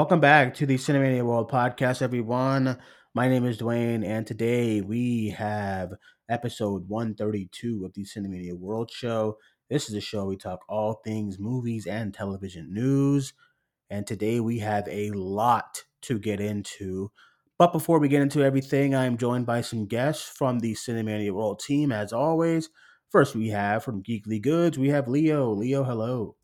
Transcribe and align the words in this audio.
Welcome 0.00 0.20
back 0.20 0.54
to 0.54 0.64
the 0.64 0.76
Cinemania 0.78 1.22
World 1.22 1.50
podcast, 1.50 2.00
everyone. 2.00 2.78
My 3.12 3.28
name 3.28 3.44
is 3.44 3.58
Duane, 3.58 4.02
and 4.02 4.26
today 4.26 4.80
we 4.80 5.28
have 5.28 5.92
episode 6.26 6.88
132 6.88 7.84
of 7.84 7.92
the 7.92 8.06
Cinemania 8.06 8.54
World 8.54 8.90
Show. 8.90 9.36
This 9.68 9.90
is 9.90 9.94
a 9.94 10.00
show 10.00 10.24
we 10.24 10.38
talk 10.38 10.60
all 10.70 11.02
things 11.04 11.38
movies 11.38 11.86
and 11.86 12.14
television 12.14 12.72
news. 12.72 13.34
And 13.90 14.06
today 14.06 14.40
we 14.40 14.60
have 14.60 14.88
a 14.88 15.10
lot 15.10 15.84
to 16.04 16.18
get 16.18 16.40
into. 16.40 17.10
But 17.58 17.74
before 17.74 17.98
we 17.98 18.08
get 18.08 18.22
into 18.22 18.42
everything, 18.42 18.94
I 18.94 19.04
am 19.04 19.18
joined 19.18 19.44
by 19.44 19.60
some 19.60 19.84
guests 19.84 20.26
from 20.26 20.60
the 20.60 20.72
Cinemania 20.72 21.32
World 21.32 21.60
team, 21.60 21.92
as 21.92 22.14
always. 22.14 22.70
First, 23.10 23.34
we 23.34 23.48
have 23.48 23.84
from 23.84 24.02
Geekly 24.02 24.40
Goods, 24.40 24.78
we 24.78 24.88
have 24.88 25.08
Leo. 25.08 25.52
Leo, 25.52 25.84
hello. 25.84 26.36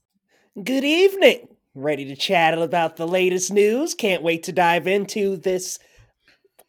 Good 0.63 0.85
evening. 0.85 1.56
Ready 1.77 2.07
to 2.07 2.17
chat 2.17 2.57
about 2.57 2.97
the 2.97 3.07
latest 3.07 3.53
news? 3.53 3.93
Can't 3.93 4.23
wait 4.23 4.45
to 4.45 4.53
dive 4.53 4.87
into 4.87 5.37
this 5.37 5.79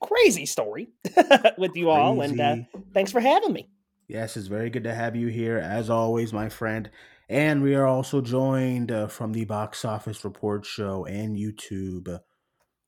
crazy 0.01 0.45
story 0.45 0.89
with 1.57 1.77
you 1.77 1.89
all. 1.89 2.19
And 2.19 2.41
uh, 2.41 2.55
thanks 2.93 3.13
for 3.13 3.21
having 3.21 3.53
me. 3.53 3.69
Yes, 4.09 4.35
it's 4.35 4.47
very 4.47 4.69
good 4.69 4.83
to 4.83 4.93
have 4.93 5.15
you 5.15 5.27
here, 5.27 5.59
as 5.59 5.89
always, 5.89 6.33
my 6.33 6.49
friend. 6.49 6.89
And 7.29 7.63
we 7.63 7.73
are 7.73 7.85
also 7.85 8.19
joined 8.19 8.91
uh, 8.91 9.07
from 9.07 9.31
the 9.31 9.45
Box 9.45 9.85
Office 9.85 10.25
Report 10.25 10.65
Show 10.65 11.05
and 11.05 11.37
YouTube. 11.37 12.19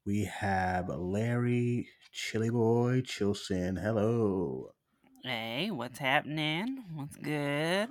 We 0.05 0.25
have 0.25 0.89
Larry 0.89 1.87
Chilly 2.11 2.49
Boy 2.49 3.01
Chilson. 3.01 3.81
Hello. 3.81 4.71
Hey, 5.23 5.71
what's 5.71 5.99
happening? 5.99 6.83
What's 6.95 7.15
good? 7.15 7.87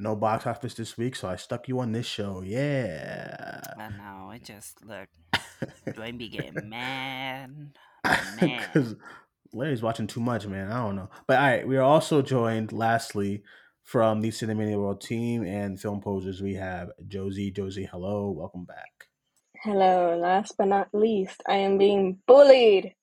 No 0.00 0.14
box 0.14 0.46
office 0.46 0.74
this 0.74 0.96
week, 0.96 1.16
so 1.16 1.26
I 1.26 1.34
stuck 1.34 1.66
you 1.66 1.80
on 1.80 1.90
this 1.90 2.06
show. 2.06 2.40
Yeah. 2.44 3.60
I 3.76 3.88
know. 3.88 4.30
It 4.30 4.44
just 4.44 4.84
look. 4.86 5.08
Duane 5.92 6.16
be 6.16 6.28
getting 6.28 6.68
mad. 6.68 7.72
Man. 8.40 8.62
Because 8.72 8.94
Larry's 9.52 9.82
watching 9.82 10.06
too 10.06 10.20
much, 10.20 10.46
man. 10.46 10.70
I 10.70 10.84
don't 10.84 10.94
know. 10.94 11.10
But 11.26 11.38
all 11.38 11.44
right, 11.44 11.66
we 11.66 11.76
are 11.76 11.82
also 11.82 12.22
joined, 12.22 12.70
lastly, 12.72 13.42
from 13.82 14.20
the 14.20 14.28
Cinemania 14.28 14.78
World 14.78 15.00
team 15.00 15.44
and 15.44 15.80
film 15.80 16.00
posers. 16.00 16.40
We 16.40 16.54
have 16.54 16.90
Josie. 17.08 17.50
Josie, 17.50 17.88
hello. 17.90 18.30
Welcome 18.30 18.66
back. 18.66 19.08
Hello. 19.64 20.16
Last 20.16 20.54
but 20.56 20.68
not 20.68 20.90
least, 20.92 21.42
I 21.48 21.56
am 21.56 21.76
being 21.76 22.20
bullied. 22.24 22.94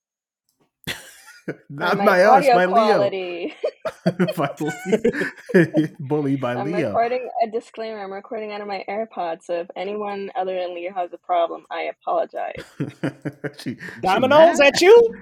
Not 1.68 1.98
by 1.98 2.22
us, 2.22 2.46
by 2.46 2.66
quality. 2.66 3.54
Leo. 4.04 4.26
by 4.36 4.54
Leo. 4.60 5.88
Bullied 6.00 6.40
by 6.40 6.54
I'm 6.54 6.66
Leo. 6.66 6.76
I'm 6.76 6.84
recording 6.86 7.28
a 7.42 7.50
disclaimer. 7.50 8.02
I'm 8.02 8.12
recording 8.12 8.52
out 8.52 8.60
of 8.60 8.66
my 8.66 8.84
AirPods, 8.88 9.44
so 9.44 9.60
if 9.60 9.68
anyone 9.76 10.30
other 10.36 10.58
than 10.58 10.74
Leo 10.74 10.92
has 10.94 11.12
a 11.12 11.18
problem, 11.18 11.64
I 11.70 11.90
apologize. 12.00 12.64
she, 13.58 13.76
Dominoes 14.02 14.60
at 14.60 14.80
you? 14.80 15.14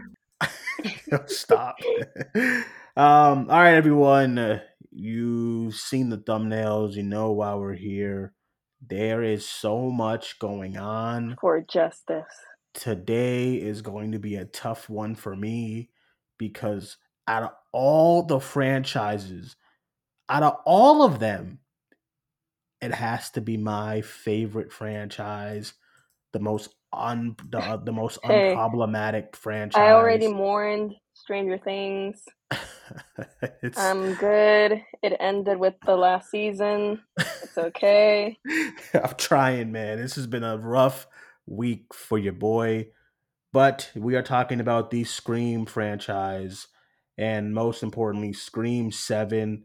Stop. 1.27 1.77
um, 2.35 2.55
all 2.97 3.47
right, 3.47 3.75
everyone. 3.75 4.39
Uh, 4.39 4.61
you've 4.91 5.75
seen 5.75 6.09
the 6.09 6.19
thumbnails. 6.19 6.95
You 6.95 7.03
know 7.03 7.33
why 7.33 7.55
we're 7.55 7.75
here. 7.75 8.33
There 8.87 9.23
is 9.23 9.49
so 9.49 9.91
much 9.91 10.39
going 10.39 10.77
on 10.77 11.37
for 11.41 11.61
justice. 11.61 12.25
Today 12.75 13.55
is 13.55 13.83
going 13.83 14.13
to 14.13 14.19
be 14.19 14.37
a 14.37 14.45
tough 14.45 14.91
one 14.91 15.15
for 15.15 15.35
me 15.35 15.91
because 16.49 16.97
out 17.27 17.43
of 17.43 17.51
all 17.73 18.23
the 18.23 18.41
franchises, 18.41 19.57
out 20.29 20.43
of 20.43 20.57
all 20.65 21.03
of 21.03 21.19
them, 21.19 21.61
it 22.81 22.93
has 22.93 23.31
to 23.31 23.41
be 23.41 23.57
my 23.57 24.03
favorite 24.03 24.73
franchise, 24.73 25.73
the 26.33 26.39
most 26.39 26.75
un 26.93 27.35
the, 27.49 27.59
uh, 27.59 27.77
the 27.79 27.93
most 27.93 28.19
hey, 28.23 28.55
unproblematic 28.55 29.35
franchise. 29.37 29.81
I 29.81 29.93
already 29.93 30.29
mourned 30.29 30.95
Stranger 31.15 31.59
Things. 31.59 32.23
I'm 33.77 34.15
good. 34.15 34.83
It 35.03 35.17
ended 35.19 35.59
with 35.59 35.75
the 35.87 35.97
last 35.97 36.31
season. 36.31 37.01
It's 37.19 37.57
okay. 37.57 38.37
I'm 38.95 39.15
trying, 39.17 39.73
man. 39.73 39.99
This 39.99 40.17
has 40.17 40.27
been 40.27 40.45
a 40.45 40.59
rough 40.59 41.07
week 41.47 41.95
for 41.95 42.19
your 42.19 42.35
boy. 42.35 42.89
But 43.55 43.93
we 43.95 44.17
are 44.17 44.23
talking 44.23 44.59
about 44.59 44.91
the 44.91 45.05
Scream 45.05 45.65
franchise 45.65 46.67
and 47.17 47.55
most 47.55 47.85
importantly, 47.85 48.33
Scream 48.33 48.91
7 48.91 49.63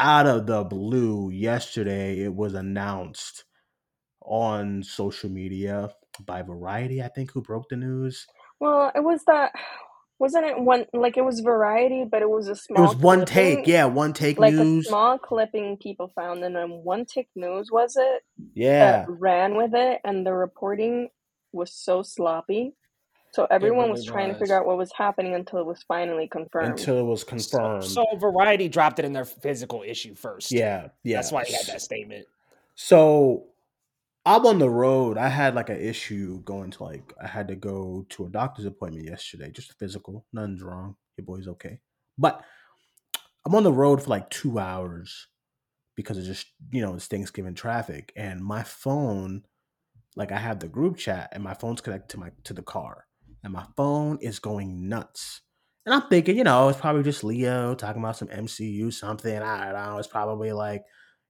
out 0.00 0.26
of 0.26 0.48
the 0.48 0.64
blue 0.64 1.30
yesterday 1.30 2.18
it 2.18 2.34
was 2.34 2.54
announced 2.54 3.44
on 4.20 4.82
social 4.82 5.30
media 5.30 5.90
by 6.26 6.42
Variety, 6.42 7.04
I 7.04 7.06
think, 7.06 7.30
who 7.30 7.40
broke 7.40 7.68
the 7.68 7.76
news. 7.76 8.26
Well, 8.58 8.90
it 8.92 9.04
was 9.04 9.24
that 9.26 9.52
wasn't 10.18 10.46
it 10.46 10.60
one 10.60 10.86
like 10.92 11.16
it 11.16 11.24
was 11.24 11.38
Variety, 11.38 12.04
but 12.10 12.20
it 12.20 12.28
was 12.28 12.48
a 12.48 12.56
small. 12.56 12.82
It 12.82 12.88
was 12.88 12.96
one 12.96 13.18
clipping, 13.26 13.58
take, 13.58 13.66
yeah, 13.68 13.84
one 13.84 14.12
take 14.12 14.40
like 14.40 14.54
news. 14.54 14.86
a 14.86 14.88
small 14.88 15.18
clipping 15.18 15.76
people 15.76 16.10
found, 16.16 16.42
and 16.42 16.56
then 16.56 16.80
one 16.82 17.04
take 17.04 17.28
news 17.36 17.70
was 17.70 17.94
it? 17.96 18.24
Yeah, 18.54 19.06
ran 19.08 19.56
with 19.56 19.72
it, 19.72 20.00
and 20.04 20.26
the 20.26 20.32
reporting 20.32 21.10
was 21.52 21.72
so 21.72 22.02
sloppy. 22.02 22.74
So 23.34 23.48
everyone 23.50 23.86
really 23.86 23.90
was 23.90 24.04
trying 24.04 24.28
was. 24.28 24.36
to 24.36 24.40
figure 24.44 24.56
out 24.56 24.64
what 24.64 24.78
was 24.78 24.92
happening 24.92 25.34
until 25.34 25.58
it 25.58 25.66
was 25.66 25.82
finally 25.88 26.28
confirmed. 26.28 26.78
Until 26.78 26.98
it 26.98 27.02
was 27.02 27.24
confirmed. 27.24 27.82
So, 27.82 28.06
so, 28.08 28.16
Variety 28.16 28.68
dropped 28.68 29.00
it 29.00 29.04
in 29.04 29.12
their 29.12 29.24
physical 29.24 29.82
issue 29.84 30.14
first. 30.14 30.52
Yeah, 30.52 30.88
yeah. 31.02 31.16
That's 31.16 31.32
why 31.32 31.44
he 31.44 31.52
had 31.52 31.66
that 31.66 31.82
statement. 31.82 32.26
So 32.76 33.46
I'm 34.24 34.46
on 34.46 34.60
the 34.60 34.70
road. 34.70 35.18
I 35.18 35.26
had 35.26 35.56
like 35.56 35.68
an 35.68 35.80
issue 35.80 36.42
going 36.44 36.70
to 36.70 36.84
like 36.84 37.12
I 37.20 37.26
had 37.26 37.48
to 37.48 37.56
go 37.56 38.06
to 38.10 38.26
a 38.26 38.30
doctor's 38.30 38.66
appointment 38.66 39.08
yesterday, 39.08 39.50
just 39.50 39.72
a 39.72 39.74
physical. 39.74 40.24
Nothing's 40.32 40.62
wrong. 40.62 40.94
Your 41.16 41.24
boy's 41.24 41.48
okay. 41.48 41.80
But 42.16 42.40
I'm 43.44 43.54
on 43.56 43.64
the 43.64 43.72
road 43.72 44.00
for 44.00 44.10
like 44.10 44.30
two 44.30 44.60
hours 44.60 45.26
because 45.96 46.18
of 46.18 46.24
just 46.24 46.46
you 46.70 46.82
know 46.82 46.94
it's 46.94 47.08
Thanksgiving 47.08 47.54
traffic, 47.54 48.12
and 48.14 48.40
my 48.40 48.62
phone, 48.62 49.42
like 50.14 50.30
I 50.30 50.38
have 50.38 50.60
the 50.60 50.68
group 50.68 50.98
chat, 50.98 51.30
and 51.32 51.42
my 51.42 51.54
phone's 51.54 51.80
connected 51.80 52.10
to 52.10 52.20
my 52.20 52.30
to 52.44 52.54
the 52.54 52.62
car, 52.62 53.06
and 53.44 53.52
my 53.52 53.64
phone 53.76 54.18
is 54.20 54.40
going 54.40 54.88
nuts. 54.88 55.42
And 55.86 55.94
I'm 55.94 56.08
thinking, 56.08 56.36
you 56.36 56.44
know, 56.44 56.68
it's 56.70 56.80
probably 56.80 57.02
just 57.02 57.22
Leo 57.22 57.74
talking 57.74 58.02
about 58.02 58.16
some 58.16 58.28
MCU 58.28 58.92
something. 58.92 59.36
I 59.36 59.70
don't 59.70 59.74
know. 59.74 59.98
It's 59.98 60.08
probably 60.08 60.52
like 60.52 60.82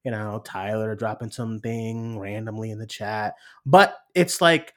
you 0.04 0.10
know, 0.10 0.42
Tyler 0.44 0.94
dropping 0.94 1.30
something 1.30 2.18
randomly 2.18 2.70
in 2.70 2.78
the 2.78 2.86
chat. 2.86 3.34
But 3.64 3.96
it's 4.14 4.40
like 4.40 4.74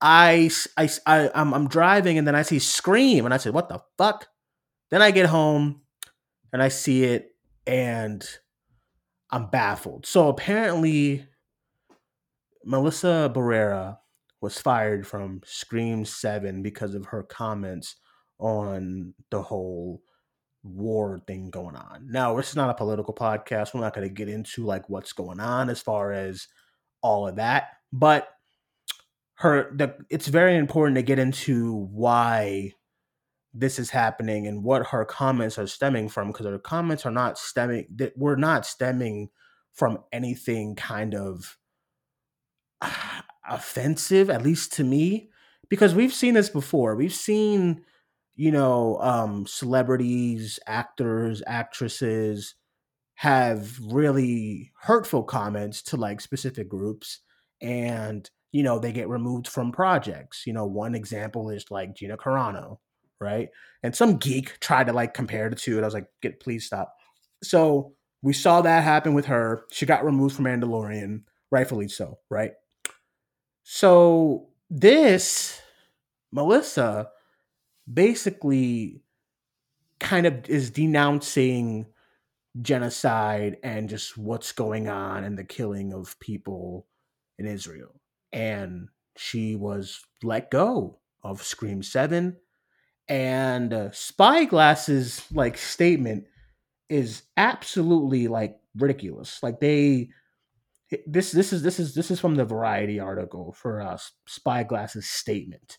I 0.00 0.50
I, 0.76 0.88
I 1.06 1.30
I'm, 1.34 1.54
I'm 1.54 1.68
driving 1.68 2.18
and 2.18 2.28
then 2.28 2.34
I 2.34 2.42
see 2.42 2.58
Scream 2.58 3.24
and 3.24 3.34
I 3.34 3.38
said, 3.38 3.54
"What 3.54 3.68
the 3.68 3.80
fuck?" 3.98 4.28
Then 4.90 5.02
I 5.02 5.10
get 5.10 5.26
home 5.26 5.80
and 6.52 6.62
I 6.62 6.68
see 6.68 7.04
it 7.04 7.34
and 7.66 8.24
I'm 9.30 9.46
baffled. 9.46 10.06
So 10.06 10.28
apparently 10.28 11.26
Melissa 12.64 13.32
Barrera 13.34 13.98
was 14.44 14.60
fired 14.60 15.06
from 15.06 15.40
Scream 15.44 16.04
7 16.04 16.62
because 16.62 16.94
of 16.94 17.06
her 17.06 17.22
comments 17.22 17.96
on 18.38 19.14
the 19.30 19.42
whole 19.42 20.02
war 20.62 21.20
thing 21.26 21.50
going 21.50 21.76
on. 21.76 22.06
Now, 22.10 22.36
this 22.36 22.50
is 22.50 22.56
not 22.56 22.70
a 22.70 22.74
political 22.74 23.14
podcast. 23.14 23.74
We're 23.74 23.80
not 23.80 23.94
going 23.94 24.06
to 24.06 24.14
get 24.14 24.28
into 24.28 24.64
like 24.64 24.88
what's 24.88 25.14
going 25.14 25.40
on 25.40 25.70
as 25.70 25.80
far 25.80 26.12
as 26.12 26.46
all 27.02 27.26
of 27.26 27.36
that, 27.36 27.68
but 27.92 28.28
her 29.36 29.72
the 29.74 29.96
it's 30.10 30.28
very 30.28 30.56
important 30.56 30.96
to 30.96 31.02
get 31.02 31.18
into 31.18 31.88
why 31.90 32.72
this 33.52 33.78
is 33.78 33.90
happening 33.90 34.46
and 34.46 34.62
what 34.62 34.86
her 34.86 35.04
comments 35.04 35.58
are 35.58 35.66
stemming 35.66 36.08
from 36.08 36.28
because 36.28 36.46
her 36.46 36.58
comments 36.58 37.04
are 37.04 37.10
not 37.10 37.36
stemming 37.36 37.86
that 37.96 38.12
we're 38.16 38.36
not 38.36 38.64
stemming 38.64 39.28
from 39.72 39.98
anything 40.12 40.76
kind 40.76 41.14
of 41.14 41.56
offensive 43.48 44.30
at 44.30 44.42
least 44.42 44.72
to 44.74 44.84
me 44.84 45.30
because 45.68 45.94
we've 45.94 46.14
seen 46.14 46.34
this 46.34 46.48
before. 46.48 46.94
We've 46.94 47.14
seen 47.14 47.84
you 48.36 48.50
know, 48.50 48.98
um, 49.00 49.46
celebrities, 49.46 50.58
actors, 50.66 51.42
actresses 51.46 52.54
have 53.14 53.78
really 53.80 54.72
hurtful 54.80 55.22
comments 55.22 55.82
to 55.82 55.96
like 55.96 56.20
specific 56.20 56.68
groups 56.68 57.20
and 57.62 58.28
you 58.50 58.64
know 58.64 58.80
they 58.80 58.90
get 58.90 59.08
removed 59.08 59.46
from 59.46 59.70
projects. 59.70 60.44
You 60.46 60.52
know 60.52 60.66
one 60.66 60.94
example 60.94 61.50
is 61.50 61.70
like 61.70 61.94
gina 61.94 62.16
carano 62.16 62.78
right? 63.20 63.48
And 63.82 63.94
some 63.94 64.16
geek 64.16 64.58
tried 64.60 64.88
to 64.88 64.92
like 64.92 65.14
compare 65.14 65.48
the 65.48 65.56
two 65.56 65.76
and 65.76 65.84
i 65.84 65.86
was 65.86 65.94
like 65.94 66.08
get 66.20 66.40
please 66.40 66.66
stop. 66.66 66.94
So 67.42 67.94
we 68.22 68.32
saw 68.32 68.60
that 68.62 68.82
happen 68.82 69.14
with 69.14 69.26
her. 69.26 69.64
She 69.70 69.86
got 69.86 70.04
removed 70.04 70.34
from 70.34 70.46
mandalorian 70.46 71.22
rightfully 71.50 71.88
so 71.88 72.18
right 72.30 72.52
so 73.64 74.46
this 74.70 75.60
melissa 76.32 77.10
basically 77.92 79.02
kind 80.00 80.26
of 80.26 80.48
is 80.48 80.70
denouncing 80.70 81.86
genocide 82.60 83.56
and 83.62 83.88
just 83.88 84.16
what's 84.16 84.52
going 84.52 84.88
on 84.88 85.24
and 85.24 85.36
the 85.36 85.44
killing 85.44 85.92
of 85.92 86.18
people 86.20 86.86
in 87.38 87.46
Israel. 87.46 88.00
And 88.32 88.88
she 89.16 89.56
was 89.56 90.04
let 90.22 90.50
go 90.50 90.98
of 91.22 91.42
Scream 91.42 91.82
7 91.82 92.36
and 93.08 93.72
uh, 93.72 93.90
Spyglass's 93.90 95.24
like 95.32 95.56
statement 95.58 96.24
is 96.88 97.22
absolutely 97.36 98.28
like 98.28 98.58
ridiculous. 98.76 99.42
Like 99.42 99.60
they 99.60 100.10
this 101.06 101.32
this 101.32 101.52
is 101.52 101.62
this 101.62 101.80
is 101.80 101.94
this 101.94 102.10
is 102.10 102.20
from 102.20 102.34
the 102.34 102.44
Variety 102.44 103.00
article 103.00 103.52
for 103.52 103.80
uh, 103.80 103.98
Spyglass's 104.26 105.08
statement. 105.08 105.78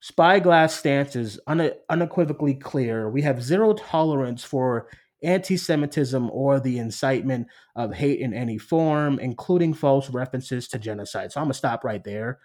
Spyglass 0.00 0.74
stance 0.76 1.16
is 1.16 1.40
une- 1.48 1.72
unequivocally 1.88 2.54
clear. 2.54 3.08
We 3.08 3.22
have 3.22 3.42
zero 3.42 3.72
tolerance 3.72 4.44
for 4.44 4.88
anti 5.22 5.56
Semitism 5.56 6.30
or 6.30 6.60
the 6.60 6.78
incitement 6.78 7.48
of 7.74 7.94
hate 7.94 8.20
in 8.20 8.34
any 8.34 8.58
form, 8.58 9.18
including 9.18 9.74
false 9.74 10.10
references 10.10 10.68
to 10.68 10.78
genocide. 10.78 11.32
So 11.32 11.40
I'm 11.40 11.48
to 11.48 11.54
stop 11.54 11.84
right 11.84 12.04
there. 12.04 12.38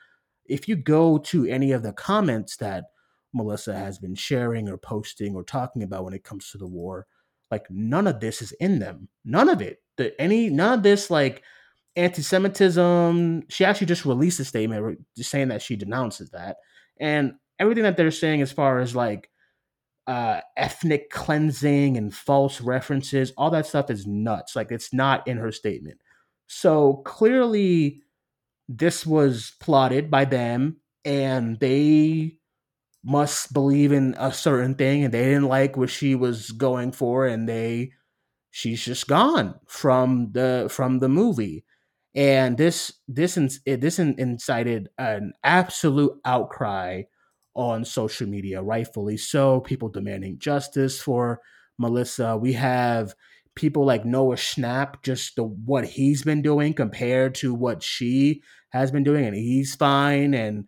If 0.45 0.67
you 0.67 0.75
go 0.75 1.17
to 1.17 1.45
any 1.45 1.73
of 1.73 1.83
the 1.83 1.93
comments 1.93 2.57
that 2.57 2.85
Melissa 3.33 3.75
has 3.75 3.99
been 3.99 4.15
sharing 4.15 4.67
or 4.67 4.77
posting 4.77 5.35
or 5.35 5.43
talking 5.43 5.83
about 5.83 6.05
when 6.05 6.13
it 6.13 6.23
comes 6.23 6.49
to 6.51 6.57
the 6.57 6.67
war, 6.67 7.05
like 7.51 7.69
none 7.69 8.07
of 8.07 8.19
this 8.19 8.41
is 8.41 8.51
in 8.53 8.79
them. 8.79 9.09
None 9.25 9.49
of 9.49 9.61
it. 9.61 9.81
The, 9.97 10.19
any 10.19 10.49
none 10.49 10.79
of 10.79 10.83
this 10.83 11.11
like 11.11 11.43
anti-Semitism. 11.95 13.43
She 13.49 13.65
actually 13.65 13.87
just 13.87 14.05
released 14.05 14.39
a 14.39 14.45
statement 14.45 14.99
saying 15.15 15.49
that 15.49 15.61
she 15.61 15.75
denounces 15.75 16.29
that, 16.31 16.57
and 16.99 17.33
everything 17.59 17.83
that 17.83 17.97
they're 17.97 18.11
saying 18.11 18.41
as 18.41 18.51
far 18.51 18.79
as 18.79 18.95
like 18.95 19.29
uh, 20.07 20.41
ethnic 20.57 21.09
cleansing 21.09 21.97
and 21.97 22.13
false 22.13 22.61
references, 22.61 23.31
all 23.37 23.51
that 23.51 23.67
stuff 23.67 23.89
is 23.89 24.07
nuts. 24.07 24.55
Like 24.55 24.71
it's 24.71 24.93
not 24.93 25.27
in 25.27 25.37
her 25.37 25.51
statement. 25.51 25.99
So 26.47 27.03
clearly, 27.05 28.01
this 28.67 29.05
was 29.05 29.53
plotted 29.59 30.09
by 30.09 30.25
them, 30.25 30.77
and 31.05 31.59
they 31.59 32.37
must 33.03 33.53
believe 33.53 33.91
in 33.91 34.15
a 34.17 34.33
certain 34.33 34.75
thing, 34.75 35.03
and 35.03 35.13
they 35.13 35.25
didn't 35.25 35.47
like 35.47 35.77
what 35.77 35.89
she 35.89 36.15
was 36.15 36.51
going 36.51 36.91
for, 36.91 37.27
and 37.27 37.47
they 37.47 37.91
she's 38.51 38.83
just 38.83 39.07
gone 39.07 39.53
from 39.67 40.31
the 40.31 40.67
from 40.71 40.99
the 40.99 41.09
movie 41.09 41.63
and 42.15 42.57
this 42.57 42.93
this 43.07 43.37
eh, 43.37 43.75
this 43.75 43.99
incited 43.99 44.89
an 44.97 45.33
absolute 45.43 46.13
outcry 46.25 47.03
on 47.55 47.85
social 47.85 48.27
media, 48.27 48.61
rightfully 48.61 49.17
so. 49.17 49.59
People 49.61 49.89
demanding 49.89 50.39
justice 50.39 51.01
for 51.01 51.41
Melissa. 51.77 52.37
We 52.37 52.53
have 52.53 53.13
people 53.55 53.85
like 53.85 54.05
Noah 54.05 54.35
Schnapp, 54.35 55.03
just 55.03 55.35
the 55.35 55.43
what 55.43 55.85
he's 55.85 56.23
been 56.23 56.41
doing 56.41 56.73
compared 56.73 57.35
to 57.35 57.53
what 57.53 57.83
she 57.83 58.41
has 58.71 58.91
been 58.91 59.03
doing, 59.03 59.25
and 59.25 59.35
he's 59.35 59.75
fine. 59.75 60.33
And 60.33 60.65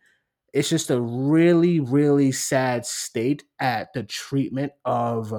it's 0.53 0.69
just 0.69 0.91
a 0.91 1.01
really, 1.01 1.79
really 1.79 2.31
sad 2.31 2.85
state 2.85 3.43
at 3.59 3.93
the 3.93 4.03
treatment 4.03 4.73
of 4.85 5.33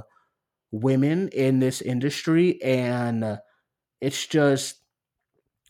women 0.70 1.28
in 1.28 1.60
this 1.60 1.80
industry, 1.82 2.62
and 2.62 3.38
it's 4.00 4.26
just 4.26 4.81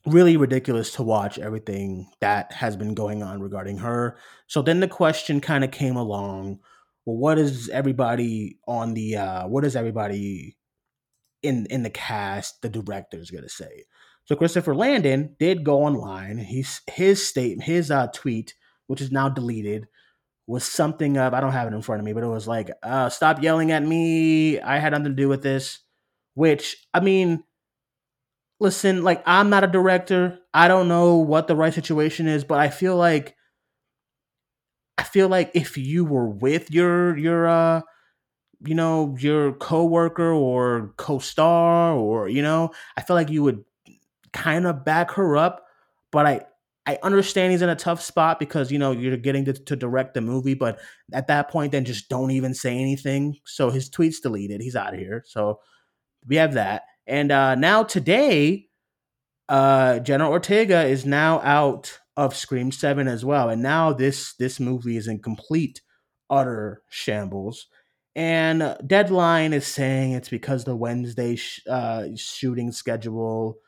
really 0.06 0.36
ridiculous 0.36 0.92
to 0.92 1.02
watch 1.02 1.38
everything 1.38 2.10
that 2.20 2.52
has 2.52 2.76
been 2.76 2.94
going 2.94 3.22
on 3.22 3.40
regarding 3.40 3.78
her. 3.78 4.16
So 4.46 4.62
then 4.62 4.80
the 4.80 4.88
question 4.88 5.40
kind 5.40 5.62
of 5.64 5.70
came 5.70 5.96
along, 5.96 6.58
well 7.04 7.16
what 7.16 7.38
is 7.38 7.68
everybody 7.68 8.58
on 8.66 8.94
the 8.94 9.16
uh 9.16 9.48
what 9.48 9.64
is 9.64 9.76
everybody 9.76 10.56
in 11.42 11.66
in 11.66 11.82
the 11.82 11.90
cast, 11.90 12.62
the 12.62 12.68
directors 12.68 13.30
going 13.30 13.44
to 13.44 13.48
say? 13.48 13.84
So 14.24 14.36
Christopher 14.36 14.74
Landon 14.74 15.36
did 15.38 15.64
go 15.64 15.84
online. 15.84 16.38
He's 16.38 16.80
his 16.88 17.26
statement, 17.26 17.62
his 17.62 17.90
uh 17.90 18.08
tweet, 18.08 18.54
which 18.86 19.00
is 19.00 19.12
now 19.12 19.28
deleted, 19.28 19.86
was 20.46 20.64
something 20.64 21.16
of 21.16 21.34
I 21.34 21.40
don't 21.40 21.52
have 21.52 21.68
it 21.68 21.74
in 21.74 21.82
front 21.82 22.00
of 22.00 22.06
me, 22.06 22.12
but 22.12 22.24
it 22.24 22.28
was 22.28 22.48
like, 22.48 22.70
uh, 22.82 23.08
stop 23.08 23.42
yelling 23.42 23.70
at 23.70 23.82
me. 23.84 24.60
I 24.60 24.78
had 24.78 24.92
nothing 24.92 25.04
to 25.06 25.10
do 25.10 25.28
with 25.28 25.42
this. 25.42 25.78
Which 26.34 26.86
I 26.92 27.00
mean, 27.00 27.44
listen, 28.62 29.02
like 29.02 29.22
I'm 29.26 29.50
not 29.50 29.64
a 29.64 29.66
director. 29.66 30.38
I 30.54 30.68
don't 30.68 30.88
know 30.88 31.16
what 31.16 31.48
the 31.48 31.56
right 31.56 31.74
situation 31.74 32.28
is, 32.28 32.44
but 32.44 32.58
I 32.58 32.70
feel 32.70 32.96
like 32.96 33.36
I 34.96 35.02
feel 35.02 35.28
like 35.28 35.50
if 35.54 35.76
you 35.76 36.04
were 36.04 36.28
with 36.28 36.70
your 36.70 37.16
your 37.18 37.48
uh 37.48 37.82
you 38.64 38.76
know, 38.76 39.16
your 39.18 39.54
coworker 39.54 40.30
or 40.32 40.94
co-star 40.96 41.94
or 41.94 42.28
you 42.28 42.42
know, 42.42 42.70
I 42.96 43.02
feel 43.02 43.16
like 43.16 43.30
you 43.30 43.42
would 43.42 43.64
kind 44.32 44.66
of 44.66 44.84
back 44.84 45.10
her 45.12 45.36
up, 45.36 45.66
but 46.12 46.26
I 46.26 46.42
I 46.86 46.98
understand 47.02 47.52
he's 47.52 47.62
in 47.62 47.68
a 47.68 47.76
tough 47.76 48.02
spot 48.02 48.38
because 48.38 48.72
you 48.72 48.78
know 48.78 48.92
you're 48.92 49.16
getting 49.16 49.44
to, 49.46 49.52
to, 49.52 49.76
direct 49.76 50.14
the 50.14 50.20
movie, 50.20 50.54
but 50.54 50.80
at 51.12 51.28
that 51.28 51.48
point, 51.50 51.72
then 51.72 51.84
just 51.84 52.08
don't 52.08 52.32
even 52.32 52.54
say 52.54 52.76
anything. 52.76 53.36
So 53.44 53.70
his 53.70 53.90
tweets 53.90 54.20
deleted. 54.22 54.60
He's 54.60 54.76
out 54.76 54.94
of 54.94 55.00
here. 55.00 55.22
So 55.26 55.60
we 56.26 56.36
have 56.36 56.54
that. 56.54 56.82
And 57.06 57.32
uh, 57.32 57.54
now 57.56 57.82
today, 57.82 58.68
uh, 59.48 59.98
Jenna 60.00 60.28
Ortega 60.30 60.84
is 60.84 61.04
now 61.04 61.40
out 61.40 61.98
of 62.16 62.36
Scream 62.36 62.72
Seven 62.72 63.08
as 63.08 63.24
well, 63.24 63.48
and 63.50 63.62
now 63.62 63.92
this 63.92 64.34
this 64.34 64.60
movie 64.60 64.96
is 64.96 65.08
in 65.08 65.20
complete 65.20 65.80
utter 66.30 66.82
shambles. 66.88 67.66
And 68.14 68.76
Deadline 68.86 69.52
is 69.54 69.66
saying 69.66 70.12
it's 70.12 70.28
because 70.28 70.64
the 70.64 70.76
Wednesday 70.76 71.36
sh- 71.36 71.62
uh, 71.68 72.08
shooting 72.16 72.72
schedule, 72.72 73.58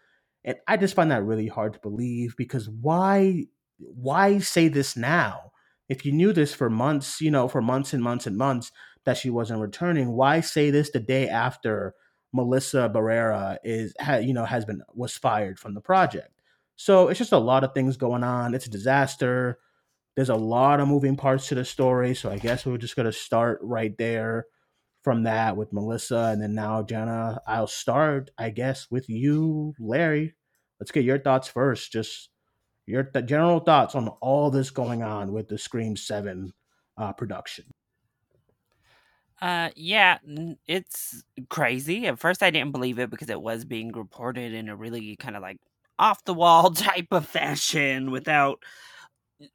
and 0.45 0.57
I 0.69 0.77
just 0.77 0.95
find 0.95 1.11
that 1.11 1.25
really 1.25 1.49
hard 1.49 1.73
to 1.75 1.81
believe 1.81 2.35
because 2.37 2.69
why 2.69 3.47
why 3.79 4.39
say 4.39 4.69
this 4.69 4.97
now? 4.97 5.53
If 5.89 6.05
you 6.07 6.13
knew 6.13 6.33
this 6.33 6.55
for 6.55 6.71
months, 6.71 7.21
you 7.21 7.31
know, 7.31 7.49
for 7.49 7.61
months 7.63 7.93
and 7.93 8.03
months 8.03 8.27
and 8.27 8.37
months 8.37 8.71
that 9.05 9.17
she 9.19 9.31
wasn't 9.31 9.61
returning, 9.61 10.13
why 10.13 10.41
say 10.41 10.71
this 10.71 10.91
the 10.91 11.01
day 11.01 11.29
after 11.29 11.95
Melissa 12.35 12.91
Barrera 12.93 13.59
is 13.63 13.95
you 14.21 14.35
know 14.35 14.45
has 14.45 14.65
been 14.65 14.83
was 14.93 15.17
fired 15.17 15.59
from 15.59 15.75
the 15.75 15.81
project. 15.81 16.43
So 16.77 17.09
it's 17.09 17.19
just 17.19 17.33
a 17.33 17.39
lot 17.39 17.63
of 17.63 17.73
things 17.73 17.97
going 17.97 18.25
on. 18.25 18.55
It's 18.55 18.67
a 18.67 18.71
disaster. 18.71 19.61
There's 20.17 20.31
a 20.31 20.35
lot 20.35 20.81
of 20.81 20.89
moving 20.89 21.17
parts 21.17 21.49
to 21.49 21.55
the 21.55 21.65
story. 21.65 22.15
So 22.15 22.31
I 22.31 22.39
guess 22.39 22.67
we're 22.67 22.77
just 22.77 22.97
gonna 22.97 23.13
start 23.13 23.61
right 23.63 23.97
there 23.97 24.47
from 25.03 25.23
that 25.25 25.57
with 25.57 25.73
Melissa, 25.73 26.31
and 26.33 26.43
then 26.43 26.55
now 26.55 26.83
Jenna. 26.83 27.41
I'll 27.47 27.69
start, 27.69 28.31
I 28.37 28.51
guess, 28.51 28.91
with 28.91 29.09
you, 29.09 29.75
Larry. 29.79 30.35
Let's 30.81 30.91
get 30.91 31.05
your 31.05 31.21
thoughts 31.21 31.47
first. 31.47 31.93
Just 31.93 32.31
your 32.87 33.05
th- 33.05 33.27
general 33.27 33.61
thoughts 33.61 33.95
on 33.95 34.09
all 34.21 34.51
this 34.51 34.71
going 34.71 35.03
on 35.03 35.33
with 35.33 35.49
the 35.49 35.57
Scream 35.59 35.97
Seven 35.97 36.53
uh, 36.99 37.13
production. 37.13 37.67
Uh, 39.41 39.71
yeah, 39.77 40.19
it's 40.67 41.23
crazy. 41.51 42.07
At 42.07 42.19
first, 42.19 42.43
I 42.43 42.51
didn't 42.51 42.73
believe 42.73 42.99
it 42.99 43.11
because 43.11 43.29
it 43.31 43.41
was 43.41 43.65
being 43.65 43.93
reported 43.93 44.55
in 44.55 44.69
a 44.69 44.77
really 44.77 45.17
kind 45.17 45.37
of 45.37 45.43
like 45.43 45.59
off 45.99 46.25
the 46.25 46.35
wall 46.35 46.71
type 46.73 47.09
of 47.11 47.27
fashion 47.27 48.11
without 48.11 48.63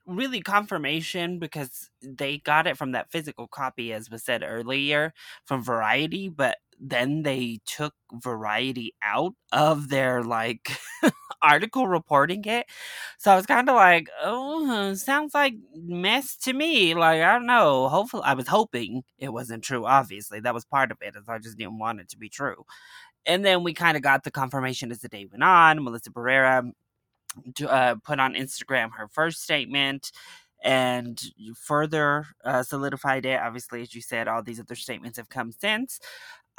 really 0.06 0.42
confirmation 0.42 1.40
because 1.40 1.90
they 2.02 2.38
got 2.40 2.68
it 2.68 2.78
from 2.78 2.92
that 2.92 3.12
physical 3.12 3.48
copy, 3.48 3.94
as 3.94 4.10
was 4.10 4.24
said 4.24 4.44
earlier, 4.46 5.14
from 5.46 5.64
Variety, 5.64 6.30
but 6.30 6.58
then 6.80 7.24
they 7.24 7.60
took 7.66 7.94
Variety 8.14 8.94
out 9.04 9.34
of 9.52 9.90
their 9.90 10.24
like 10.24 10.72
article 11.42 11.88
reporting 11.88 12.44
it. 12.46 12.68
So 13.18 13.32
I 13.32 13.36
was 13.36 13.46
kind 13.46 13.70
of 13.70 13.76
like, 13.76 14.10
oh, 14.24 14.94
sounds 14.96 15.34
like 15.34 15.56
mess 15.76 16.36
to 16.38 16.54
me. 16.54 16.94
Like, 16.94 17.22
I 17.22 17.34
don't 17.34 17.46
know. 17.46 17.90
Hopefully, 17.90 18.24
I 18.26 18.34
was 18.34 18.48
hoping 18.48 19.04
it 19.18 19.34
wasn't 19.34 19.64
true. 19.64 19.86
Obviously, 19.86 20.40
that 20.42 20.54
was 20.54 20.66
part 20.66 20.92
of 20.92 20.98
it, 21.02 21.16
as 21.16 21.28
I 21.28 21.38
just 21.40 21.58
didn't 21.58 21.80
want 21.80 22.00
it 22.00 22.10
to 22.10 22.18
be 22.18 22.30
true. 22.30 22.66
And 23.26 23.44
then 23.44 23.64
we 23.64 23.74
kind 23.74 23.98
of 23.98 24.04
got 24.04 24.24
the 24.24 24.32
confirmation 24.32 24.92
as 24.92 25.00
the 25.00 25.10
day 25.10 25.28
went 25.30 25.44
on. 25.44 25.84
Melissa 25.84 26.12
Barrera 26.12 26.72
uh, 27.68 27.96
put 28.04 28.20
on 28.20 28.34
Instagram 28.34 28.90
her 28.98 29.08
first 29.08 29.44
statement 29.44 30.12
and 30.64 31.22
further 31.56 32.26
uh, 32.44 32.64
solidified 32.64 33.26
it. 33.26 33.40
Obviously, 33.40 33.82
as 33.82 33.94
you 33.94 34.02
said, 34.02 34.28
all 34.28 34.44
these 34.44 34.60
other 34.60 34.76
statements 34.76 35.18
have 35.18 35.30
come 35.30 35.52
since. 35.52 36.00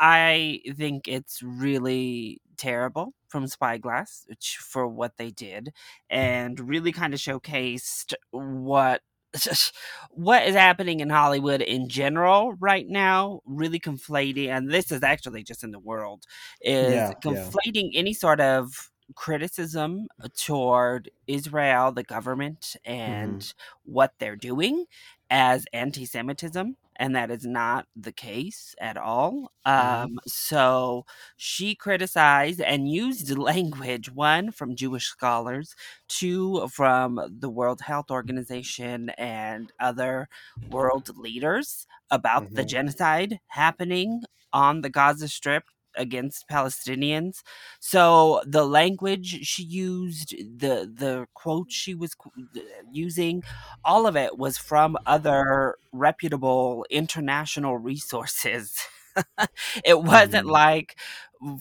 I 0.01 0.63
think 0.77 1.07
it's 1.07 1.43
really 1.43 2.41
terrible 2.57 3.13
from 3.29 3.47
Spyglass 3.47 4.27
for 4.59 4.89
what 4.89 5.19
they 5.19 5.31
did 5.31 5.73
and 6.09 6.59
really 6.59 6.91
kind 6.91 7.13
of 7.13 7.21
showcased 7.21 8.15
what 8.31 9.03
what 10.11 10.47
is 10.47 10.55
happening 10.55 11.01
in 11.01 11.11
Hollywood 11.11 11.61
in 11.61 11.89
general 11.89 12.55
right 12.59 12.89
now, 12.89 13.41
really 13.45 13.79
conflating, 13.79 14.49
and 14.49 14.71
this 14.71 14.91
is 14.91 15.03
actually 15.03 15.45
just 15.45 15.63
in 15.63 15.71
the 15.71 15.79
world, 15.79 16.25
is 16.61 16.95
yeah, 16.95 17.13
conflating 17.23 17.91
yeah. 17.93 18.01
any 18.01 18.13
sort 18.13 18.41
of 18.41 18.91
criticism 19.15 20.09
toward 20.37 21.11
Israel, 21.27 21.93
the 21.93 22.03
government, 22.03 22.75
and 22.85 23.41
mm-hmm. 23.41 23.93
what 23.93 24.15
they're 24.19 24.35
doing 24.35 24.87
as 25.31 25.65
anti 25.73 26.05
Semitism 26.05 26.77
and 27.01 27.17
that 27.17 27.31
is 27.31 27.47
not 27.47 27.87
the 27.97 28.13
case 28.13 28.75
at 28.79 28.99
all. 28.99 29.51
Mm-hmm. 29.67 30.03
Um, 30.05 30.21
so 30.27 31.07
she 31.39 31.75
criticized 31.75 32.61
and 32.61 32.89
used 32.89 33.37
language 33.39 34.13
one 34.13 34.53
from 34.53 34.77
Jewish 34.77 35.07
scholars, 35.07 35.75
two 36.09 36.69
from 36.69 37.19
the 37.41 37.49
World 37.49 37.81
Health 37.81 38.11
Organization 38.11 39.09
and 39.17 39.73
other 39.81 40.29
world 40.71 41.17
leaders 41.17 41.87
about 42.11 42.45
mm-hmm. 42.45 42.57
the 42.57 42.65
genocide 42.67 43.41
happening 43.47 44.23
on 44.53 44.83
the 44.83 44.91
Gaza 44.91 45.29
Strip 45.29 45.65
against 45.97 46.49
Palestinians. 46.49 47.43
So 47.81 48.43
the 48.47 48.65
language 48.65 49.47
she 49.47 49.63
used, 49.63 50.31
the 50.31 50.91
the 50.93 51.27
quotes 51.35 51.75
she 51.75 51.95
was 51.95 52.15
using, 52.93 53.43
all 53.85 54.07
of 54.07 54.17
it 54.17 54.39
was 54.39 54.59
from 54.59 54.97
other 55.07 55.77
reputable 55.93 56.85
international 56.91 57.79
resources. 57.79 58.79
it 59.85 60.03
wasn't 60.03 60.47
mm. 60.47 60.51
like 60.51 60.97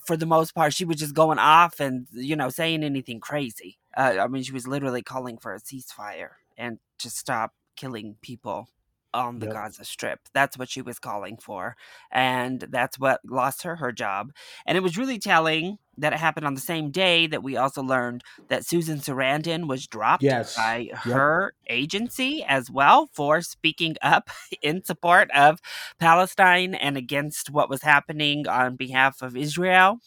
for 0.06 0.18
the 0.18 0.26
most 0.26 0.54
part 0.54 0.74
she 0.74 0.86
was 0.86 0.98
just 0.98 1.16
going 1.16 1.40
off 1.40 1.80
and 1.80 2.08
you 2.12 2.36
know 2.36 2.50
saying 2.50 2.84
anything 2.84 3.20
crazy. 3.20 3.78
Uh, 3.96 4.18
I 4.20 4.28
mean 4.28 4.44
she 4.44 4.54
was 4.54 4.68
literally 4.68 5.02
calling 5.02 5.38
for 5.38 5.54
a 5.54 5.60
ceasefire 5.60 6.32
and 6.58 6.80
to 7.00 7.10
stop 7.10 7.54
killing 7.76 8.18
people 8.22 8.68
on 9.14 9.40
the 9.40 9.48
yep. 9.48 9.56
Gaza 9.56 9.86
Strip. 9.86 10.20
That's 10.34 10.58
what 10.58 10.70
she 10.70 10.82
was 10.82 11.00
calling 11.00 11.38
for. 11.38 11.76
And 12.12 12.62
that's 12.70 13.00
what 13.00 13.22
lost 13.26 13.64
her 13.64 13.78
her 13.78 13.92
job. 13.92 14.32
And 14.66 14.78
it 14.78 14.82
was 14.82 14.98
really 14.98 15.20
telling 15.20 15.78
that 15.98 16.14
it 16.14 16.20
happened 16.20 16.46
on 16.46 16.54
the 16.54 16.62
same 16.62 16.92
day 16.92 17.28
that 17.28 17.44
we 17.44 17.58
also 17.58 17.84
learned 17.84 18.24
that 18.48 18.66
Susan 18.66 19.00
Sarandon 19.00 19.68
was 19.68 19.86
dropped 19.88 20.24
yes. 20.24 20.56
by 20.56 20.78
yep. 20.78 20.98
her 21.00 21.54
agency 21.70 22.44
as 22.48 22.72
well 22.72 23.10
for 23.14 23.42
speaking 23.42 23.96
up 24.02 24.30
in 24.62 24.84
support 24.84 25.30
of 25.32 25.60
Palestine 26.00 26.74
and 26.74 26.98
against 26.98 27.50
what 27.50 27.70
was 27.70 27.82
happening 27.82 28.48
on 28.48 28.76
behalf 28.76 29.22
of 29.22 29.36
Israel. 29.36 30.00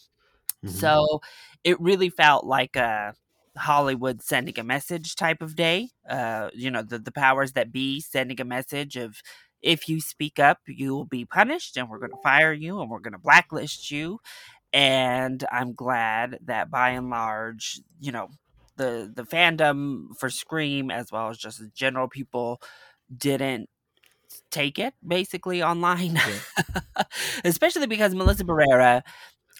Mm-hmm. 0.64 0.74
So 0.74 1.20
it 1.64 1.80
really 1.80 2.08
felt 2.08 2.44
like 2.44 2.76
a 2.76 3.14
Hollywood 3.56 4.22
sending 4.22 4.58
a 4.58 4.64
message 4.64 5.16
type 5.16 5.42
of 5.42 5.56
day. 5.56 5.90
Uh, 6.08 6.50
you 6.54 6.70
know, 6.70 6.82
the, 6.82 6.98
the 6.98 7.12
powers 7.12 7.52
that 7.52 7.72
be 7.72 8.00
sending 8.00 8.40
a 8.40 8.44
message 8.44 8.96
of 8.96 9.16
if 9.62 9.88
you 9.88 10.00
speak 10.00 10.38
up, 10.38 10.58
you 10.66 10.92
will 10.94 11.04
be 11.04 11.24
punished 11.24 11.76
and 11.76 11.88
we're 11.88 11.98
going 11.98 12.10
to 12.10 12.22
fire 12.22 12.52
you 12.52 12.80
and 12.80 12.90
we're 12.90 12.98
going 12.98 13.12
to 13.12 13.18
blacklist 13.18 13.90
you. 13.90 14.18
And 14.72 15.44
I'm 15.52 15.74
glad 15.74 16.38
that 16.44 16.70
by 16.70 16.90
and 16.90 17.10
large, 17.10 17.80
you 18.00 18.10
know, 18.10 18.28
the 18.76 19.12
the 19.14 19.24
fandom 19.24 20.16
for 20.18 20.30
Scream 20.30 20.90
as 20.90 21.12
well 21.12 21.28
as 21.28 21.36
just 21.36 21.58
the 21.58 21.70
general 21.74 22.08
people 22.08 22.60
didn't 23.14 23.68
take 24.50 24.78
it 24.78 24.94
basically 25.06 25.62
online. 25.62 26.14
Yeah. 26.16 27.02
Especially 27.44 27.86
because 27.86 28.14
Melissa 28.14 28.44
Barrera 28.44 29.02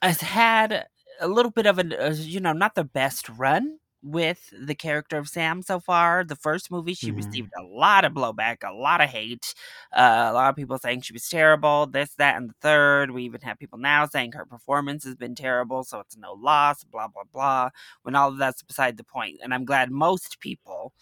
has 0.02 0.20
had 0.20 0.86
a 1.20 1.28
little 1.28 1.50
bit 1.50 1.66
of 1.66 1.78
a, 1.78 2.06
uh, 2.06 2.12
you 2.12 2.40
know, 2.40 2.52
not 2.52 2.74
the 2.74 2.84
best 2.84 3.28
run 3.28 3.78
with 4.02 4.52
the 4.58 4.74
character 4.74 5.16
of 5.16 5.28
Sam 5.28 5.62
so 5.62 5.80
far. 5.80 6.24
The 6.24 6.36
first 6.36 6.70
movie, 6.70 6.94
she 6.94 7.08
mm-hmm. 7.08 7.16
received 7.16 7.52
a 7.58 7.62
lot 7.62 8.04
of 8.04 8.12
blowback, 8.12 8.58
a 8.64 8.74
lot 8.74 9.00
of 9.00 9.08
hate. 9.08 9.54
Uh, 9.92 10.28
a 10.30 10.32
lot 10.32 10.50
of 10.50 10.56
people 10.56 10.78
saying 10.78 11.02
she 11.02 11.12
was 11.12 11.28
terrible, 11.28 11.86
this, 11.86 12.14
that, 12.14 12.36
and 12.36 12.50
the 12.50 12.54
third. 12.60 13.12
We 13.12 13.24
even 13.24 13.40
have 13.42 13.58
people 13.58 13.78
now 13.78 14.06
saying 14.06 14.32
her 14.32 14.46
performance 14.46 15.04
has 15.04 15.14
been 15.14 15.34
terrible, 15.34 15.84
so 15.84 16.00
it's 16.00 16.16
no 16.16 16.32
loss, 16.32 16.84
blah, 16.84 17.08
blah, 17.08 17.24
blah, 17.32 17.70
when 18.02 18.14
all 18.14 18.28
of 18.28 18.38
that's 18.38 18.62
beside 18.62 18.96
the 18.96 19.04
point. 19.04 19.38
And 19.42 19.54
I'm 19.54 19.64
glad 19.64 19.90
most 19.90 20.40
people 20.40 20.92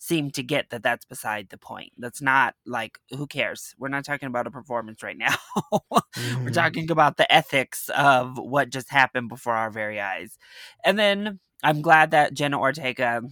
seem 0.00 0.30
to 0.30 0.42
get 0.42 0.70
that 0.70 0.82
that's 0.82 1.04
beside 1.04 1.50
the 1.50 1.58
point. 1.58 1.92
That's 1.98 2.22
not 2.22 2.54
like, 2.64 2.98
who 3.10 3.26
cares? 3.26 3.74
We're 3.78 3.88
not 3.88 4.04
talking 4.04 4.28
about 4.28 4.46
a 4.46 4.50
performance 4.50 5.02
right 5.02 5.16
now. 5.16 5.34
mm-hmm. 5.72 6.44
We're 6.44 6.50
talking 6.50 6.90
about 6.90 7.18
the 7.18 7.30
ethics 7.30 7.90
of 7.90 8.38
what 8.38 8.70
just 8.70 8.90
happened 8.90 9.28
before 9.28 9.54
our 9.54 9.70
very 9.70 10.00
eyes. 10.00 10.38
And 10.84 10.98
then 10.98 11.38
I'm 11.62 11.82
glad 11.82 12.12
that 12.12 12.34
Jenna 12.34 12.58
Ortega 12.58 13.22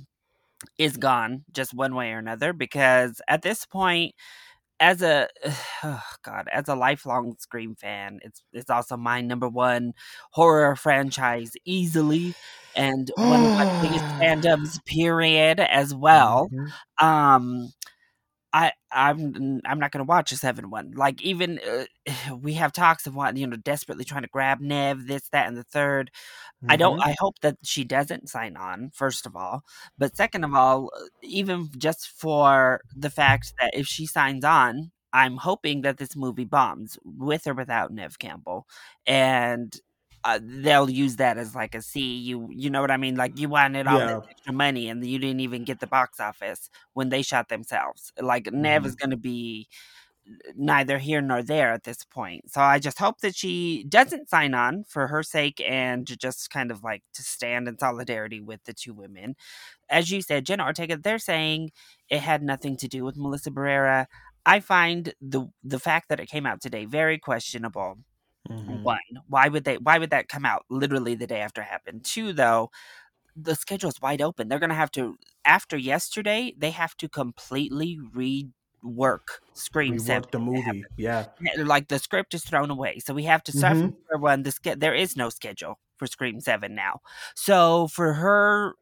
is 0.79 0.97
gone 0.97 1.45
just 1.53 1.75
one 1.75 1.95
way 1.95 2.13
or 2.13 2.19
another 2.19 2.53
because 2.53 3.21
at 3.29 3.43
this 3.43 3.65
point 3.65 4.15
as 4.81 5.03
a 5.03 5.29
oh 5.85 6.03
god 6.23 6.49
as 6.53 6.69
a 6.69 6.75
lifelong 6.75 7.35
scream 7.39 7.75
fan 7.75 8.19
it's 8.23 8.43
it's 8.53 8.71
also 8.71 8.97
my 8.97 9.21
number 9.21 9.49
one 9.49 9.93
horror 10.33 10.77
franchise 10.77 11.53
easily 11.65 12.35
and 12.77 13.11
one 13.17 13.45
of 13.45 13.53
my 13.53 13.83
biggest 13.83 14.05
fandoms 14.21 14.85
period 14.85 15.61
as 15.61 15.95
well 15.95 16.49
mm-hmm. 16.53 17.07
um 17.07 17.71
I 18.59 18.73
I'm 18.91 19.61
I'm 19.65 19.79
not 19.79 19.93
gonna 19.93 20.05
watch 20.05 20.33
a 20.33 20.37
seven 20.37 20.69
one. 20.71 20.91
Like 20.97 21.23
even 21.23 21.61
uh, 21.61 22.35
we 22.41 22.55
have 22.55 22.73
talks 22.73 23.07
of 23.07 23.15
what 23.15 23.37
you 23.37 23.47
know 23.47 23.57
desperately 23.57 24.05
trying 24.05 24.23
to 24.23 24.29
grab 24.29 24.61
Nev, 24.61 25.07
this, 25.07 25.29
that, 25.31 25.47
and 25.47 25.57
the 25.57 25.65
3rd 25.65 26.09
mm-hmm. 26.09 26.71
I 26.71 26.77
don't. 26.77 26.99
Mm-hmm. 26.99 27.09
I 27.09 27.15
hope 27.21 27.39
that 27.43 27.57
she 27.63 27.85
doesn't 27.85 28.29
sign 28.29 28.57
on. 28.57 28.91
First 28.93 29.27
of 29.27 29.37
all, 29.37 29.63
but 29.97 30.17
second 30.17 30.43
of 30.45 30.55
all, 30.55 30.91
even 31.23 31.69
just 31.79 32.09
for 32.09 32.81
the 32.97 33.11
fact 33.11 33.53
that 33.61 33.71
if 33.75 33.87
she 33.87 34.07
signs 34.07 34.45
on, 34.45 34.91
I'm 35.13 35.37
hoping 35.37 35.83
that 35.83 35.99
this 35.99 36.17
movie 36.17 36.45
bombs 36.45 36.99
with 37.05 37.47
or 37.47 37.55
without 37.55 37.93
Nev 37.93 38.19
Campbell, 38.19 38.67
and 39.07 39.73
uh, 40.25 40.39
they'll 40.43 40.91
use 40.91 41.17
that 41.17 41.39
as 41.39 41.55
like 41.55 41.75
a 41.75 41.83
C. 41.83 42.01
You 42.01 42.49
you 42.51 42.71
know 42.71 42.81
what 42.81 42.91
I 42.91 42.97
mean? 42.97 43.17
Like 43.17 43.39
you 43.39 43.49
wanted 43.49 43.87
all 43.87 43.99
yeah. 43.99 44.21
extra 44.29 44.53
money 44.53 44.89
and 44.89 45.05
you 45.05 45.19
didn't 45.19 45.41
even 45.41 45.65
get 45.65 45.81
the 45.81 45.87
box 45.87 46.21
office 46.21 46.71
when 46.95 47.09
they 47.09 47.23
shot 47.23 47.49
themselves. 47.49 48.13
Like 48.21 48.45
mm-hmm. 48.45 48.63
Nev 48.63 48.87
is 48.87 48.95
going 48.95 49.11
to 49.11 49.17
be 49.17 49.69
neither 50.57 50.99
here 50.99 51.21
nor 51.21 51.43
there 51.43 51.73
at 51.73 51.85
this 51.85 52.05
point. 52.05 52.51
So 52.51 52.61
I 52.61 52.79
just 52.79 52.99
hope 52.99 53.21
that 53.21 53.35
she 53.35 53.85
doesn't 53.89 54.29
sign 54.29 54.55
on 54.55 54.85
for 54.85 55.07
her 55.07 55.23
sake 55.23 55.63
and 55.67 56.07
to 56.07 56.17
just 56.17 56.51
kind 56.51 56.71
of 56.71 56.83
like 56.83 57.03
to 57.15 57.23
stand 57.23 57.69
in 57.69 57.79
solidarity 57.79 58.41
with 58.41 58.63
the 58.65 58.75
two 58.75 58.95
women. 58.95 59.37
As 59.89 60.11
you 60.11 60.23
said, 60.23 60.47
Jenna 60.47 60.65
Ortega, 60.65 60.97
they're 60.97 61.19
saying 61.19 61.71
it 62.11 62.21
had 62.21 62.43
nothing 62.43 62.77
to 62.79 62.89
do 62.89 63.05
with 63.05 63.17
Melissa 63.17 63.51
Barrera. 63.51 64.07
I 64.45 64.61
find 64.61 65.13
the 65.21 65.47
the 65.63 65.79
fact 65.79 66.09
that 66.09 66.21
it 66.21 66.29
came 66.29 66.47
out 66.47 66.61
today 66.61 66.85
very 66.85 67.19
questionable 67.19 67.99
Mm-hmm. 68.51 68.83
One, 68.83 68.99
why 69.29 69.49
would 69.49 69.65
they? 69.65 69.77
Why 69.77 69.99
would 69.99 70.11
that 70.11 70.29
come 70.29 70.45
out 70.45 70.65
literally 70.71 71.15
the 71.15 71.27
day 71.27 71.41
after 71.41 71.61
it 71.61 71.67
happened? 71.67 72.05
Two, 72.05 72.33
though, 72.33 72.71
the 73.37 73.55
schedule 73.55 73.91
is 73.91 74.01
wide 74.01 74.23
open. 74.23 74.49
They're 74.49 74.59
going 74.59 74.71
to 74.71 74.77
have 74.77 74.91
to 74.93 75.19
after 75.45 75.77
yesterday. 75.77 76.55
They 76.57 76.71
have 76.71 76.97
to 76.99 77.09
completely 77.09 77.99
rework 78.15 79.41
Scream 79.55 79.95
Rework 79.95 80.01
Seven. 80.01 80.29
The 80.33 80.39
movie, 80.39 80.85
yeah, 80.97 81.27
like 81.59 81.89
the 81.89 81.99
script 81.99 82.35
is 82.35 82.45
thrown 82.45 82.71
away, 82.71 82.99
so 83.01 83.15
we 83.15 83.25
have 83.25 83.43
to 83.45 83.53
start 83.53 83.77
mm-hmm. 83.77 83.97
from 84.11 84.21
one. 84.21 84.43
The 84.43 84.77
there 84.79 84.95
is 84.95 85.17
no 85.17 85.29
schedule 85.29 85.79
for 85.99 86.07
Scream 86.07 86.41
7 86.41 86.75
now. 86.75 87.01
So 87.35 87.89
for 87.89 88.15
her 88.15 88.75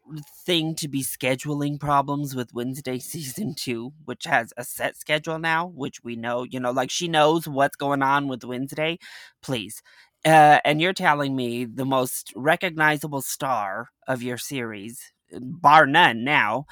thing 0.45 0.75
to 0.77 0.89
be 0.89 1.03
scheduling 1.03 1.81
problems 1.81 2.35
with 2.35 2.55
Wednesday 2.55 2.99
season 3.01 3.55
2, 3.55 3.93
which 4.05 4.25
has 4.25 4.53
a 4.57 4.65
set 4.65 4.97
schedule 4.97 5.39
now, 5.39 5.67
which 5.67 6.03
we 6.05 6.17
know, 6.17 6.45
you 6.45 6.61
know, 6.61 6.71
like 6.71 6.91
she 6.91 7.09
knows 7.09 7.49
what's 7.49 7.77
going 7.77 8.03
on 8.03 8.29
with 8.29 8.45
Wednesday, 8.45 8.99
please. 9.43 9.83
Uh, 10.25 10.59
and 10.65 10.81
you're 10.81 10.93
telling 10.93 11.37
me 11.37 11.65
the 11.65 11.85
most 11.85 12.33
recognizable 12.35 13.23
star 13.23 13.91
of 14.09 14.23
your 14.23 14.39
series, 14.39 15.13
bar 15.33 15.87
none 15.87 16.25
now, 16.25 16.67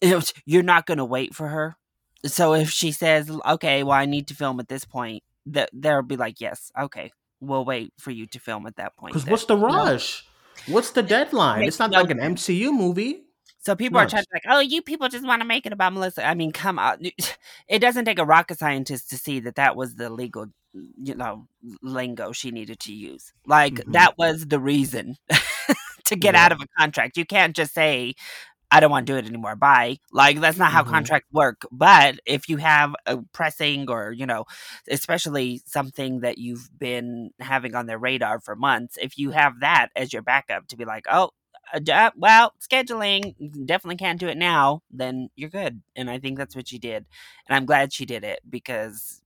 you're 0.44 0.62
not 0.62 0.86
going 0.86 0.98
to 0.98 1.04
wait 1.04 1.34
for 1.34 1.48
her. 1.48 1.76
So 2.24 2.54
if 2.54 2.70
she 2.70 2.92
says, 2.92 3.30
okay, 3.46 3.82
well, 3.82 3.96
I 3.96 4.06
need 4.06 4.26
to 4.28 4.34
film 4.34 4.58
at 4.58 4.68
this 4.68 4.84
point, 4.84 5.22
that 5.46 5.70
they'll 5.72 6.02
be 6.02 6.16
like, 6.16 6.40
yes, 6.40 6.72
okay, 6.78 7.12
we'll 7.40 7.64
wait 7.64 7.92
for 7.98 8.10
you 8.10 8.26
to 8.26 8.38
film 8.38 8.66
at 8.66 8.76
that 8.76 8.96
point. 8.96 9.14
Because 9.14 9.28
what's 9.28 9.44
the 9.44 9.56
rush? 9.56 10.24
What's 10.66 10.90
the 10.90 11.02
deadline? 11.02 11.62
It's 11.64 11.78
not 11.78 11.90
no 11.90 12.00
like 12.00 12.10
an 12.10 12.18
MCU 12.18 12.72
movie. 12.72 13.22
So 13.66 13.74
people 13.74 13.98
are 13.98 14.06
trying 14.06 14.22
to 14.22 14.28
like, 14.32 14.44
oh, 14.48 14.60
you 14.60 14.80
people 14.80 15.08
just 15.08 15.26
want 15.26 15.42
to 15.42 15.46
make 15.46 15.66
it 15.66 15.72
about 15.72 15.92
Melissa. 15.92 16.24
I 16.24 16.34
mean, 16.34 16.52
come 16.52 16.78
on. 16.78 17.02
It 17.68 17.80
doesn't 17.80 18.04
take 18.04 18.20
a 18.20 18.24
rocket 18.24 18.60
scientist 18.60 19.10
to 19.10 19.18
see 19.18 19.40
that 19.40 19.56
that 19.56 19.74
was 19.74 19.96
the 19.96 20.08
legal, 20.08 20.46
you 20.72 21.16
know, 21.16 21.48
lingo 21.82 22.30
she 22.30 22.52
needed 22.52 22.78
to 22.80 22.94
use. 22.94 23.32
Like 23.44 23.74
mm-hmm. 23.74 23.92
that 23.92 24.16
was 24.16 24.46
the 24.46 24.60
reason 24.60 25.16
to 26.04 26.16
get 26.16 26.34
yeah. 26.34 26.44
out 26.44 26.52
of 26.52 26.60
a 26.60 26.66
contract. 26.78 27.16
You 27.16 27.26
can't 27.26 27.56
just 27.56 27.74
say, 27.74 28.14
I 28.70 28.80
don't 28.80 28.90
want 28.90 29.06
to 29.06 29.12
do 29.12 29.18
it 29.18 29.26
anymore. 29.26 29.56
Bye. 29.56 29.98
Like 30.12 30.40
that's 30.40 30.58
not 30.58 30.72
how 30.72 30.82
mm-hmm. 30.82 30.92
contracts 30.92 31.32
work. 31.32 31.62
But 31.70 32.18
if 32.26 32.48
you 32.48 32.56
have 32.56 32.94
a 33.06 33.18
pressing 33.32 33.88
or, 33.88 34.12
you 34.12 34.26
know, 34.26 34.44
especially 34.88 35.62
something 35.66 36.20
that 36.20 36.38
you've 36.38 36.68
been 36.76 37.30
having 37.40 37.74
on 37.74 37.86
their 37.86 37.98
radar 37.98 38.40
for 38.40 38.56
months, 38.56 38.98
if 39.00 39.18
you 39.18 39.30
have 39.30 39.60
that 39.60 39.88
as 39.94 40.12
your 40.12 40.22
backup 40.22 40.66
to 40.68 40.76
be 40.76 40.84
like, 40.84 41.04
oh, 41.10 41.30
uh, 41.74 42.10
well, 42.16 42.52
scheduling 42.60 43.34
definitely 43.66 43.96
can't 43.96 44.20
do 44.20 44.28
it 44.28 44.36
now, 44.36 44.82
then 44.90 45.28
you're 45.36 45.50
good. 45.50 45.82
And 45.96 46.08
I 46.08 46.18
think 46.18 46.38
that's 46.38 46.54
what 46.54 46.68
she 46.68 46.78
did. 46.78 47.04
And 47.48 47.56
I'm 47.56 47.66
glad 47.66 47.92
she 47.92 48.06
did 48.06 48.24
it 48.24 48.40
because 48.48 49.22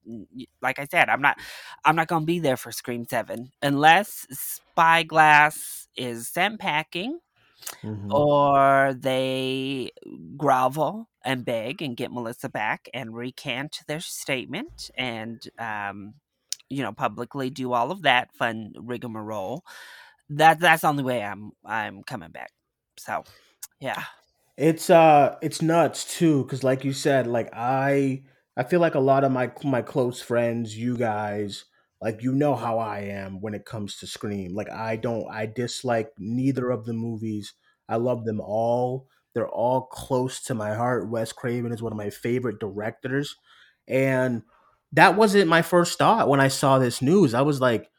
like 0.63 0.79
I 0.79 0.87
said, 0.91 1.09
I'm 1.09 1.21
not 1.21 1.39
I'm 1.85 1.97
not 1.97 2.09
going 2.09 2.23
to 2.23 2.27
be 2.27 2.39
there 2.39 2.57
for 2.57 2.73
Scream 2.73 3.07
7 3.09 3.53
unless 3.63 4.27
Spyglass 4.31 5.89
is 5.97 6.29
sent 6.29 6.61
packing 6.61 7.21
mm-hmm. 7.83 8.13
or 8.13 8.95
they 8.95 9.91
grovel 10.37 11.09
and 11.25 11.45
beg 11.45 11.83
and 11.83 11.97
get 11.97 12.13
Melissa 12.13 12.49
back 12.49 12.89
and 12.95 13.15
recant 13.15 13.79
their 13.87 14.01
statement 14.01 14.91
and, 14.97 15.43
um, 15.59 16.15
you 16.69 16.83
know, 16.83 16.93
publicly 16.93 17.51
do 17.51 17.73
all 17.73 17.91
of 17.91 18.03
that 18.03 18.33
fun 18.35 18.73
rigmarole. 18.77 19.65
That 20.31 20.61
that's 20.61 20.83
the 20.83 20.89
only 20.89 21.03
way 21.03 21.23
I'm 21.23 21.53
I'm 21.65 22.03
coming 22.05 22.31
back. 22.31 22.53
So, 22.97 23.25
yeah. 23.81 24.05
It's 24.57 24.91
uh 24.91 25.37
it's 25.43 25.63
nuts 25.63 26.17
too 26.17 26.45
cuz 26.45 26.63
like 26.63 26.85
you 26.85 26.93
said 26.93 27.27
like 27.27 27.49
I 27.53 28.23
I 28.57 28.65
feel 28.65 28.81
like 28.81 28.95
a 28.95 29.01
lot 29.01 29.25
of 29.25 29.33
my 29.33 29.51
my 29.65 29.83
close 29.83 30.21
friends, 30.21 30.77
you 30.77 30.97
guys, 30.97 31.65
like 32.01 32.23
you 32.23 32.33
know 32.33 32.55
how 32.55 32.79
I 32.79 33.01
am 33.01 33.41
when 33.41 33.55
it 33.55 33.65
comes 33.65 33.99
to 33.99 34.07
Scream. 34.07 34.55
Like 34.55 34.71
I 34.71 34.97
don't 34.97 35.27
I 35.31 35.47
dislike 35.47 36.11
neither 36.19 36.71
of 36.71 36.87
the 36.87 36.95
movies. 36.95 37.55
I 37.89 37.97
love 37.97 38.25
them 38.25 38.41
all. 38.41 39.07
They're 39.35 39.49
all 39.49 39.83
close 39.83 40.41
to 40.43 40.55
my 40.55 40.75
heart. 40.75 41.09
Wes 41.09 41.33
Craven 41.33 41.73
is 41.73 41.83
one 41.83 41.93
of 41.93 41.99
my 41.99 42.11
favorite 42.11 42.59
directors. 42.59 43.37
And 43.87 44.43
that 44.93 45.17
wasn't 45.17 45.49
my 45.49 45.63
first 45.63 45.99
thought 45.99 46.29
when 46.29 46.41
I 46.41 46.49
saw 46.49 46.79
this 46.79 47.01
news. 47.03 47.35
I 47.35 47.43
was 47.43 47.61
like, 47.61 47.91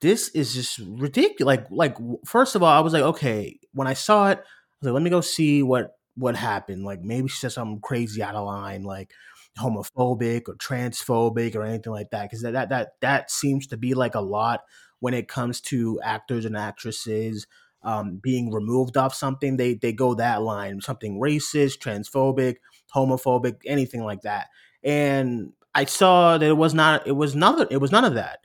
this 0.00 0.28
is 0.30 0.54
just 0.54 0.78
ridiculous. 0.78 1.46
Like, 1.46 1.66
like 1.70 1.96
first 2.24 2.54
of 2.54 2.62
all, 2.62 2.72
I 2.72 2.80
was 2.80 2.92
like, 2.92 3.02
okay. 3.02 3.58
When 3.72 3.86
I 3.86 3.94
saw 3.94 4.30
it, 4.30 4.38
I 4.38 4.42
was 4.80 4.86
like, 4.86 4.94
let 4.94 5.02
me 5.02 5.10
go 5.10 5.20
see 5.20 5.62
what 5.62 5.92
what 6.16 6.34
happened. 6.34 6.84
Like, 6.84 7.02
maybe 7.02 7.28
she 7.28 7.38
said 7.38 7.52
something 7.52 7.80
crazy 7.80 8.22
out 8.22 8.34
of 8.34 8.46
line, 8.46 8.82
like 8.82 9.12
homophobic 9.58 10.48
or 10.48 10.54
transphobic 10.56 11.54
or 11.54 11.62
anything 11.62 11.92
like 11.92 12.10
that. 12.10 12.24
Because 12.24 12.42
that 12.42 12.52
that 12.52 12.68
that 12.70 12.88
that 13.00 13.30
seems 13.30 13.66
to 13.68 13.76
be 13.76 13.94
like 13.94 14.14
a 14.14 14.20
lot 14.20 14.60
when 15.00 15.14
it 15.14 15.28
comes 15.28 15.60
to 15.60 16.00
actors 16.02 16.44
and 16.44 16.56
actresses 16.56 17.46
um, 17.82 18.18
being 18.22 18.52
removed 18.52 18.96
off 18.96 19.14
something. 19.14 19.56
They 19.56 19.74
they 19.74 19.92
go 19.92 20.14
that 20.14 20.42
line, 20.42 20.80
something 20.80 21.20
racist, 21.20 21.78
transphobic, 21.78 22.56
homophobic, 22.94 23.56
anything 23.66 24.02
like 24.04 24.22
that. 24.22 24.48
And 24.82 25.52
I 25.74 25.84
saw 25.84 26.38
that 26.38 26.46
it 26.48 26.56
was 26.56 26.74
not. 26.74 27.06
It 27.06 27.12
was 27.12 27.34
none. 27.34 27.66
It 27.70 27.78
was 27.78 27.92
none 27.92 28.04
of 28.04 28.14
that. 28.14 28.40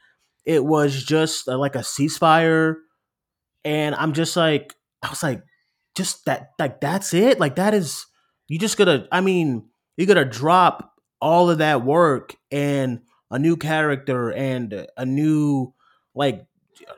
It 0.46 0.64
was 0.64 1.04
just 1.04 1.48
uh, 1.48 1.58
like 1.58 1.76
a 1.76 1.80
ceasefire, 1.80 2.76
and 3.66 3.96
I'm 3.96 4.14
just 4.14 4.36
like, 4.36 4.74
I 5.02 5.10
was 5.10 5.24
like, 5.24 5.44
just 5.96 6.26
that, 6.26 6.52
like 6.60 6.82
that's 6.82 7.14
it. 7.14 7.40
Like 7.40 7.56
that 7.56 7.74
is 7.74 8.06
you 8.48 8.60
just 8.60 8.78
gotta. 8.78 9.08
I 9.12 9.22
mean, 9.22 9.70
you 9.98 10.06
gotta 10.06 10.26
drop 10.26 10.93
all 11.24 11.50
of 11.50 11.60
that 11.60 11.86
work 11.86 12.36
and 12.52 13.00
a 13.32 13.40
new 13.40 13.56
character 13.56 14.34
and 14.34 14.86
a 14.98 15.06
new 15.06 15.74
like 16.14 16.46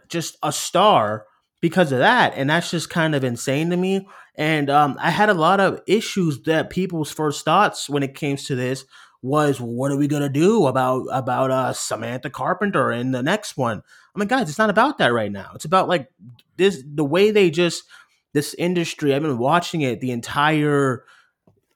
just 0.10 0.36
a 0.41 0.51
star 0.51 1.27
because 1.62 1.91
of 1.91 2.00
that 2.00 2.34
and 2.36 2.50
that's 2.50 2.72
just 2.72 2.89
kind 2.89 3.13
of 3.13 3.24
insane 3.24 3.70
to 3.70 3.77
me 3.77 4.08
and 4.34 4.67
um, 4.72 4.98
i 5.00 5.12
had 5.12 5.29
a 5.29 5.34
lot 5.36 5.60
of 5.60 5.79
issues 5.86 6.41
that 6.41 6.72
people's 6.72 7.12
first 7.12 7.46
thoughts 7.46 7.88
when 7.88 8.01
it 8.01 8.15
came 8.15 8.36
to 8.36 8.55
this 8.55 8.86
was 9.22 9.62
what 9.62 9.91
are 9.91 9.98
we 9.98 10.08
gonna 10.08 10.27
do 10.27 10.65
about 10.65 11.05
about 11.12 11.51
uh, 11.51 11.74
Samantha 11.74 12.29
Carpenter 12.29 12.91
in 12.91 13.10
the 13.10 13.24
next 13.24 13.58
one? 13.58 13.82
I 14.15 14.20
mean, 14.20 14.27
guys, 14.27 14.48
it's 14.50 14.60
not 14.60 14.70
about 14.70 15.00
that 15.00 15.13
right 15.13 15.32
now. 15.32 15.51
It's 15.55 15.65
about 15.65 15.88
like 15.88 16.12
this 16.58 16.84
the 16.86 17.03
way 17.03 17.32
they 17.32 17.50
just 17.50 17.84
this 18.34 18.53
industry. 18.53 19.15
I've 19.15 19.24
been 19.24 19.39
watching 19.39 19.82
it 19.82 20.00
the 20.00 20.12
entire 20.12 21.06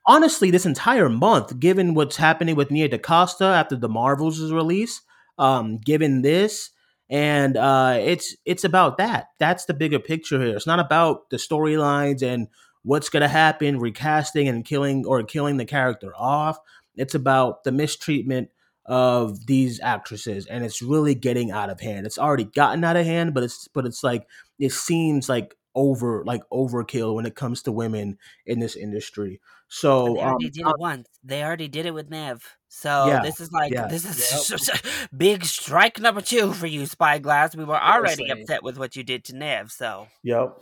honestly 0.09 0.49
this 0.49 0.65
entire 0.65 1.07
month, 1.07 1.59
given 1.59 1.93
what's 1.93 2.17
happening 2.17 2.55
with 2.55 2.71
Nia 2.71 2.87
DaCosta 2.87 3.45
after 3.45 3.75
the 3.75 3.87
Marvels 3.87 4.39
is 4.39 4.51
released, 4.51 5.03
um, 5.37 5.77
given 5.77 6.23
this. 6.23 6.71
And 7.11 7.55
uh, 7.55 7.97
it's 8.01 8.35
it's 8.43 8.63
about 8.63 8.97
that. 8.97 9.27
That's 9.37 9.65
the 9.65 9.73
bigger 9.73 9.99
picture 9.99 10.41
here. 10.43 10.55
It's 10.55 10.67
not 10.67 10.79
about 10.79 11.29
the 11.29 11.37
storylines 11.37 12.23
and 12.23 12.47
what's 12.83 13.09
gonna 13.09 13.27
happen, 13.27 13.79
recasting 13.79 14.47
and 14.47 14.65
killing 14.65 15.05
or 15.05 15.23
killing 15.23 15.57
the 15.57 15.65
character 15.65 16.11
off. 16.15 16.57
It's 16.95 17.15
about 17.15 17.63
the 17.63 17.71
mistreatment 17.71 18.49
of 18.85 19.45
these 19.45 19.79
actresses 19.81 20.47
and 20.47 20.65
it's 20.65 20.81
really 20.81 21.13
getting 21.13 21.51
out 21.51 21.69
of 21.69 21.79
hand. 21.79 22.07
It's 22.07 22.17
already 22.17 22.45
gotten 22.45 22.83
out 22.83 22.97
of 22.97 23.05
hand, 23.05 23.35
but 23.35 23.43
it's 23.43 23.67
but 23.67 23.85
it's 23.85 24.03
like 24.03 24.27
it 24.57 24.71
seems 24.71 25.29
like 25.29 25.55
over 25.75 26.23
like 26.25 26.41
overkill 26.51 27.15
when 27.15 27.25
it 27.25 27.35
comes 27.35 27.61
to 27.63 27.71
women 27.71 28.17
in 28.45 28.59
this 28.59 28.75
industry. 28.75 29.39
So 29.67 30.15
they 30.15 30.21
already 30.21 30.45
um, 30.45 30.51
did 30.51 30.67
it 30.67 30.79
once. 30.79 31.07
They 31.23 31.43
already 31.43 31.67
did 31.67 31.85
it 31.85 31.93
with 31.93 32.09
Nev. 32.09 32.43
So 32.69 33.07
yeah, 33.07 33.21
this 33.21 33.39
is 33.39 33.51
like 33.51 33.71
yeah. 33.71 33.87
this 33.87 34.05
is 34.05 34.69
yep. 34.69 34.81
big 35.17 35.45
strike 35.45 35.99
number 35.99 36.21
two 36.21 36.53
for 36.53 36.67
you, 36.67 36.85
Spyglass. 36.85 37.55
We 37.55 37.65
were 37.65 37.79
already 37.79 38.29
upset 38.29 38.63
with 38.63 38.77
what 38.77 38.95
you 38.95 39.03
did 39.03 39.23
to 39.25 39.35
Nev. 39.35 39.71
So 39.71 40.07
yep. 40.23 40.57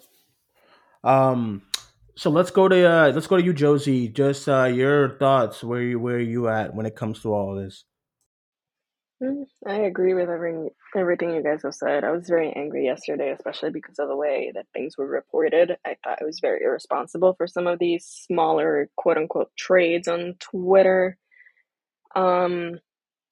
Um, 1.04 1.62
so 2.16 2.30
let's 2.30 2.52
go 2.52 2.68
to 2.68 2.92
uh, 2.92 3.12
let's 3.14 3.28
go 3.28 3.38
to 3.38 3.44
you, 3.44 3.54
Josie. 3.54 4.10
Just 4.10 4.50
uh, 4.50 4.66
your 4.66 5.18
thoughts. 5.18 5.64
Where 5.64 5.82
you 5.82 6.00
where 6.00 6.16
are 6.16 6.20
you 6.20 6.50
at 6.50 6.74
when 6.74 6.86
it 6.86 6.96
comes 6.96 7.22
to 7.22 7.34
all 7.34 7.56
this? 7.56 7.86
Mm, 9.22 9.46
I 9.66 9.78
agree 9.82 10.14
with 10.14 10.30
every, 10.30 10.70
everything 10.96 11.32
you 11.34 11.42
guys 11.42 11.64
have 11.64 11.74
said. 11.74 12.04
I 12.04 12.12
was 12.12 12.30
very 12.30 12.54
angry 12.54 12.86
yesterday, 12.86 13.32
especially 13.32 13.72
because 13.72 13.98
of 13.98 14.10
the 14.10 14.16
way 14.16 14.52
that 14.54 14.68
things 14.74 14.98
were 14.98 15.08
reported. 15.08 15.76
I 15.86 15.96
thought 16.04 16.22
it 16.22 16.26
was 16.26 16.40
very 16.40 16.64
irresponsible 16.64 17.34
for 17.36 17.48
some 17.48 17.66
of 17.66 17.80
these 17.80 18.06
smaller 18.06 18.90
quote 18.96 19.18
unquote 19.18 19.50
trades 19.58 20.08
on 20.08 20.36
Twitter. 20.40 21.18
Um, 22.16 22.80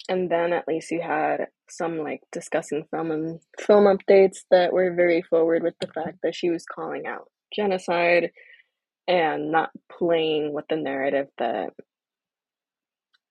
and 0.10 0.30
then 0.30 0.54
at 0.54 0.68
least 0.68 0.92
you 0.92 1.02
had 1.02 1.48
some 1.70 2.00
like 2.00 2.22
discussing 2.32 2.86
film 2.92 3.12
and 3.12 3.40
film 3.60 3.86
updates 3.86 4.40
that 4.52 4.74
were 4.74 4.94
very 4.94 5.22
forward 5.24 5.64
with 5.64 5.76
the 5.82 5.88
fact 5.88 6.20
that 6.24 6.36
she 6.36 6.50
was 6.50 6.66
calling 6.66 7.06
out 7.08 7.30
genocide 7.56 8.32
and 9.08 9.52
not 9.52 9.70
playing 9.92 10.54
with 10.54 10.66
the 10.70 10.76
narrative 10.76 11.28
that 11.38 11.72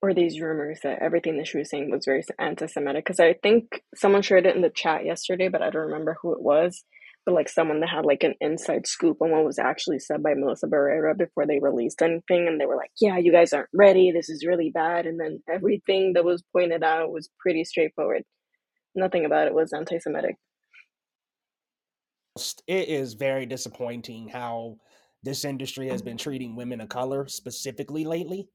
or 0.04 0.12
these 0.14 0.40
rumors 0.40 0.80
that 0.82 1.00
everything 1.00 1.38
that 1.38 1.46
she 1.46 1.58
was 1.58 1.70
saying 1.70 1.90
was 1.90 2.04
very 2.04 2.22
anti-Semitic. 2.38 3.04
Because 3.04 3.20
I 3.20 3.34
think 3.42 3.82
someone 3.94 4.22
shared 4.22 4.44
it 4.44 4.54
in 4.54 4.62
the 4.62 4.70
chat 4.70 5.04
yesterday, 5.04 5.48
but 5.48 5.62
I 5.62 5.70
don't 5.70 5.86
remember 5.86 6.16
who 6.20 6.32
it 6.32 6.42
was. 6.42 6.84
But 7.24 7.34
like 7.34 7.48
someone 7.48 7.80
that 7.80 7.88
had 7.88 8.04
like 8.04 8.22
an 8.22 8.34
inside 8.42 8.86
scoop 8.86 9.16
on 9.22 9.30
what 9.30 9.46
was 9.46 9.58
actually 9.58 9.98
said 9.98 10.22
by 10.22 10.34
Melissa 10.34 10.66
Barrera 10.66 11.16
before 11.16 11.46
they 11.46 11.58
released 11.58 12.02
anything, 12.02 12.46
and 12.46 12.60
they 12.60 12.66
were 12.66 12.76
like, 12.76 12.90
"Yeah, 13.00 13.16
you 13.16 13.32
guys 13.32 13.54
aren't 13.54 13.70
ready. 13.72 14.12
This 14.12 14.28
is 14.28 14.44
really 14.46 14.70
bad." 14.70 15.06
And 15.06 15.18
then 15.18 15.42
everything 15.50 16.12
that 16.12 16.24
was 16.24 16.44
pointed 16.52 16.82
out 16.82 17.10
was 17.10 17.30
pretty 17.40 17.64
straightforward. 17.64 18.24
Nothing 18.94 19.24
about 19.24 19.46
it 19.46 19.54
was 19.54 19.72
anti-Semitic. 19.72 20.36
It 22.66 22.88
is 22.88 23.14
very 23.14 23.46
disappointing 23.46 24.28
how 24.28 24.76
this 25.22 25.46
industry 25.46 25.88
has 25.88 26.02
been 26.02 26.18
treating 26.18 26.56
women 26.56 26.82
of 26.82 26.90
color 26.90 27.26
specifically 27.26 28.04
lately. 28.04 28.50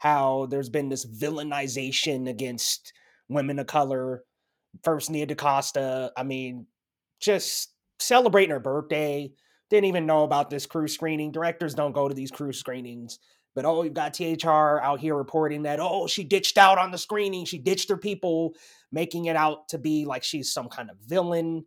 How 0.00 0.46
there's 0.50 0.68
been 0.68 0.88
this 0.88 1.06
villainization 1.06 2.28
against 2.28 2.92
women 3.28 3.58
of 3.58 3.66
color. 3.66 4.24
First, 4.82 5.10
Nia 5.10 5.26
DaCosta, 5.26 6.10
I 6.16 6.22
mean, 6.22 6.66
just 7.20 7.74
celebrating 7.98 8.50
her 8.50 8.60
birthday. 8.60 9.30
Didn't 9.68 9.84
even 9.84 10.06
know 10.06 10.24
about 10.24 10.50
this 10.50 10.66
crew 10.66 10.88
screening. 10.88 11.30
Directors 11.30 11.74
don't 11.74 11.92
go 11.92 12.08
to 12.08 12.14
these 12.14 12.30
crew 12.30 12.52
screenings. 12.52 13.18
But 13.54 13.64
oh, 13.64 13.82
you've 13.82 13.94
got 13.94 14.14
THR 14.14 14.80
out 14.80 15.00
here 15.00 15.14
reporting 15.14 15.62
that, 15.64 15.80
oh, 15.80 16.06
she 16.06 16.24
ditched 16.24 16.56
out 16.56 16.78
on 16.78 16.90
the 16.90 16.98
screening. 16.98 17.44
She 17.44 17.58
ditched 17.58 17.90
her 17.90 17.96
people, 17.96 18.54
making 18.90 19.26
it 19.26 19.36
out 19.36 19.68
to 19.68 19.78
be 19.78 20.04
like 20.04 20.24
she's 20.24 20.52
some 20.52 20.68
kind 20.68 20.88
of 20.88 20.96
villain. 20.98 21.64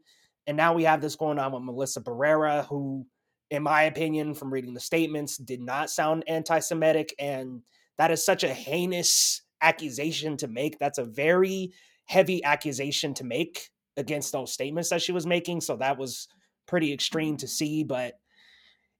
And 0.48 0.58
now 0.58 0.74
we 0.74 0.84
have 0.84 1.02
this 1.02 1.16
going 1.16 1.40
on 1.40 1.52
with 1.52 1.64
Melissa 1.64 2.02
Barrera, 2.02 2.66
who 2.66 3.06
in 3.54 3.62
my 3.62 3.84
opinion, 3.84 4.34
from 4.34 4.52
reading 4.52 4.74
the 4.74 4.80
statements, 4.80 5.38
did 5.38 5.62
not 5.62 5.92
sound 5.92 6.24
anti 6.28 6.58
Semitic. 6.58 7.14
And 7.20 7.62
that 7.98 8.12
is 8.12 8.26
such 8.26 8.44
a 8.44 8.54
heinous 8.54 9.42
accusation 9.62 10.38
to 10.38 10.48
make. 10.48 10.80
That's 10.80 10.98
a 10.98 11.06
very 11.06 11.74
heavy 12.06 12.44
accusation 12.44 13.14
to 13.16 13.24
make 13.24 13.70
against 13.98 14.32
those 14.32 14.52
statements 14.52 14.90
that 14.90 15.02
she 15.02 15.12
was 15.12 15.26
making. 15.26 15.62
So 15.62 15.78
that 15.78 15.98
was 15.98 16.28
pretty 16.68 16.92
extreme 16.94 17.38
to 17.38 17.48
see. 17.48 17.84
But 17.84 18.14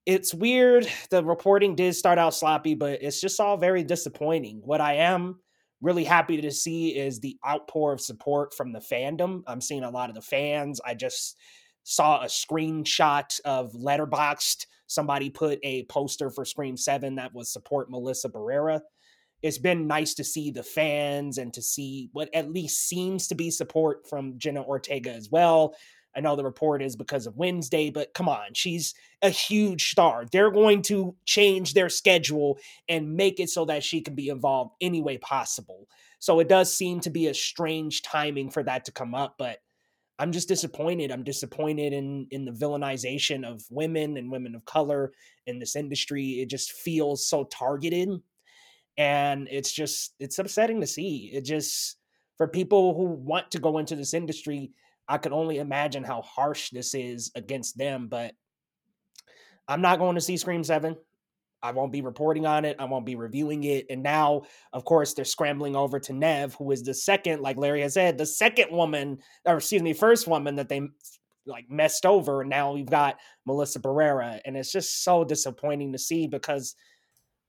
it's 0.06 0.34
weird. 0.34 0.88
The 1.10 1.24
reporting 1.24 1.76
did 1.76 1.96
start 1.96 2.18
out 2.18 2.34
sloppy, 2.34 2.76
but 2.76 3.02
it's 3.02 3.22
just 3.22 3.40
all 3.40 3.58
very 3.58 3.84
disappointing. 3.84 4.62
What 4.64 4.82
I 4.82 4.96
am 4.96 5.40
really 5.82 6.04
happy 6.04 6.40
to 6.42 6.52
see 6.52 6.90
is 6.90 7.20
the 7.20 7.38
outpour 7.48 7.94
of 7.94 8.02
support 8.02 8.54
from 8.54 8.72
the 8.72 8.80
fandom. 8.80 9.44
I'm 9.48 9.62
seeing 9.62 9.84
a 9.84 9.92
lot 9.92 10.10
of 10.10 10.16
the 10.16 10.22
fans. 10.22 10.80
I 10.86 10.94
just 10.94 11.38
saw 11.84 12.22
a 12.22 12.28
screenshot 12.28 13.40
of 13.46 13.74
Letterboxd. 13.74 14.66
Somebody 14.88 15.30
put 15.30 15.60
a 15.64 15.84
poster 15.86 16.30
for 16.30 16.46
Scream 16.46 16.78
7 16.78 17.16
that 17.16 17.34
was 17.34 17.52
support 17.52 17.90
Melissa 17.90 18.30
Barrera. 18.30 18.82
It's 19.42 19.58
been 19.58 19.88
nice 19.88 20.14
to 20.16 20.24
see 20.24 20.52
the 20.52 20.64
fans 20.64 21.38
and 21.38 21.54
to 21.54 21.62
see 21.62 22.10
what 22.14 22.30
at 22.34 22.52
least 22.52 22.88
seems 22.88 23.28
to 23.28 23.36
be 23.36 23.52
support 23.52 24.08
from 24.08 24.38
Jenna 24.38 24.64
Ortega 24.64 25.12
as 25.12 25.30
well. 25.30 25.76
I 26.16 26.22
know 26.22 26.36
the 26.36 26.44
report 26.44 26.82
is 26.82 26.96
because 26.96 27.26
of 27.26 27.38
Wednesday, 27.38 27.90
but 27.90 28.14
come 28.14 28.30
on, 28.30 28.54
she's 28.54 28.94
a 29.22 29.30
huge 29.30 29.90
star. 29.90 30.26
They're 30.32 30.52
going 30.52 30.84
to 30.84 31.16
change 31.26 31.74
their 31.74 31.90
schedule 31.90 32.60
and 32.88 33.16
make 33.16 33.40
it 33.40 33.50
so 33.50 33.66
that 33.66 33.84
she 33.84 34.02
can 34.02 34.14
be 34.14 34.30
involved 34.30 34.76
any 34.80 35.02
way 35.02 35.18
possible. 35.18 35.88
So 36.20 36.40
it 36.40 36.48
does 36.48 36.72
seem 36.72 37.00
to 37.02 37.10
be 37.10 37.28
a 37.28 37.34
strange 37.34 38.04
timing 38.04 38.52
for 38.52 38.64
that 38.64 38.86
to 38.86 38.92
come 38.92 39.16
up, 39.16 39.36
but 39.38 39.58
I'm 40.24 40.32
just 40.32 40.48
disappointed. 40.48 41.12
I'm 41.12 41.26
disappointed 41.26 41.92
in 41.92 42.28
in 42.32 42.46
the 42.46 42.52
villainization 42.54 43.46
of 43.46 43.62
women 43.70 44.16
and 44.16 44.32
women 44.32 44.56
of 44.56 44.64
color 44.64 45.12
in 45.48 45.60
this 45.60 45.76
industry. 45.76 46.40
It 46.42 46.50
just 46.50 46.72
feels 46.72 47.28
so 47.28 47.44
targeted 47.44 48.08
and 48.98 49.50
it's 49.52 49.74
just 49.74 50.16
it's 50.22 50.40
upsetting 50.40 50.80
to 50.80 50.88
see. 50.88 51.30
It 51.34 51.44
just 51.44 51.98
for 52.38 52.48
people 52.48 52.96
who 52.96 53.04
want 53.04 53.52
to 53.52 53.60
go 53.60 53.80
into 53.80 53.98
this 53.98 54.14
industry, 54.14 54.72
I 55.10 55.18
could 55.18 55.34
only 55.34 55.58
imagine 55.58 56.06
how 56.06 56.22
harsh 56.22 56.70
this 56.70 56.96
is 56.96 57.30
against 57.36 57.78
them, 57.78 58.08
but 58.08 58.34
I'm 59.68 59.82
not 59.82 60.00
going 60.00 60.16
to 60.16 60.22
see 60.22 60.38
Scream 60.38 60.64
7. 60.64 60.96
I 61.64 61.72
won't 61.72 61.94
be 61.94 62.02
reporting 62.02 62.46
on 62.46 62.66
it. 62.66 62.76
I 62.78 62.86
won't 62.86 63.06
be 63.06 63.16
reviewing 63.16 63.64
it. 63.64 63.86
And 63.90 64.04
now, 64.04 64.44
of 64.74 64.84
course, 64.84 65.14
they're 65.14 65.26
scrambling 65.26 65.76
over 65.76 66.00
to 66.02 66.14
Nev, 66.14 66.56
who 66.56 66.70
is 66.72 66.84
the 66.84 66.94
second, 66.94 67.42
like 67.42 67.58
Larry 67.58 67.82
has 67.82 67.94
said, 67.94 68.18
the 68.18 68.26
second 68.26 68.72
woman, 68.72 69.20
or 69.46 69.58
excuse 69.58 69.82
me, 69.82 69.94
first 69.94 70.28
woman 70.28 70.58
that 70.58 70.68
they 70.68 70.82
like 71.46 71.70
messed 71.70 72.06
over. 72.06 72.42
And 72.42 72.50
now 72.50 72.74
we've 72.74 72.86
got 72.86 73.18
Melissa 73.46 73.80
Barrera. 73.80 74.42
And 74.46 74.58
it's 74.58 74.72
just 74.72 75.04
so 75.04 75.24
disappointing 75.24 75.94
to 75.94 75.98
see 75.98 76.28
because 76.28 76.76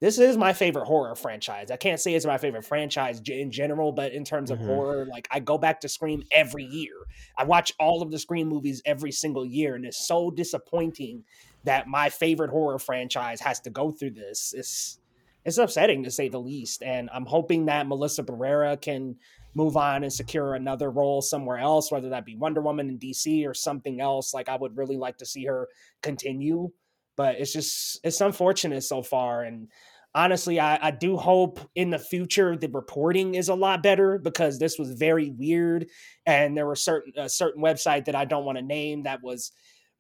this 0.01 0.19
is 0.19 0.37
my 0.37 0.53
favorite 0.53 0.87
horror 0.87 1.15
franchise. 1.15 1.71
I 1.71 1.77
can't 1.77 1.99
say 1.99 2.15
it's 2.15 2.27
my 2.27 2.39
favorite 2.39 2.65
franchise 2.65 3.23
in 3.27 3.51
general, 3.51 3.91
but 3.91 4.13
in 4.13 4.25
terms 4.25 4.51
of 4.51 4.59
mm-hmm. 4.59 4.69
horror, 4.69 5.07
like 5.11 5.27
I 5.31 5.41
go 5.41 5.57
back 5.57 5.81
to 5.81 5.89
Scream 5.89 6.23
every 6.31 6.65
year. 6.65 6.93
I 7.39 7.45
watch 7.45 7.73
all 7.81 8.03
of 8.03 8.11
the 8.11 8.19
Scream 8.19 8.49
movies 8.49 8.83
every 8.85 9.13
single 9.13 9.47
year, 9.47 9.77
and 9.77 9.85
it's 9.87 10.07
so 10.07 10.31
disappointing 10.31 11.25
that 11.65 11.87
my 11.87 12.11
favorite 12.11 12.51
horror 12.51 12.79
franchise 12.79 13.41
has 13.41 13.61
to 13.61 13.71
go 13.71 13.91
through 13.91 14.13
this. 14.13 14.55
It's 14.57 14.99
it's 15.45 15.59
upsetting 15.59 16.05
to 16.05 16.11
say 16.11 16.29
the 16.29 16.41
least. 16.41 16.83
And 16.83 17.11
I'm 17.13 17.27
hoping 17.27 17.67
that 17.67 17.87
Melissa 17.87 18.23
Barrera 18.23 18.81
can 18.81 19.17
move 19.55 19.77
on 19.77 20.03
and 20.03 20.13
secure 20.13 20.55
another 20.55 20.91
role 20.91 21.21
somewhere 21.21 21.59
else, 21.59 21.93
whether 21.93 22.09
that 22.11 22.25
be 22.25 22.35
Wonder 22.35 22.63
Woman 22.63 22.89
in 22.89 22.99
DC 22.99 23.47
or 23.47 23.53
something 23.53 24.01
else. 24.01 24.33
Like 24.33 24.49
I 24.49 24.57
would 24.57 24.79
really 24.79 24.97
like 24.97 25.19
to 25.19 25.27
see 25.27 25.45
her 25.45 25.69
continue 26.01 26.71
but 27.17 27.37
it's 27.39 27.53
just 27.53 28.01
it's 28.05 28.21
unfortunate 28.21 28.83
so 28.83 29.03
far 29.03 29.43
and 29.43 29.69
honestly 30.15 30.61
I, 30.61 30.79
I 30.89 30.91
do 30.91 31.17
hope 31.17 31.61
in 31.75 31.91
the 31.91 31.99
future 31.99 32.57
the 32.57 32.69
reporting 32.69 33.35
is 33.35 33.49
a 33.49 33.55
lot 33.55 33.83
better 33.83 34.19
because 34.19 34.59
this 34.59 34.79
was 34.79 34.91
very 34.91 35.31
weird 35.31 35.87
and 36.27 36.57
there 36.57 36.67
were 36.67 36.77
certain 36.77 37.13
a 37.17 37.29
certain 37.29 37.63
website 37.63 38.07
that 38.07 38.15
i 38.15 38.25
don't 38.25 38.45
want 38.45 38.59
to 38.59 38.65
name 38.65 39.05
that 39.05 39.23
was 39.23 39.53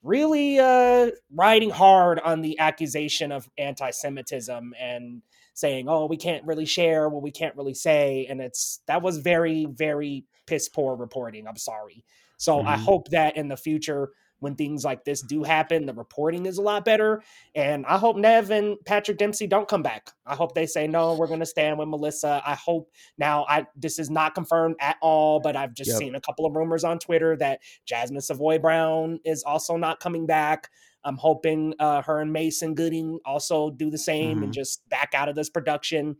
really 0.05 0.59
uh 0.59 1.11
riding 1.33 1.71
hard 1.71 2.21
on 2.21 2.43
the 2.43 2.59
accusation 2.59 3.33
of 3.33 3.49
anti-semitism 3.59 4.75
and 4.79 5.23
saying 5.55 5.87
oh 5.89 6.07
we 6.07 6.17
can't 6.17 6.45
really 6.45 6.67
share 6.67 7.09
what 7.09 7.23
we 7.23 7.31
can't 7.31 7.57
really 7.57 7.75
say 7.75 8.27
and 8.29 8.41
it's 8.41 8.81
that 8.87 9.03
was 9.03 9.19
very 9.19 9.67
very 9.71 10.25
piss 10.47 10.69
poor 10.69 10.95
reporting 10.95 11.49
i'm 11.49 11.57
sorry 11.57 12.05
so 12.37 12.59
mm-hmm. 12.59 12.69
i 12.69 12.77
hope 12.77 13.09
that 13.09 13.37
in 13.37 13.49
the 13.49 13.57
future 13.57 14.11
when 14.45 14.55
things 14.55 14.85
like 14.85 15.05
this 15.05 15.23
do 15.23 15.43
happen, 15.43 15.87
the 15.87 15.95
reporting 15.95 16.47
is 16.47 16.59
a 16.59 16.63
lot 16.63 16.85
better. 16.85 17.23
And 17.55 17.85
I 17.87 17.99
hope 17.99 18.17
Nev 18.17 18.51
and 18.51 18.77
Patrick 18.85 19.19
Dempsey 19.19 19.49
don't 19.49 19.67
come 19.67 19.83
back. 19.83 20.11
I 20.27 20.37
hope 20.37 20.55
they 20.55 20.67
say 20.67 20.87
no, 20.87 21.15
we're 21.15 21.27
going 21.27 21.41
to 21.41 21.47
stand 21.47 21.79
with 21.79 21.89
Melissa. 21.89 22.43
I 22.47 22.55
hope 22.55 22.91
now 23.19 23.47
I 23.49 23.67
this 23.75 23.99
is 23.99 24.11
not 24.11 24.35
confirmed 24.35 24.77
at 24.81 24.97
all, 25.01 25.41
but 25.41 25.57
I've 25.57 25.75
just 25.75 25.91
yep. 25.91 25.99
seen 25.99 26.15
a 26.15 26.21
couple 26.21 26.47
of 26.47 26.55
rumors 26.55 26.85
on 26.85 26.99
Twitter 26.99 27.37
that 27.39 27.61
Jasmine 27.87 28.21
Savoy 28.21 28.59
Brown 28.59 29.19
is 29.25 29.43
also 29.43 29.77
not 29.77 29.99
coming 29.99 30.27
back. 30.27 30.71
I'm 31.05 31.17
hoping 31.17 31.75
uh, 31.79 32.03
her 32.03 32.21
and 32.21 32.33
Mason 32.33 32.75
Gooding 32.75 33.19
also 33.25 33.71
do 33.71 33.91
the 33.91 33.99
same 33.99 34.37
mm-hmm. 34.37 34.45
and 34.45 34.53
just 34.53 34.89
back 34.89 35.13
out 35.15 35.29
of 35.29 35.35
this 35.35 35.51
production. 35.51 36.17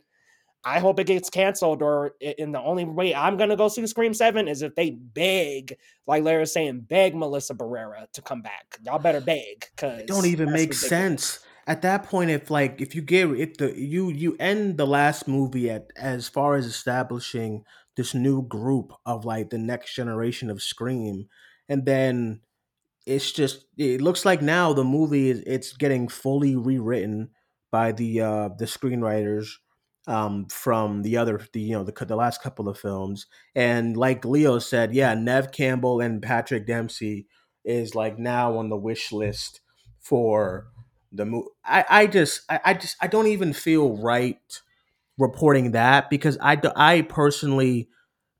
I 0.65 0.79
hope 0.79 0.99
it 0.99 1.05
gets 1.05 1.29
canceled, 1.29 1.83
or 1.83 2.13
in 2.19 2.51
the 2.51 2.59
only 2.59 2.85
way 2.85 3.13
I'm 3.13 3.37
gonna 3.37 3.55
go 3.55 3.67
see 3.67 3.85
Scream 3.85 4.15
Seven 4.15 4.47
is 4.47 4.63
if 4.63 4.73
they 4.73 4.89
beg, 4.89 5.77
like 6.07 6.23
Larry's 6.23 6.51
saying, 6.51 6.81
beg 6.81 7.15
Melissa 7.15 7.53
Barrera 7.53 8.11
to 8.13 8.21
come 8.23 8.41
back. 8.41 8.79
Y'all 8.83 8.97
better 8.97 9.21
beg, 9.21 9.67
cause 9.77 9.99
it 9.99 10.07
don't 10.07 10.25
even 10.25 10.51
make 10.51 10.69
ridiculous. 10.69 10.89
sense 10.89 11.39
at 11.67 11.83
that 11.83 12.03
point. 12.03 12.31
If 12.31 12.49
like 12.49 12.81
if 12.81 12.95
you 12.95 13.03
give 13.03 13.39
if 13.39 13.57
the 13.57 13.79
you 13.79 14.09
you 14.09 14.35
end 14.39 14.77
the 14.77 14.87
last 14.87 15.27
movie 15.27 15.69
at 15.69 15.91
as 15.95 16.27
far 16.27 16.55
as 16.55 16.65
establishing 16.65 17.63
this 17.95 18.15
new 18.15 18.41
group 18.41 18.91
of 19.05 19.23
like 19.23 19.51
the 19.51 19.59
next 19.59 19.93
generation 19.93 20.49
of 20.49 20.63
Scream, 20.63 21.27
and 21.69 21.85
then 21.85 22.41
it's 23.05 23.31
just 23.31 23.65
it 23.77 24.01
looks 24.01 24.25
like 24.25 24.41
now 24.41 24.73
the 24.73 24.83
movie 24.83 25.29
is 25.29 25.43
it's 25.45 25.73
getting 25.73 26.07
fully 26.07 26.55
rewritten 26.55 27.29
by 27.71 27.91
the 27.91 28.19
uh 28.19 28.49
the 28.57 28.65
screenwriters 28.65 29.57
um, 30.07 30.45
from 30.47 31.01
the 31.01 31.17
other, 31.17 31.41
the 31.53 31.61
you 31.61 31.73
know, 31.73 31.83
the 31.83 32.05
the 32.05 32.15
last 32.15 32.41
couple 32.41 32.69
of 32.69 32.77
films. 32.77 33.25
And 33.55 33.97
like 33.97 34.25
Leo 34.25 34.59
said, 34.59 34.93
yeah, 34.93 35.13
Nev 35.13 35.51
Campbell 35.51 35.99
and 36.01 36.21
Patrick 36.21 36.67
Dempsey 36.67 37.27
is 37.63 37.95
like 37.95 38.19
now 38.19 38.57
on 38.57 38.69
the 38.69 38.77
wish 38.77 39.11
list 39.11 39.61
for 39.99 40.67
the 41.11 41.25
movie. 41.25 41.47
I 41.63 41.85
I 41.89 42.07
just 42.07 42.41
I, 42.49 42.59
I 42.65 42.73
just 42.75 42.97
I 43.01 43.07
don't 43.07 43.27
even 43.27 43.53
feel 43.53 43.97
right 43.97 44.37
reporting 45.17 45.71
that 45.71 46.09
because 46.09 46.37
I 46.41 46.59
I 46.75 47.01
personally 47.01 47.89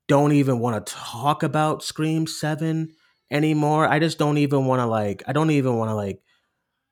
don't 0.08 0.32
even 0.32 0.60
want 0.60 0.86
to 0.86 0.92
talk 0.94 1.42
about 1.42 1.82
Scream 1.82 2.26
Seven 2.26 2.94
anymore. 3.30 3.88
I 3.88 3.98
just 3.98 4.18
don't 4.18 4.38
even 4.38 4.66
want 4.66 4.80
to 4.80 4.86
like 4.86 5.22
I 5.26 5.32
don't 5.32 5.50
even 5.50 5.76
want 5.76 5.90
to 5.90 5.94
like 5.94 6.20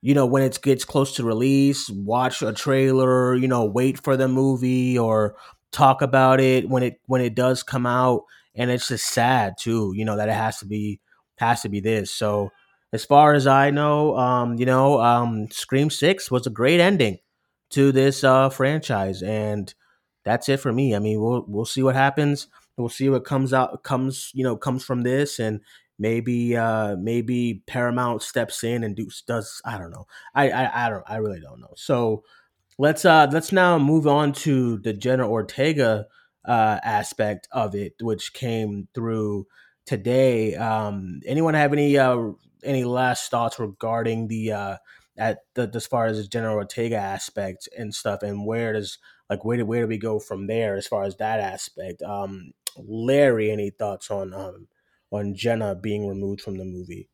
you 0.05 0.13
know, 0.13 0.27
when 0.27 0.43
it 0.43 0.59
gets 0.61 0.85
close 0.85 1.15
to 1.15 1.23
release, 1.23 1.89
watch 1.89 2.43
a 2.43 2.53
trailer, 2.53 3.33
you 3.33 3.47
know, 3.47 3.65
wait 3.65 3.99
for 4.03 4.15
the 4.15 4.27
movie 4.27 4.99
or 4.99 5.35
talk 5.71 6.03
about 6.03 6.39
it 6.39 6.69
when 6.69 6.83
it 6.83 6.99
when 7.07 7.21
it 7.21 7.33
does 7.33 7.63
come 7.63 7.87
out. 7.87 8.21
And 8.53 8.69
it's 8.69 8.87
just 8.87 9.07
sad 9.07 9.55
too, 9.59 9.93
you 9.95 10.05
know, 10.05 10.15
that 10.17 10.29
it 10.29 10.35
has 10.35 10.59
to 10.59 10.67
be 10.67 10.99
has 11.37 11.63
to 11.63 11.69
be 11.69 11.79
this. 11.79 12.11
So 12.11 12.51
as 12.93 13.03
far 13.03 13.33
as 13.33 13.47
I 13.47 13.71
know, 13.71 14.15
um, 14.15 14.59
you 14.59 14.67
know, 14.67 15.01
um, 15.01 15.49
Scream 15.49 15.89
Six 15.89 16.29
was 16.29 16.45
a 16.45 16.51
great 16.51 16.79
ending 16.79 17.17
to 17.71 17.91
this 17.91 18.23
uh, 18.23 18.49
franchise, 18.49 19.23
and 19.23 19.73
that's 20.23 20.47
it 20.49 20.59
for 20.59 20.71
me. 20.71 20.95
I 20.95 20.99
mean, 20.99 21.19
we'll 21.19 21.45
we'll 21.47 21.65
see 21.65 21.81
what 21.81 21.95
happens. 21.95 22.47
We'll 22.77 22.89
see 22.89 23.09
what 23.09 23.25
comes 23.25 23.53
out 23.53 23.81
comes 23.81 24.29
you 24.35 24.43
know 24.43 24.55
comes 24.55 24.85
from 24.85 25.01
this, 25.01 25.39
and 25.39 25.61
maybe 25.97 26.55
uh 26.55 26.95
maybe 26.97 27.63
paramount 27.67 28.21
steps 28.21 28.63
in 28.63 28.83
and 28.83 28.95
do, 28.95 29.09
does 29.27 29.61
i 29.65 29.77
don't 29.77 29.91
know. 29.91 30.05
I, 30.33 30.49
I 30.49 30.85
i 30.85 30.89
don't 30.89 31.03
i 31.07 31.17
really 31.17 31.39
don't 31.39 31.59
know. 31.61 31.73
So 31.75 32.23
let's 32.77 33.05
uh 33.05 33.27
let's 33.31 33.51
now 33.51 33.77
move 33.77 34.07
on 34.07 34.33
to 34.33 34.77
the 34.79 34.93
jenna 34.93 35.27
ortega 35.29 36.07
uh 36.47 36.79
aspect 36.83 37.47
of 37.51 37.75
it 37.75 37.93
which 38.01 38.33
came 38.33 38.87
through 38.93 39.47
today. 39.85 40.55
Um 40.55 41.21
anyone 41.25 41.53
have 41.53 41.73
any 41.73 41.97
uh 41.97 42.31
any 42.63 42.83
last 42.83 43.31
thoughts 43.31 43.59
regarding 43.59 44.27
the 44.27 44.51
uh 44.51 44.77
at 45.17 45.39
the 45.53 45.71
as 45.73 45.87
far 45.87 46.07
as 46.07 46.17
the 46.17 46.27
jenna 46.27 46.53
ortega 46.53 46.97
aspect 46.97 47.69
and 47.77 47.93
stuff 47.93 48.21
and 48.21 48.45
where 48.45 48.73
does 48.73 48.97
like 49.29 49.45
where 49.45 49.57
do 49.57 49.65
where 49.65 49.81
do 49.81 49.87
we 49.87 49.97
go 49.97 50.19
from 50.19 50.47
there 50.47 50.75
as 50.75 50.87
far 50.87 51.03
as 51.03 51.15
that 51.17 51.39
aspect? 51.39 52.01
Um 52.01 52.51
larry 52.77 53.49
any 53.51 53.69
thoughts 53.69 54.11
on 54.11 54.33
um 54.33 54.67
on 55.15 55.35
Jenna 55.35 55.75
being 55.75 56.07
removed 56.07 56.41
from 56.41 56.57
the 56.57 56.65
movie. 56.65 57.09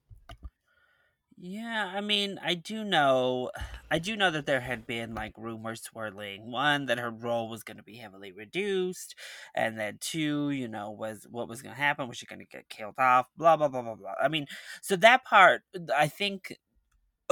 Yeah, 1.43 1.91
I 1.95 2.01
mean, 2.01 2.39
I 2.43 2.53
do 2.53 2.83
know, 2.83 3.49
I 3.89 3.97
do 3.97 4.15
know 4.15 4.29
that 4.29 4.45
there 4.45 4.59
had 4.61 4.85
been 4.85 5.15
like 5.15 5.33
rumors 5.35 5.81
swirling. 5.81 6.51
One, 6.51 6.85
that 6.85 6.99
her 6.99 7.09
role 7.09 7.49
was 7.49 7.63
going 7.63 7.77
to 7.77 7.83
be 7.83 7.95
heavily 7.95 8.31
reduced, 8.31 9.15
and 9.55 9.79
then 9.79 9.97
two, 9.99 10.51
you 10.51 10.67
know, 10.67 10.91
was 10.91 11.25
what 11.31 11.49
was 11.49 11.63
going 11.63 11.73
to 11.73 11.81
happen? 11.81 12.07
Was 12.07 12.17
she 12.17 12.27
going 12.27 12.39
to 12.39 12.45
get 12.45 12.69
killed 12.69 12.93
off? 12.99 13.25
Blah 13.35 13.57
blah 13.57 13.69
blah 13.69 13.81
blah 13.81 13.95
blah. 13.95 14.13
I 14.21 14.27
mean, 14.27 14.45
so 14.83 14.95
that 14.97 15.25
part, 15.25 15.63
I 15.97 16.07
think 16.07 16.57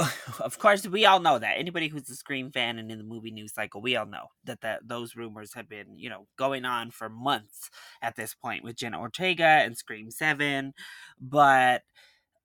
of 0.40 0.58
course, 0.58 0.86
we 0.86 1.06
all 1.06 1.20
know 1.20 1.38
that. 1.38 1.58
Anybody 1.58 1.88
who's 1.88 2.08
a 2.10 2.14
Scream 2.14 2.50
fan 2.50 2.78
and 2.78 2.90
in 2.90 2.98
the 2.98 3.04
movie 3.04 3.30
news 3.30 3.54
cycle, 3.54 3.80
we 3.80 3.96
all 3.96 4.06
know 4.06 4.26
that, 4.44 4.60
that 4.60 4.86
those 4.86 5.16
rumors 5.16 5.54
have 5.54 5.68
been, 5.68 5.98
you 5.98 6.08
know, 6.08 6.26
going 6.36 6.64
on 6.64 6.90
for 6.90 7.08
months 7.08 7.70
at 8.02 8.16
this 8.16 8.34
point 8.34 8.64
with 8.64 8.76
Jenna 8.76 9.00
Ortega 9.00 9.44
and 9.44 9.76
Scream 9.76 10.10
7. 10.10 10.72
But 11.20 11.82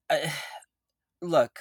uh, 0.09 0.17
look, 1.21 1.59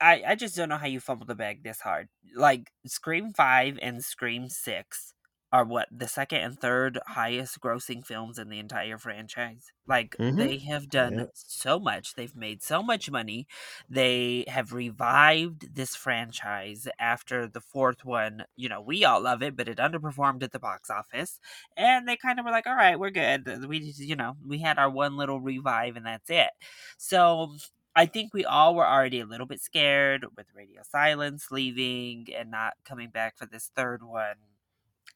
I, 0.00 0.22
I 0.28 0.34
just 0.34 0.56
don't 0.56 0.68
know 0.68 0.78
how 0.78 0.86
you 0.86 1.00
fumbled 1.00 1.28
the 1.28 1.34
bag 1.34 1.62
this 1.62 1.80
hard. 1.80 2.08
Like, 2.34 2.70
Scream 2.86 3.32
5 3.32 3.78
and 3.82 4.04
Scream 4.04 4.48
6 4.48 5.14
are 5.52 5.64
what 5.64 5.88
the 5.90 6.06
second 6.06 6.40
and 6.40 6.58
third 6.58 6.98
highest 7.06 7.60
grossing 7.60 8.06
films 8.06 8.38
in 8.38 8.48
the 8.48 8.58
entire 8.58 8.98
franchise. 8.98 9.72
Like 9.86 10.16
mm-hmm. 10.16 10.36
they 10.36 10.58
have 10.58 10.88
done 10.88 11.18
yep. 11.18 11.30
so 11.34 11.80
much. 11.80 12.14
They've 12.14 12.36
made 12.36 12.62
so 12.62 12.82
much 12.82 13.10
money. 13.10 13.48
They 13.88 14.44
have 14.46 14.72
revived 14.72 15.74
this 15.74 15.96
franchise 15.96 16.86
after 17.00 17.48
the 17.48 17.60
fourth 17.60 18.04
one. 18.04 18.44
You 18.56 18.68
know, 18.68 18.80
we 18.80 19.04
all 19.04 19.20
love 19.20 19.42
it, 19.42 19.56
but 19.56 19.68
it 19.68 19.78
underperformed 19.78 20.42
at 20.44 20.52
the 20.52 20.60
box 20.60 20.88
office. 20.88 21.40
And 21.76 22.06
they 22.06 22.16
kind 22.16 22.38
of 22.38 22.44
were 22.44 22.52
like, 22.52 22.66
"All 22.66 22.76
right, 22.76 22.98
we're 22.98 23.10
good. 23.10 23.66
We 23.66 23.80
just, 23.80 24.00
you 24.00 24.16
know, 24.16 24.36
we 24.46 24.58
had 24.58 24.78
our 24.78 24.90
one 24.90 25.16
little 25.16 25.40
revive 25.40 25.96
and 25.96 26.06
that's 26.06 26.30
it." 26.30 26.50
So, 26.98 27.56
I 27.96 28.06
think 28.06 28.32
we 28.32 28.44
all 28.44 28.76
were 28.76 28.86
already 28.86 29.20
a 29.20 29.26
little 29.26 29.46
bit 29.46 29.60
scared 29.60 30.24
with 30.36 30.46
Radio 30.54 30.82
Silence 30.84 31.48
leaving 31.50 32.28
and 32.36 32.50
not 32.50 32.74
coming 32.84 33.10
back 33.10 33.36
for 33.36 33.46
this 33.46 33.70
third 33.74 34.02
one 34.04 34.36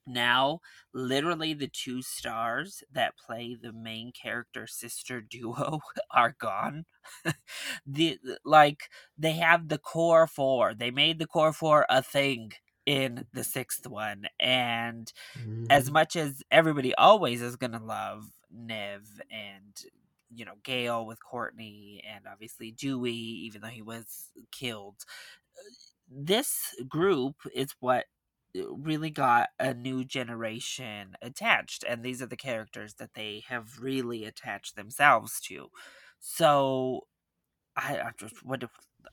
now 0.06 0.60
literally 0.92 1.54
the 1.54 1.68
two 1.68 2.02
stars 2.02 2.82
that 2.92 3.14
play 3.16 3.56
the 3.60 3.72
main 3.72 4.12
character 4.12 4.66
sister 4.66 5.20
duo 5.20 5.80
are 6.10 6.34
gone 6.38 6.84
the 7.86 8.18
like 8.44 8.90
they 9.18 9.32
have 9.32 9.68
the 9.68 9.78
core 9.78 10.26
four 10.26 10.74
they 10.74 10.90
made 10.90 11.18
the 11.18 11.26
core 11.26 11.52
four 11.52 11.86
a 11.88 12.02
thing 12.02 12.52
in 12.86 13.24
the 13.32 13.44
sixth 13.44 13.86
one 13.86 14.26
and 14.38 15.12
mm-hmm. 15.38 15.64
as 15.70 15.90
much 15.90 16.16
as 16.16 16.42
everybody 16.50 16.94
always 16.96 17.40
is 17.40 17.56
gonna 17.56 17.82
love 17.82 18.24
nev 18.52 19.02
and 19.30 19.84
you 20.34 20.44
know 20.44 20.54
gale 20.62 21.06
with 21.06 21.18
courtney 21.24 22.02
and 22.14 22.24
obviously 22.30 22.72
dewey 22.72 23.12
even 23.12 23.60
though 23.62 23.68
he 23.68 23.82
was 23.82 24.30
killed 24.52 24.96
uh, 25.56 25.62
this 26.10 26.74
group 26.88 27.36
is 27.54 27.74
what 27.80 28.04
really 28.54 29.10
got 29.10 29.48
a 29.58 29.74
new 29.74 30.04
generation 30.04 31.16
attached 31.20 31.84
and 31.88 32.02
these 32.02 32.22
are 32.22 32.26
the 32.26 32.36
characters 32.36 32.94
that 32.94 33.14
they 33.14 33.42
have 33.48 33.80
really 33.80 34.24
attached 34.24 34.76
themselves 34.76 35.40
to. 35.40 35.68
So 36.20 37.02
i, 37.76 37.98
I 37.98 38.10
just 38.18 38.44
what 38.44 38.64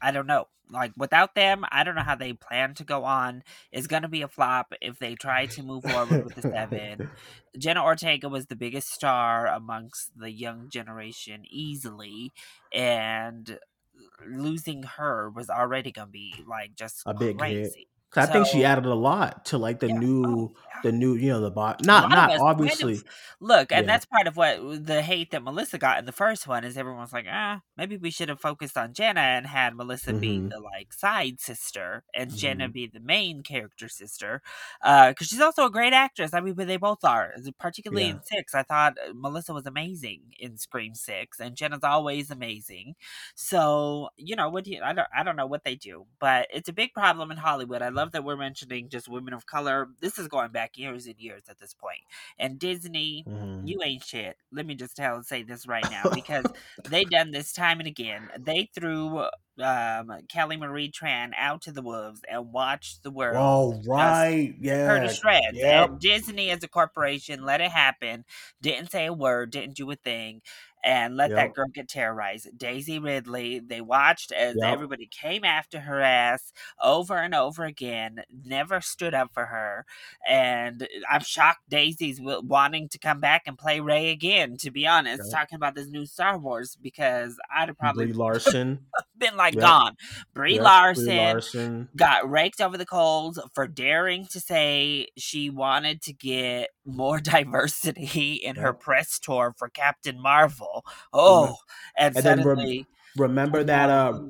i 0.01 0.12
don't 0.12 0.27
know. 0.27 0.47
Like 0.69 0.93
without 0.95 1.36
them 1.36 1.65
i 1.71 1.84
don't 1.84 1.95
know 1.95 2.01
how 2.01 2.15
they 2.15 2.34
plan 2.34 2.75
to 2.75 2.84
go 2.84 3.04
on. 3.04 3.43
It's 3.71 3.88
going 3.88 4.04
to 4.04 4.08
be 4.08 4.21
a 4.21 4.27
flop 4.27 4.73
if 4.82 4.99
they 4.99 5.15
try 5.15 5.47
to 5.47 5.63
move 5.63 5.84
forward 5.84 6.25
with 6.25 6.36
the 6.36 6.41
seven. 6.43 7.10
Jenna 7.58 7.84
ortega 7.84 8.30
was 8.30 8.45
the 8.45 8.56
biggest 8.56 8.93
star 8.93 9.47
amongst 9.47 10.12
the 10.15 10.32
young 10.32 10.69
generation 10.69 11.43
easily 11.49 12.32
and 12.71 13.58
uh, 13.97 14.25
losing 14.30 14.84
her 14.84 15.30
was 15.30 15.49
already 15.49 15.91
going 15.91 16.08
to 16.08 16.12
be 16.12 16.36
like 16.47 16.75
just 16.75 17.01
a 17.06 17.13
big 17.13 17.38
crazy. 17.38 17.62
hit 17.62 17.88
I 18.15 18.26
so, 18.26 18.34
think 18.34 18.47
she 18.47 18.65
added 18.65 18.86
a 18.86 18.93
lot 18.93 19.45
to 19.45 19.58
like 19.58 19.80
the 19.80 19.88
yeah, 19.88 20.00
new, 20.00 20.26
oh, 20.26 20.54
yeah. 20.56 20.80
the 20.84 20.91
new, 20.91 21.15
you 21.15 21.30
know, 21.30 21.39
the 21.39 21.52
bot. 21.52 21.86
Not, 21.86 22.10
not 22.10 22.38
obviously. 22.39 22.95
Kind 22.95 23.08
of, 23.08 23.13
look, 23.39 23.71
and 23.71 23.86
yeah. 23.86 23.93
that's 23.93 24.06
part 24.06 24.28
of 24.28 24.36
what 24.36 24.86
the 24.86 25.02
hate 25.02 25.32
that 25.32 25.43
Melissa 25.43 25.78
got 25.78 26.00
in 26.00 26.06
the 26.06 26.12
first 26.12 26.47
one 26.47 26.63
is 26.65 26.78
everyone's 26.78 27.13
like, 27.13 27.26
ah, 27.32 27.62
maybe 27.78 27.95
we 27.95 28.12
should 28.12 28.28
have 28.28 28.41
focused 28.41 28.78
on 28.78 28.93
Jenna 28.93 29.21
and 29.21 29.47
had 29.47 29.76
Melissa 29.76 30.12
mm-hmm. 30.12 30.19
be 30.19 30.39
the 30.39 30.60
like 30.60 30.91
side 30.91 31.39
sister 31.39 32.04
and 32.13 32.30
mm-hmm. 32.30 32.38
Jenna 32.38 32.67
be 32.67 32.88
the 32.88 33.00
main 33.00 33.43
character 33.43 33.88
sister, 33.88 34.41
because 34.82 35.15
uh, 35.15 35.24
she's 35.24 35.39
also 35.39 35.65
a 35.65 35.71
great 35.71 35.93
actress. 35.93 36.34
I 36.34 36.41
mean, 36.41 36.56
but 36.56 36.67
they 36.67 36.78
both 36.78 37.06
are. 37.06 37.34
Particularly 37.60 38.10
in 38.10 38.19
Six, 38.24 38.54
I 38.54 38.63
thought 38.63 38.97
uh, 38.97 39.13
Melissa 39.15 39.54
was 39.54 39.65
amazing 39.65 40.21
in 40.38 40.58
Scream 40.58 40.95
Six, 40.95 41.39
and 41.39 41.56
Jenna's 41.56 41.84
always 41.84 42.30
amazing. 42.30 42.95
So 43.36 44.10
you 44.17 44.36
know, 44.36 44.50
what 44.50 44.65
do 44.65 44.71
you? 44.71 44.82
I 44.84 44.91
don't, 44.91 45.08
I 45.15 45.24
don't 45.24 45.38
know 45.38 45.47
what 45.47 45.63
they 45.63 45.76
do, 45.76 46.08
but 46.19 46.47
it's 46.54 46.67
a 46.67 46.74
big 46.74 46.93
problem 46.93 47.32
in 47.32 47.38
Hollywood. 47.38 47.82
I 47.82 47.89
love 47.89 48.00
love 48.01 48.11
that 48.13 48.23
we're 48.23 48.35
mentioning 48.35 48.89
just 48.89 49.07
women 49.07 49.33
of 49.33 49.45
color. 49.45 49.87
This 49.99 50.17
is 50.17 50.27
going 50.27 50.51
back 50.51 50.77
years 50.77 51.05
and 51.05 51.19
years 51.19 51.43
at 51.49 51.59
this 51.59 51.73
point. 51.73 52.01
And 52.39 52.57
Disney, 52.57 53.23
mm-hmm. 53.27 53.67
you 53.67 53.79
ain't 53.83 54.03
shit. 54.03 54.37
Let 54.51 54.65
me 54.65 54.73
just 54.73 54.95
tell 54.95 55.15
and 55.15 55.25
say 55.25 55.43
this 55.43 55.67
right 55.67 55.85
now 55.91 56.09
because 56.13 56.45
they 56.89 57.03
done 57.05 57.31
this 57.31 57.53
time 57.53 57.79
and 57.79 57.87
again. 57.87 58.29
They 58.39 58.69
threw 58.73 59.25
um, 59.61 60.11
Kelly 60.29 60.57
Marie 60.57 60.91
Tran 60.91 61.31
out 61.37 61.61
to 61.63 61.71
the 61.71 61.83
wolves 61.83 62.21
and 62.29 62.51
watched 62.51 63.03
the 63.03 63.11
world. 63.11 63.35
Oh 63.37 63.81
right, 63.85 64.55
yeah, 64.59 64.87
her 64.87 64.99
to 64.99 65.13
shreds. 65.13 65.45
Yep. 65.53 65.89
And 65.89 65.99
Disney 65.99 66.49
as 66.49 66.63
a 66.63 66.67
corporation 66.67 67.43
let 67.43 67.61
it 67.61 67.71
happen. 67.71 68.25
Didn't 68.61 68.91
say 68.91 69.05
a 69.05 69.13
word. 69.13 69.51
Didn't 69.51 69.75
do 69.75 69.91
a 69.91 69.95
thing 69.95 70.41
and 70.84 71.15
let 71.15 71.30
yep. 71.30 71.38
that 71.38 71.54
girl 71.54 71.67
get 71.67 71.88
terrorized. 71.88 72.58
Daisy 72.58 73.00
Ridley, 73.00 73.60
they 73.60 73.82
watched 73.82 74.32
as 74.32 74.56
yep. 74.58 74.74
everybody 74.74 75.08
came 75.08 75.44
after 75.44 75.82
her 75.82 76.02
ass 76.02 76.52
over 76.82 77.17
and 77.17 77.36
over 77.36 77.65
again, 77.65 78.22
never 78.46 78.82
stood 78.82 79.13
up 79.13 79.32
for 79.34 79.46
her. 79.46 79.86
And 80.28 80.84
uh, 80.84 80.86
I'm 81.10 81.22
shocked 81.22 81.70
Daisy's 81.70 82.20
wanting 82.22 82.89
to 82.89 82.98
come 82.98 83.20
back 83.20 83.44
and 83.46 83.58
play 83.58 83.80
Rey 83.80 84.10
again, 84.10 84.58
to 84.58 84.72
be 84.72 84.88
honest, 84.88 85.24
yep. 85.26 85.32
talking 85.32 85.56
about 85.56 85.76
this 85.76 85.88
new 85.88 86.06
Star 86.06 86.38
Wars 86.38 86.78
because 86.82 87.38
I'd 87.56 87.70
have 87.70 87.78
probably 87.78 88.06
Brie 88.06 88.13
Larson 88.22 88.80
been 89.17 89.38
like 89.38 89.56
gone. 89.58 89.96
Brie 90.34 90.60
Larson, 90.60 91.06
Brie, 91.06 91.17
Larson 91.17 91.89
got 91.96 92.30
raked 92.30 92.60
over 92.60 92.78
the 92.78 92.86
coals 92.86 93.39
for 93.54 93.67
daring 93.67 94.26
to 94.32 94.39
say 94.39 95.08
she 95.17 95.50
wanted 95.50 96.02
to 96.04 96.13
get 96.13 96.70
more 96.86 97.20
diversity 97.22 98.34
in 98.44 98.56
her 98.56 98.74
press 98.74 99.20
tour 99.20 99.54
for 99.58 99.70
Captain 99.70 100.22
Marvel. 100.22 100.86
Oh, 101.13 101.58
and, 101.98 102.15
and 102.15 102.24
suddenly, 102.24 102.88
re- 103.15 103.26
remember 103.26 103.63
that? 103.63 103.89
Uh, 103.89 104.24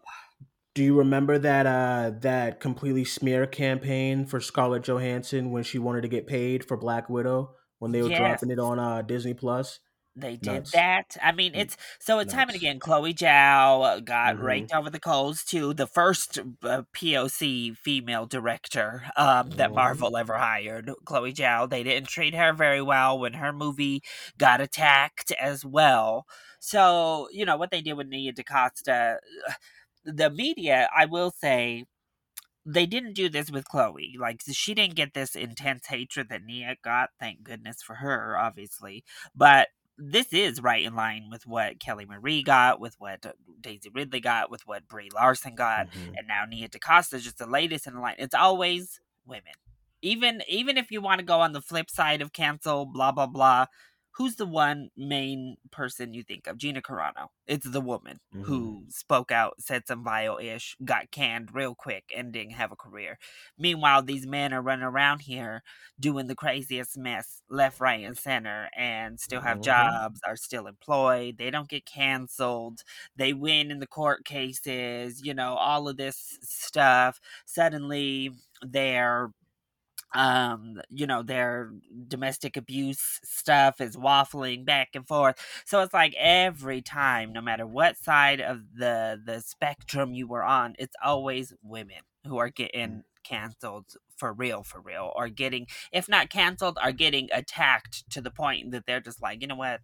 do 0.74 0.84
you 0.84 0.98
remember 0.98 1.38
that? 1.38 1.66
Uh, 1.66 2.12
that 2.22 2.60
completely 2.60 3.04
smear 3.04 3.46
campaign 3.46 4.26
for 4.26 4.40
Scarlett 4.40 4.84
Johansson 4.84 5.52
when 5.52 5.64
she 5.64 5.80
wanted 5.80 6.02
to 6.02 6.08
get 6.08 6.28
paid 6.28 6.64
for 6.64 6.78
Black 6.78 7.10
Widow 7.10 7.56
when 7.80 7.92
they 7.92 8.02
were 8.02 8.10
yes. 8.10 8.20
dropping 8.20 8.52
it 8.52 8.60
on 8.60 8.80
uh, 8.80 9.02
Disney 9.02 9.34
Plus. 9.34 9.80
They 10.16 10.36
did 10.36 10.54
Nuts. 10.54 10.72
that. 10.72 11.18
I 11.24 11.32
mean, 11.32 11.56
it's 11.56 11.78
so 12.00 12.20
it's 12.20 12.34
time 12.34 12.50
and 12.50 12.56
again. 12.56 12.80
Chloe 12.80 13.14
Zhao 13.14 14.04
got 14.04 14.36
mm-hmm. 14.36 14.44
raked 14.44 14.74
over 14.74 14.90
the 14.90 15.00
coals 15.00 15.44
too. 15.44 15.74
The 15.74 15.88
first 15.88 16.38
uh, 16.38 16.84
POC 16.94 17.78
female 17.78 18.26
director 18.26 19.04
um, 19.16 19.52
that 19.52 19.68
mm-hmm. 19.68 19.76
Marvel 19.76 20.18
ever 20.18 20.38
hired, 20.38 20.92
Chloe 21.06 21.34
Zhao. 21.34 21.70
They 21.70 21.84
didn't 21.84 22.10
treat 22.10 22.36
her 22.36 22.52
very 22.52 22.82
well 22.82 23.18
when 23.20 23.34
her 23.34 23.54
movie 23.54 24.04
got 24.38 24.60
attacked 24.60 25.32
as 25.40 25.64
well. 25.64 26.26
So 26.60 27.30
you 27.32 27.46
know 27.46 27.56
what 27.56 27.72
they 27.72 27.82
did 27.82 27.94
with 27.94 28.08
Nia 28.08 28.34
DaCosta. 28.34 29.20
The 30.04 30.30
media, 30.30 30.90
I 30.96 31.06
will 31.06 31.32
say, 31.32 31.86
they 32.66 32.86
didn't 32.86 33.14
do 33.14 33.30
this 33.30 33.50
with 33.50 33.66
Chloe. 33.66 34.16
Like 34.20 34.42
she 34.52 34.74
didn't 34.74 34.96
get 34.96 35.14
this 35.14 35.36
intense 35.36 35.88
hatred 35.88 36.28
that 36.30 36.44
Nia 36.44 36.76
got. 36.84 37.12
Thank 37.20 37.44
goodness 37.44 37.82
for 37.82 37.96
her, 37.96 38.38
obviously. 38.38 39.04
But 39.36 39.70
this 40.02 40.34
is 40.34 40.62
right 40.62 40.84
in 40.84 40.96
line 40.96 41.28
with 41.30 41.46
what 41.46 41.80
Kelly 41.80 42.06
Marie 42.06 42.44
got, 42.44 42.80
with 42.80 42.96
what 42.98 43.26
uh, 43.26 43.34
Daisy 43.60 43.90
Ridley 43.94 44.20
got, 44.20 44.50
with 44.50 44.62
what 44.66 44.88
Brie 44.88 45.10
Larson 45.14 45.56
got, 45.56 45.88
mm-hmm. 45.88 46.16
and 46.18 46.28
now 46.28 46.46
Nia 46.50 46.68
DaCosta 46.68 47.18
is 47.18 47.24
just 47.24 47.38
the 47.38 47.46
latest 47.46 47.88
in 47.88 47.94
the 47.94 48.02
line. 48.02 48.16
It's 48.18 48.36
always 48.36 49.00
women. 49.26 49.54
Even 50.02 50.42
even 50.48 50.78
if 50.78 50.90
you 50.90 51.02
want 51.02 51.20
to 51.20 51.26
go 51.26 51.42
on 51.42 51.54
the 51.54 51.62
flip 51.62 51.90
side 51.90 52.22
of 52.22 52.34
cancel, 52.34 52.86
blah 52.86 53.12
blah 53.12 53.28
blah, 53.28 53.68
who's 54.12 54.36
the 54.36 54.46
one 54.46 54.90
main 54.98 55.58
person 55.72 56.14
you 56.14 56.24
think 56.24 56.48
of? 56.48 56.58
Gina 56.58 56.82
Carano. 56.82 57.28
It's 57.48 57.70
the 57.70 57.82
woman 57.82 58.20
mm-hmm. 58.34 58.44
who 58.44 58.84
spoke 58.90 59.32
out, 59.32 59.56
said 59.60 59.88
some 59.88 60.04
vile 60.04 60.38
ish, 60.38 60.76
got 60.84 61.12
canned 61.12 61.54
real 61.54 61.76
quick, 61.76 62.06
and 62.16 62.32
didn't 62.32 62.54
have 62.54 62.72
a 62.72 62.76
career. 62.76 63.18
Meanwhile, 63.58 64.04
these 64.04 64.26
men 64.28 64.54
are 64.54 64.62
running 64.62 64.86
around 64.86 65.20
here 65.20 65.64
doing 66.00 66.28
the 66.28 66.36
craziest 66.36 66.98
mess 66.98 67.42
left, 67.50 67.80
right, 67.80 68.06
and 68.06 68.18
center, 68.18 68.70
and 68.78 69.20
still 69.20 69.42
have 69.42 69.58
mm-hmm. 69.58 69.64
jobs, 69.64 70.20
are 70.28 70.36
still 70.36 70.68
employed. 70.68 71.38
They 71.38 71.50
don't 71.50 71.70
get 71.70 71.86
canceled. 71.86 72.84
They 73.16 73.34
win 73.34 73.72
in 73.72 73.80
the 73.80 73.88
court 73.88 74.26
cases, 74.26 75.22
you 75.24 75.34
know, 75.34 75.56
all 75.56 75.88
of 75.88 75.98
this 75.98 76.38
stuff. 76.42 77.20
Suddenly, 77.46 78.32
they're 78.62 79.32
um 80.14 80.82
you 80.90 81.08
know 81.08 81.24
their 81.24 81.72
domestic 82.08 82.58
abuse 82.58 83.20
stuff 83.24 83.80
is 83.80 83.96
waffling 83.96 84.66
back 84.66 84.90
and 84.94 85.08
forth. 85.08 85.38
So 85.66 85.82
it's 85.82 85.94
like 85.94 86.14
every 86.20 86.82
time 86.82 87.32
no 87.34 87.42
matter 87.42 87.66
what 87.66 87.98
side 87.98 88.42
of 88.42 88.62
the 88.76 89.20
the 89.24 89.42
spectrum 89.42 90.14
you 90.14 90.28
were 90.28 90.44
on 90.44 90.76
it's 90.80 90.96
always 91.04 91.54
women 91.64 91.98
who 92.28 92.38
are 92.38 92.50
getting 92.50 92.90
mm. 92.90 93.04
canceled 93.24 93.86
for 94.18 94.34
real 94.34 94.64
for 94.64 94.82
real 94.82 95.12
or 95.16 95.30
getting 95.30 95.68
if 95.92 96.10
not 96.10 96.30
canceled 96.30 96.78
are 96.82 96.92
getting 96.92 97.30
attacked 97.32 98.10
to 98.12 98.22
the 98.22 98.32
point 98.32 98.72
that 98.72 98.86
they're 98.86 99.00
just 99.00 99.22
like 99.22 99.42
you 99.42 99.48
know 99.48 99.56
what? 99.56 99.80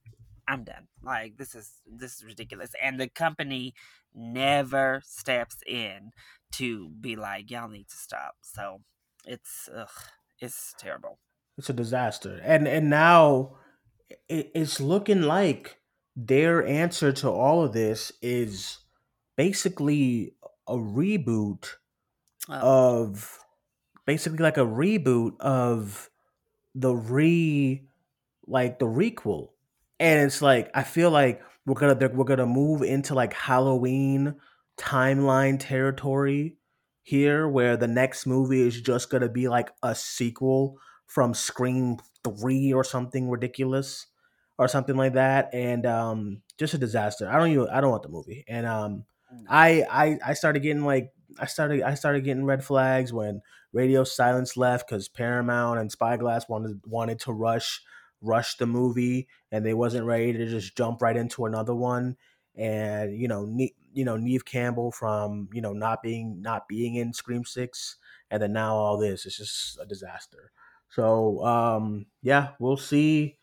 I'm 0.47 0.63
done. 0.63 0.87
Like 1.03 1.37
this 1.37 1.55
is 1.55 1.71
this 1.85 2.17
is 2.17 2.25
ridiculous. 2.25 2.71
And 2.81 2.99
the 2.99 3.09
company 3.09 3.73
never 4.15 5.01
steps 5.05 5.57
in 5.67 6.11
to 6.53 6.89
be 7.01 7.15
like 7.15 7.51
y'all 7.51 7.69
need 7.69 7.89
to 7.89 7.97
stop. 7.97 8.35
So 8.41 8.81
it's 9.25 9.69
ugh 9.75 9.89
it's 10.39 10.75
terrible. 10.77 11.19
It's 11.57 11.69
a 11.69 11.73
disaster, 11.73 12.39
and 12.43 12.67
and 12.67 12.89
now 12.89 13.57
it, 14.29 14.51
it's 14.53 14.79
looking 14.79 15.23
like 15.23 15.77
their 16.15 16.65
answer 16.65 17.11
to 17.11 17.29
all 17.29 17.63
of 17.63 17.73
this 17.73 18.11
is 18.21 18.79
basically 19.35 20.33
a 20.67 20.75
reboot 20.75 21.65
oh. 22.49 23.03
of 23.03 23.39
basically 24.05 24.39
like 24.39 24.57
a 24.57 24.65
reboot 24.65 25.39
of 25.39 26.09
the 26.73 26.93
re 26.93 27.83
like 28.47 28.79
the 28.79 28.85
requel 28.85 29.49
and 29.99 30.25
it's 30.25 30.41
like 30.41 30.69
i 30.73 30.83
feel 30.83 31.11
like 31.11 31.41
we're 31.65 31.75
gonna 31.75 32.09
we're 32.13 32.23
gonna 32.23 32.45
move 32.45 32.81
into 32.81 33.13
like 33.13 33.33
halloween 33.33 34.35
timeline 34.77 35.57
territory 35.59 36.56
here 37.07 37.47
where 37.47 37.77
the 37.77 37.87
next 37.87 38.25
movie 38.25 38.67
is 38.67 38.81
just 38.81 39.09
going 39.09 39.21
to 39.21 39.29
be 39.29 39.47
like 39.47 39.71
a 39.81 39.95
sequel 39.95 40.77
from 41.05 41.33
Scream 41.33 41.95
3 42.25 42.73
or 42.73 42.83
something 42.83 43.29
ridiculous 43.29 44.07
or 44.57 44.67
something 44.67 44.97
like 44.97 45.13
that 45.13 45.49
and 45.53 45.85
um 45.85 46.41
just 46.57 46.73
a 46.73 46.77
disaster. 46.77 47.29
I 47.29 47.37
don't 47.39 47.49
even 47.51 47.69
I 47.69 47.79
don't 47.79 47.91
want 47.91 48.03
the 48.03 48.09
movie. 48.09 48.43
And 48.49 48.65
um 48.65 49.05
I 49.47 49.85
I 49.89 50.19
I 50.31 50.33
started 50.33 50.59
getting 50.63 50.83
like 50.83 51.13
I 51.39 51.45
started 51.45 51.81
I 51.81 51.93
started 51.93 52.25
getting 52.25 52.43
red 52.43 52.61
flags 52.61 53.13
when 53.13 53.41
Radio 53.71 54.03
Silence 54.03 54.57
left 54.57 54.89
because 54.89 55.07
Paramount 55.07 55.79
and 55.79 55.89
Spyglass 55.89 56.49
wanted 56.49 56.81
wanted 56.85 57.19
to 57.21 57.31
rush 57.31 57.81
rush 58.21 58.57
the 58.57 58.65
movie 58.65 59.29
and 59.49 59.65
they 59.65 59.73
wasn't 59.73 60.05
ready 60.05 60.33
to 60.33 60.45
just 60.45 60.75
jump 60.75 61.01
right 61.01 61.15
into 61.15 61.45
another 61.45 61.73
one. 61.73 62.17
And 62.57 63.15
you 63.19 63.27
know, 63.27 63.45
ne- 63.45 63.75
you 63.93 64.05
know, 64.05 64.17
Neve 64.17 64.45
Campbell 64.45 64.91
from 64.91 65.49
you 65.53 65.61
know 65.61 65.73
not 65.73 66.01
being 66.03 66.41
not 66.41 66.67
being 66.67 66.95
in 66.95 67.13
Scream 67.13 67.45
Six, 67.45 67.97
and 68.31 68.41
then 68.41 68.53
now 68.53 68.75
all 68.75 68.97
this. 68.97 69.25
It's 69.25 69.37
just 69.37 69.79
a 69.79 69.85
disaster. 69.85 70.51
So 70.89 71.45
um, 71.45 72.07
yeah, 72.21 72.51
we'll 72.59 72.77
see 72.77 73.37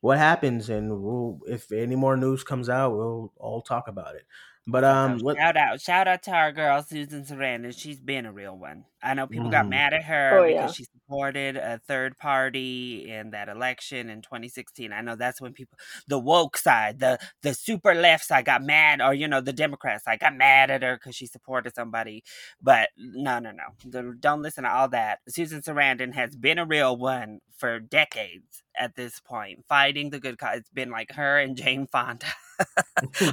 what 0.00 0.18
happens, 0.18 0.70
and 0.70 1.02
we'll 1.02 1.40
if 1.46 1.72
any 1.72 1.96
more 1.96 2.16
news 2.16 2.44
comes 2.44 2.68
out, 2.68 2.96
we'll 2.96 3.32
all 3.36 3.62
talk 3.62 3.88
about 3.88 4.14
it. 4.14 4.26
But 4.66 4.84
um, 4.84 5.18
So 5.18 5.24
let, 5.24 5.38
shout 5.38 5.56
out, 5.56 5.80
shout 5.80 6.08
out 6.08 6.22
to 6.24 6.30
our 6.32 6.52
girl 6.52 6.82
Susan 6.82 7.24
Sarandon. 7.24 7.76
She's 7.76 8.00
been 8.00 8.26
a 8.26 8.32
real 8.32 8.56
one. 8.56 8.84
I 9.02 9.14
know 9.14 9.26
people 9.26 9.50
got 9.50 9.66
Mhm. 9.66 9.70
mad 9.70 9.94
at 9.94 10.04
her 10.04 10.40
Oh, 10.40 10.46
because 10.46 10.70
yeah. 10.70 10.72
she 10.72 10.84
supported 10.84 11.56
a 11.56 11.78
third 11.86 12.16
party 12.18 13.10
in 13.10 13.30
that 13.30 13.48
election 13.48 14.10
in 14.10 14.22
2016. 14.22 14.92
I 14.92 15.00
know 15.00 15.16
that's 15.16 15.40
when 15.40 15.52
people, 15.54 15.78
the 16.08 16.18
woke 16.18 16.56
side, 16.58 16.98
the 17.00 17.18
the 17.42 17.54
super 17.54 17.94
left 17.94 18.24
side, 18.24 18.44
got 18.44 18.62
mad, 18.62 19.00
or 19.00 19.14
you 19.14 19.28
know, 19.28 19.40
the 19.40 19.52
Democrats 19.52 20.04
side 20.04 20.20
got 20.20 20.34
mad 20.36 20.70
at 20.70 20.82
her 20.82 20.96
because 20.96 21.16
she 21.16 21.26
supported 21.26 21.74
somebody. 21.74 22.22
But 22.60 22.90
no, 22.96 23.38
no, 23.38 23.50
no, 23.52 23.64
The- 23.84 24.16
don't 24.20 24.42
listen 24.42 24.64
to 24.64 24.70
all 24.70 24.88
that. 24.90 25.20
Susan 25.28 25.62
Sarandon 25.62 26.14
has 26.14 26.36
been 26.36 26.58
a 26.58 26.64
real 26.66 26.96
one 26.96 27.40
for 27.58 27.78
decades 27.80 28.62
at 28.78 28.94
this 28.96 29.20
point, 29.20 29.64
fighting 29.68 30.10
the 30.10 30.20
good 30.20 30.38
cause. 30.38 30.58
It's 30.58 30.70
been 30.70 30.90
like 30.90 31.12
her 31.12 31.38
and 31.38 31.56
Jane 31.56 31.86
Fonda. 31.86 32.26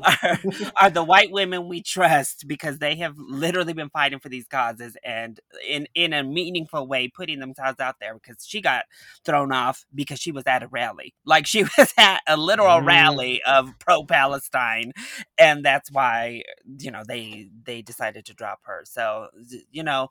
are, 0.03 0.39
are 0.81 0.89
the 0.89 1.03
white 1.03 1.31
women 1.31 1.67
we 1.67 1.81
trust 1.81 2.45
because 2.47 2.79
they 2.79 2.95
have 2.95 3.15
literally 3.17 3.73
been 3.73 3.89
fighting 3.89 4.19
for 4.19 4.29
these 4.29 4.47
causes 4.47 4.95
and 5.03 5.39
in 5.67 5.87
in 5.95 6.13
a 6.13 6.23
meaningful 6.23 6.87
way 6.87 7.07
putting 7.07 7.39
themselves 7.39 7.79
out 7.79 7.95
there 7.99 8.13
because 8.13 8.45
she 8.45 8.61
got 8.61 8.83
thrown 9.23 9.51
off 9.51 9.85
because 9.93 10.19
she 10.19 10.31
was 10.31 10.43
at 10.47 10.63
a 10.63 10.67
rally 10.67 11.13
like 11.25 11.45
she 11.45 11.63
was 11.77 11.93
at 11.97 12.21
a 12.27 12.35
literal 12.37 12.81
Mhm. 12.81 12.85
rally 12.85 13.41
of 13.43 13.69
pro 13.79 14.03
palestine 14.03 14.91
and 15.37 15.63
that's 15.63 15.91
why 15.91 16.41
you 16.79 16.91
know 16.91 17.03
they 17.07 17.49
they 17.63 17.81
decided 17.81 18.25
to 18.25 18.33
drop 18.33 18.59
her 18.63 18.83
so 18.85 19.27
you 19.71 19.83
know 19.83 20.09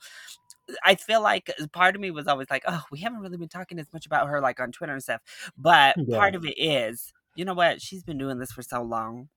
I 0.85 0.96
feel 0.96 1.22
like 1.22 1.50
part 1.72 1.94
of 1.94 2.00
me 2.00 2.11
was 2.11 2.26
always 2.26 2.50
like, 2.50 2.64
oh, 2.66 2.82
we 2.90 2.98
haven't 3.00 3.20
really 3.20 3.37
been 3.37 3.48
talking 3.48 3.78
as 3.78 3.87
much 3.92 4.04
about 4.04 4.28
her 4.28 4.40
like 4.40 4.59
on 4.59 4.72
Twitter 4.72 4.92
and 4.92 5.02
stuff. 5.02 5.20
But 5.56 5.96
Yeah. 6.06 6.16
part 6.18 6.35
of 6.35 6.44
it 6.44 6.54
is, 6.59 7.12
you 7.37 7.44
know 7.44 7.54
what? 7.54 7.80
She's 7.80 8.02
been 8.02 8.18
doing 8.18 8.38
this 8.38 8.50
for 8.50 8.62
so 8.62 8.82
long. 8.82 9.28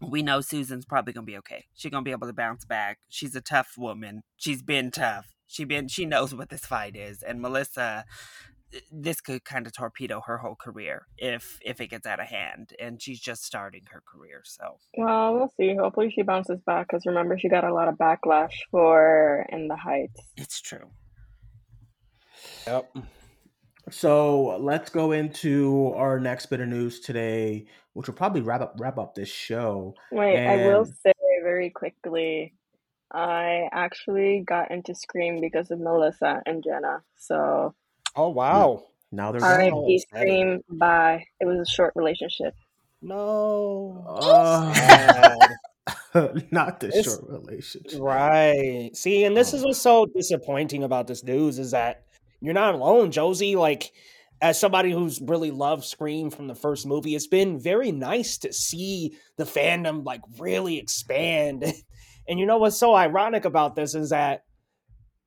We 0.00 0.22
know 0.22 0.40
Susan's 0.40 0.86
probably 0.86 1.12
gonna 1.12 1.24
be 1.26 1.36
okay. 1.38 1.66
She's 1.74 1.90
gonna 1.90 2.04
be 2.04 2.12
able 2.12 2.28
to 2.28 2.32
bounce 2.32 2.64
back. 2.64 2.98
She's 3.08 3.34
a 3.34 3.40
tough 3.40 3.74
woman. 3.76 4.22
She's 4.36 4.62
been 4.62 4.90
tough. 4.92 5.26
She 5.50 5.64
been 5.64 5.88
she 5.88 6.06
knows 6.06 6.32
what 6.32 6.48
this 6.48 6.64
fight 6.64 6.94
is. 6.96 7.22
And 7.24 7.40
Melissa, 7.40 8.04
this 8.92 9.20
could 9.20 9.44
kind 9.44 9.66
of 9.66 9.72
torpedo 9.72 10.20
her 10.24 10.38
whole 10.38 10.54
career 10.54 11.06
if 11.18 11.58
if 11.60 11.80
it 11.80 11.88
gets 11.88 12.06
out 12.06 12.20
of 12.20 12.26
hand. 12.26 12.72
And 12.78 13.02
she's 13.02 13.18
just 13.20 13.44
starting 13.44 13.82
her 13.90 14.00
career. 14.06 14.42
So 14.44 14.76
Well, 14.96 15.34
we'll 15.34 15.52
see. 15.56 15.74
Hopefully 15.74 16.12
she 16.14 16.22
bounces 16.22 16.60
back 16.60 16.86
because 16.88 17.04
remember 17.04 17.36
she 17.36 17.48
got 17.48 17.64
a 17.64 17.74
lot 17.74 17.88
of 17.88 17.96
backlash 17.96 18.52
for 18.70 19.44
In 19.50 19.66
the 19.66 19.76
Heights. 19.76 20.20
it's 20.36 20.60
true. 20.60 20.90
Yep. 22.68 22.96
So 23.90 24.56
let's 24.60 24.88
go 24.88 25.10
into 25.10 25.92
our 25.96 26.20
next 26.20 26.46
bit 26.46 26.60
of 26.60 26.68
news 26.68 27.00
today, 27.00 27.66
which 27.94 28.06
will 28.06 28.14
probably 28.14 28.40
wrap 28.40 28.60
up 28.60 28.76
wrap 28.78 28.98
up 28.98 29.16
this 29.16 29.28
show. 29.28 29.94
Wait, 30.12 30.46
I 30.46 30.66
will 30.68 30.84
say 30.84 31.12
very 31.42 31.70
quickly, 31.70 32.54
I 33.12 33.68
actually 33.72 34.44
got 34.46 34.70
into 34.70 34.94
Scream 34.94 35.40
because 35.40 35.70
of 35.70 35.80
Melissa 35.80 36.42
and 36.46 36.62
Jenna. 36.62 37.02
So 37.16 37.74
Oh 38.16 38.28
wow. 38.30 38.84
Now 39.12 39.32
they're 39.32 39.42
Alright. 39.42 39.70
gone. 39.70 39.80
R.I.P. 39.80 40.04
upsetting. 40.12 40.62
Scream. 40.68 40.78
Bye. 40.78 41.24
It 41.40 41.46
was 41.46 41.58
a 41.58 41.70
short 41.70 41.92
relationship. 41.96 42.54
No. 43.02 44.04
Oh. 44.06 45.38
Not 46.50 46.80
this 46.80 46.96
It's- 46.96 47.04
short 47.16 47.28
relationship. 47.28 48.00
Right. 48.00 48.90
See, 48.94 49.24
and 49.24 49.36
this 49.36 49.52
is 49.54 49.62
oh. 49.64 49.68
what's 49.68 49.80
so 49.80 50.06
disappointing 50.06 50.84
about 50.84 51.06
this 51.06 51.24
news 51.24 51.58
is 51.58 51.70
that 51.72 52.04
you're 52.40 52.54
not 52.54 52.74
alone, 52.74 53.10
Josie. 53.10 53.54
Like, 53.56 53.92
as 54.40 54.58
somebody 54.58 54.90
who's 54.92 55.20
really 55.20 55.50
loved 55.50 55.84
Scream 55.84 56.30
from 56.30 56.46
the 56.46 56.54
first 56.54 56.86
movie, 56.86 57.14
it's 57.14 57.26
been 57.26 57.60
very 57.60 57.92
nice 57.92 58.38
to 58.38 58.52
see 58.52 59.16
the 59.36 59.44
fandom 59.44 60.04
like 60.04 60.22
really 60.38 60.78
expand. 60.78 61.64
And 62.30 62.40
you 62.40 62.46
know 62.46 62.58
what's 62.58 62.78
so 62.78 62.94
ironic 62.94 63.44
about 63.44 63.76
this 63.76 63.94
is 63.96 64.10
that 64.10 64.44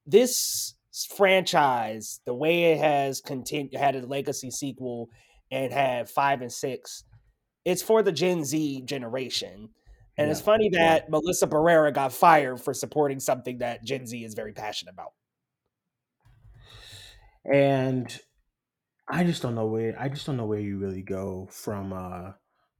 this 0.08 0.76
franchise, 1.16 2.22
the 2.26 2.34
way 2.34 2.74
it 2.74 2.80
has 2.80 3.22
continued, 3.22 3.76
had 3.76 3.96
a 3.96 4.08
legacy 4.08 4.52
sequel 4.52 5.10
and 5.52 5.74
had 5.74 6.10
five 6.10 6.42
and 6.42 6.52
six, 6.52 7.04
it's 7.66 7.84
for 7.84 8.04
the 8.04 8.14
Gen 8.14 8.46
Z 8.46 8.84
generation. 8.86 9.70
And 10.18 10.32
it's 10.32 10.42
funny 10.42 10.70
that 10.74 11.10
Melissa 11.10 11.48
Barrera 11.48 11.94
got 11.94 12.14
fired 12.14 12.62
for 12.62 12.74
supporting 12.74 13.20
something 13.20 13.60
that 13.60 13.84
Gen 13.84 14.08
Z 14.08 14.24
is 14.24 14.36
very 14.36 14.54
passionate 14.54 14.94
about. 14.94 15.14
and 17.46 18.20
I 19.08 19.24
just 19.24 19.42
don't 19.42 19.56
know 19.56 19.68
where 19.68 19.96
I 20.00 20.10
just 20.10 20.26
don't 20.26 20.38
know 20.38 20.46
where 20.46 20.60
you 20.60 20.78
really 20.78 21.02
go 21.02 21.48
from 21.52 21.94
uh 21.94 22.34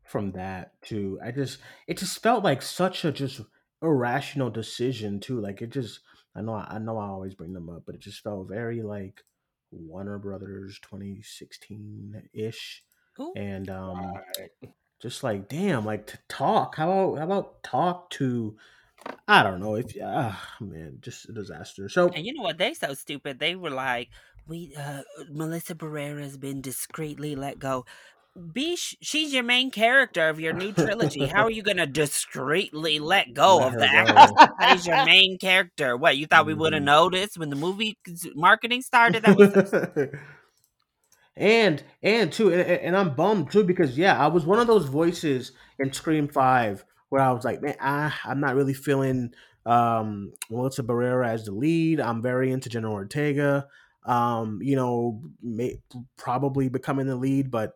from 0.06 0.32
that 0.34 0.82
to 0.84 1.20
I 1.24 1.32
just 1.32 1.60
it 1.88 1.98
just 1.98 2.22
felt 2.22 2.44
like 2.44 2.62
such 2.62 3.04
a 3.06 3.12
just 3.12 3.42
irrational 3.84 4.50
decision 4.50 5.20
too. 5.20 5.40
Like 5.42 5.62
it 5.62 5.70
just 5.70 6.02
I 6.36 6.42
know 6.42 6.56
I 6.56 6.80
know 6.80 6.98
I 6.98 7.08
always 7.08 7.36
bring 7.36 7.54
them 7.54 7.70
up, 7.70 7.84
but 7.86 7.96
it 7.96 8.02
just 8.02 8.22
felt 8.22 8.50
very 8.50 8.82
like 8.84 9.24
Warner 9.72 10.20
Brothers 10.20 10.80
2016 10.82 12.30
ish, 12.34 12.84
and 13.36 13.70
um 13.70 14.22
Right. 14.38 14.74
just 15.02 15.24
like 15.24 15.50
damn 15.50 15.86
like 15.86 16.08
to 16.08 16.20
talk 16.30 16.76
how 16.76 16.92
about 16.92 17.18
how 17.20 17.26
about 17.26 17.64
talk 17.64 18.10
to 18.12 18.58
I 19.28 19.44
don't 19.44 19.62
know 19.62 19.76
if 19.76 19.96
ah 20.04 20.58
man 20.62 21.00
just 21.02 21.30
a 21.30 21.34
disaster. 21.34 21.90
So 21.90 22.16
And 22.16 22.26
you 22.26 22.34
know 22.34 22.44
what? 22.44 22.58
They 22.58 22.74
so 22.74 22.94
stupid. 22.94 23.40
They 23.40 23.56
were 23.56 23.70
like, 23.70 24.10
"We, 24.46 24.76
uh, 24.76 25.04
Melissa 25.30 25.76
Barrera 25.76 26.22
has 26.22 26.38
been 26.38 26.62
discreetly 26.62 27.36
let 27.36 27.60
go." 27.60 27.86
Be 28.52 28.76
sh- 28.76 28.96
she's 29.02 29.32
your 29.32 29.44
main 29.44 29.70
character 29.70 30.28
of 30.30 30.40
your 30.40 30.54
new 30.54 30.74
trilogy. 30.74 31.28
How 31.28 31.44
are 31.44 31.50
you 31.52 31.62
gonna 31.62 31.86
discreetly 31.86 32.98
let 33.00 33.34
go 33.34 33.60
Let 33.60 33.68
of 33.68 33.78
the 33.78 33.86
actress 33.86 34.32
that 34.32 34.50
plays 34.60 34.88
your 34.88 34.98
main 35.04 35.38
character? 35.38 35.96
What 35.96 36.18
you 36.18 36.26
thought 36.26 36.48
we 36.48 36.56
would 36.56 36.74
have 36.74 36.82
Mhm. 36.82 36.86
noticed 36.86 37.38
when 37.38 37.50
the 37.52 37.56
movie 37.56 37.96
marketing 38.34 38.82
started? 38.82 39.24
That 39.24 39.36
was 39.38 39.50
and 41.36 41.84
and 42.04 42.32
too 42.32 42.52
and, 42.54 42.62
and 42.62 42.98
i'm 42.98 43.16
bummed 43.16 43.52
too 43.52 43.64
because 43.64 43.98
yeah 43.98 44.18
i 44.24 44.28
was 44.28 44.46
one 44.46 44.60
of 44.60 44.68
those 44.68 44.86
voices 44.86 45.52
in 45.80 45.92
scream 45.92 46.28
5 46.28 46.86
where 47.10 47.22
i 47.22 47.32
was 47.32 47.44
like 47.44 47.62
man 47.62 47.76
I, 47.82 48.14
i'm 48.26 48.40
not 48.40 48.56
really 48.56 48.74
feeling 48.74 49.34
um 49.66 50.34
melissa 50.50 50.84
barrera 50.84 51.28
as 51.28 51.46
the 51.46 51.52
lead 51.52 52.00
i'm 52.00 52.22
very 52.22 52.52
into 52.52 52.70
jenna 52.70 52.92
ortega 52.92 53.68
um 54.06 54.60
you 54.62 54.76
know 54.76 55.22
may, 55.42 55.78
probably 56.18 56.70
becoming 56.70 57.08
the 57.08 57.16
lead 57.16 57.50
but 57.50 57.74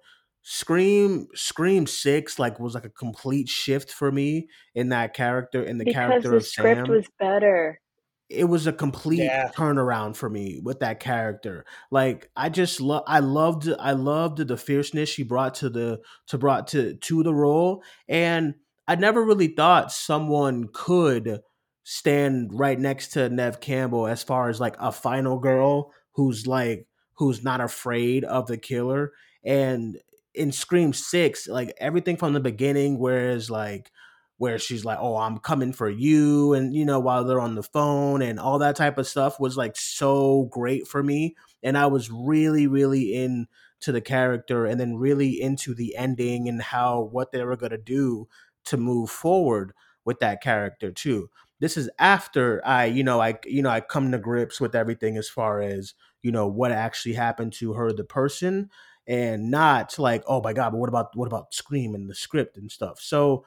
scream 0.49 1.27
scream 1.35 1.85
6 1.85 2.39
like 2.39 2.57
was 2.57 2.73
like 2.73 2.85
a 2.85 2.89
complete 2.89 3.49
shift 3.49 3.91
for 3.91 4.09
me 4.13 4.47
in 4.75 4.87
that 4.89 5.13
character 5.13 5.61
in 5.61 5.77
the 5.77 5.83
because 5.83 5.93
character 5.93 6.29
the 6.29 6.37
of 6.37 6.45
script 6.45 6.87
sam 6.87 6.87
was 6.87 7.05
better. 7.19 7.81
it 8.29 8.45
was 8.45 8.65
a 8.65 8.71
complete 8.71 9.23
Yeah. 9.23 9.51
turnaround 9.53 10.15
for 10.15 10.29
me 10.29 10.61
with 10.63 10.79
that 10.79 11.01
character. 11.01 11.65
Like 11.91 12.29
I 12.37 12.47
just 12.47 12.79
love 12.79 13.03
I 13.07 13.19
loved 13.19 13.67
I 13.77 13.91
loved 13.91 14.37
the 14.47 14.55
fierceness 14.55 15.09
she 15.09 15.23
brought 15.23 15.55
to 15.55 15.69
the 15.69 15.99
to 16.27 16.37
brought 16.37 16.67
to 16.69 16.95
to 16.95 17.23
the 17.23 17.33
role 17.35 17.83
and 18.07 18.55
I 18.87 18.95
never 18.95 19.23
really 19.25 19.47
thought 19.49 19.91
someone 19.91 20.69
could 20.71 21.41
stand 21.83 22.51
right 22.53 22.79
next 22.79 23.09
to 23.09 23.29
Neve 23.29 23.59
Campbell 23.59 24.07
as 24.07 24.23
far 24.23 24.47
as 24.47 24.61
like 24.61 24.77
a 24.79 24.93
final 24.93 25.39
girl 25.39 25.91
who's 26.13 26.47
like 26.47 26.87
who's 27.15 27.43
not 27.43 27.59
afraid 27.59 28.23
of 28.23 28.47
the 28.47 28.57
killer 28.57 29.11
and 29.43 29.97
in 30.37 30.51
Scream 30.51 30.93
6 30.93 31.47
like 31.47 31.73
everything 31.79 32.17
from 32.17 32.33
the 32.33 32.39
beginning 32.39 32.99
whereas 32.99 33.49
like 33.49 33.91
where 34.37 34.59
she's 34.59 34.85
like, 34.85 34.99
"Oh, 35.01 35.17
I'm 35.17 35.39
coming 35.39 35.73
for 35.73 35.89
you," 35.89 36.53
and 36.53 36.73
you 36.73 36.85
know, 36.85 36.99
while 36.99 37.23
they're 37.23 37.39
on 37.39 37.55
the 37.55 37.63
phone 37.63 38.21
and 38.21 38.39
all 38.39 38.59
that 38.59 38.75
type 38.75 38.97
of 38.99 39.07
stuff 39.07 39.39
was 39.39 39.57
like 39.57 39.75
so 39.75 40.43
great 40.51 40.87
for 40.87 41.01
me, 41.03 41.35
and 41.63 41.77
I 41.77 41.87
was 41.87 42.11
really, 42.11 42.67
really 42.67 43.15
into 43.15 43.47
the 43.91 44.01
character, 44.01 44.65
and 44.65 44.79
then 44.79 44.95
really 44.97 45.41
into 45.41 45.73
the 45.73 45.95
ending 45.95 46.47
and 46.49 46.61
how 46.61 47.01
what 47.11 47.31
they 47.31 47.43
were 47.43 47.55
gonna 47.57 47.77
do 47.79 48.27
to 48.65 48.77
move 48.77 49.09
forward 49.09 49.73
with 50.05 50.19
that 50.19 50.41
character 50.41 50.91
too. 50.91 51.29
This 51.59 51.75
is 51.77 51.89
after 51.99 52.61
I, 52.65 52.85
you 52.85 53.03
know, 53.03 53.19
I, 53.19 53.39
you 53.45 53.63
know, 53.63 53.69
I 53.69 53.81
come 53.81 54.11
to 54.11 54.19
grips 54.19 54.61
with 54.61 54.75
everything 54.75 55.17
as 55.17 55.27
far 55.29 55.61
as 55.61 55.93
you 56.21 56.31
know 56.31 56.47
what 56.47 56.71
actually 56.71 57.13
happened 57.15 57.53
to 57.53 57.73
her, 57.73 57.91
the 57.93 58.03
person, 58.03 58.69
and 59.07 59.49
not 59.49 59.97
like, 59.97 60.23
oh 60.27 60.41
my 60.41 60.53
god, 60.53 60.71
but 60.71 60.77
what 60.77 60.89
about 60.89 61.15
what 61.15 61.27
about 61.27 61.53
Scream 61.53 61.95
and 61.95 62.09
the 62.09 62.15
script 62.15 62.57
and 62.57 62.71
stuff. 62.71 62.99
So 62.99 63.45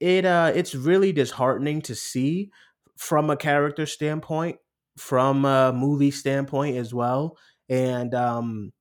it 0.00 0.24
uh 0.24 0.52
it's 0.54 0.74
really 0.74 1.12
disheartening 1.12 1.82
to 1.82 1.94
see 1.94 2.50
from 2.96 3.30
a 3.30 3.36
character 3.36 3.86
standpoint, 3.86 4.58
from 4.96 5.44
a 5.44 5.72
movie 5.72 6.10
standpoint 6.10 6.76
as 6.76 6.92
well. 6.92 7.36
And 7.68 8.14
um, 8.14 8.72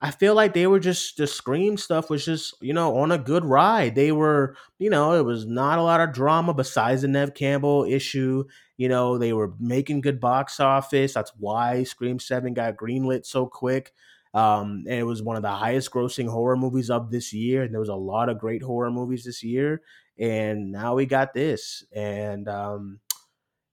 I 0.00 0.10
feel 0.10 0.34
like 0.34 0.52
they 0.52 0.66
were 0.66 0.80
just 0.80 1.16
the 1.16 1.26
Scream 1.26 1.76
stuff 1.78 2.10
was 2.10 2.24
just 2.24 2.54
you 2.60 2.74
know 2.74 2.96
on 2.98 3.10
a 3.12 3.18
good 3.18 3.44
ride. 3.44 3.94
They 3.94 4.12
were 4.12 4.56
you 4.78 4.90
know 4.90 5.14
it 5.14 5.24
was 5.24 5.46
not 5.46 5.78
a 5.78 5.82
lot 5.82 6.00
of 6.00 6.12
drama 6.12 6.52
besides 6.54 7.02
the 7.02 7.08
Neve 7.08 7.34
Campbell 7.34 7.84
issue. 7.84 8.44
You 8.76 8.88
know 8.88 9.18
they 9.18 9.32
were 9.32 9.54
making 9.58 10.02
good 10.02 10.20
box 10.20 10.60
office. 10.60 11.14
That's 11.14 11.32
why 11.38 11.84
Scream 11.84 12.18
Seven 12.18 12.54
got 12.54 12.76
greenlit 12.76 13.24
so 13.24 13.46
quick. 13.46 13.92
Um, 14.34 14.84
and 14.88 14.98
it 14.98 15.04
was 15.04 15.22
one 15.22 15.36
of 15.36 15.42
the 15.42 15.50
highest 15.50 15.90
grossing 15.92 16.28
horror 16.28 16.56
movies 16.56 16.90
of 16.90 17.10
this 17.10 17.32
year. 17.32 17.62
And 17.62 17.72
there 17.72 17.80
was 17.80 17.88
a 17.88 17.94
lot 17.94 18.28
of 18.28 18.38
great 18.38 18.62
horror 18.62 18.90
movies 18.90 19.24
this 19.24 19.42
year. 19.42 19.80
And 20.18 20.70
now 20.70 20.94
we 20.94 21.06
got 21.06 21.34
this, 21.34 21.84
and 21.92 22.48
um, 22.48 23.00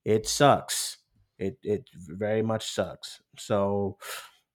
it 0.04 0.26
sucks. 0.26 0.98
It 1.38 1.58
it 1.62 1.88
very 1.94 2.42
much 2.42 2.70
sucks. 2.70 3.20
So 3.38 3.98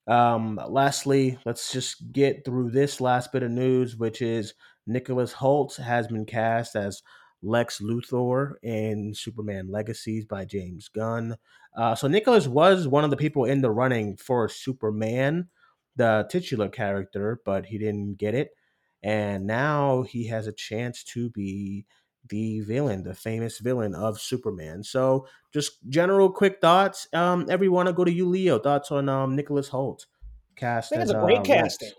um, 0.08 0.60
lastly, 0.68 1.38
let's 1.45 1.72
just 1.72 2.12
get 2.12 2.43
through 2.45 2.72
this 2.72 2.99
last 2.99 3.32
bit 3.32 3.43
of 3.43 3.51
news, 3.51 3.95
which 3.95 4.22
is 4.22 4.53
Nicholas 4.86 5.34
Hoult 5.34 5.76
has 5.78 6.08
been 6.08 6.26
cast 6.26 6.76
as 6.76 7.03
Lex 7.43 7.80
Luthor 7.80 8.53
in 8.64 9.14
Superman 9.14 9.70
Legacies 9.70 10.26
by 10.26 10.45
James 10.45 10.88
Gunn. 10.88 11.38
Uh, 11.76 11.93
so 11.93 12.08
Nicholas 12.08 12.47
was 12.47 12.88
one 12.88 13.03
of 13.03 13.12
the 13.12 13.18
people 13.18 13.45
in 13.45 13.62
the 13.62 13.70
running 13.70 14.18
for 14.18 14.49
Superman, 14.49 15.47
the 15.98 16.28
titular 16.30 16.70
character, 16.70 17.41
but 17.43 17.66
he 17.66 17.78
didn't 17.78 18.16
get 18.16 18.36
it. 18.36 18.52
And 19.04 19.45
now 19.45 20.04
he 20.04 20.28
has 20.28 20.48
a 20.48 20.54
chance 20.54 21.04
to 21.06 21.30
be 21.30 21.86
the 22.30 22.62
villain, 22.62 23.04
the 23.04 23.14
famous 23.14 23.60
villain 23.60 23.95
of 23.95 24.20
Superman. 24.20 24.84
So, 24.84 25.28
just 25.54 25.78
general 25.89 26.30
quick 26.30 26.60
thoughts. 26.62 27.08
Um, 27.14 27.45
everyone, 27.50 27.86
to 27.86 27.93
go 27.93 28.04
to 28.04 28.12
you, 28.12 28.28
Leo. 28.28 28.60
Thoughts 28.60 28.91
on 28.91 29.10
um 29.10 29.36
Nicholas 29.36 29.70
Hoult 29.70 30.06
cast? 30.56 30.91
I 30.91 30.95
think 30.95 31.04
as, 31.04 31.10
it's 31.10 31.18
a 31.18 31.22
great 31.22 31.39
uh, 31.39 31.43
casting. 31.43 31.91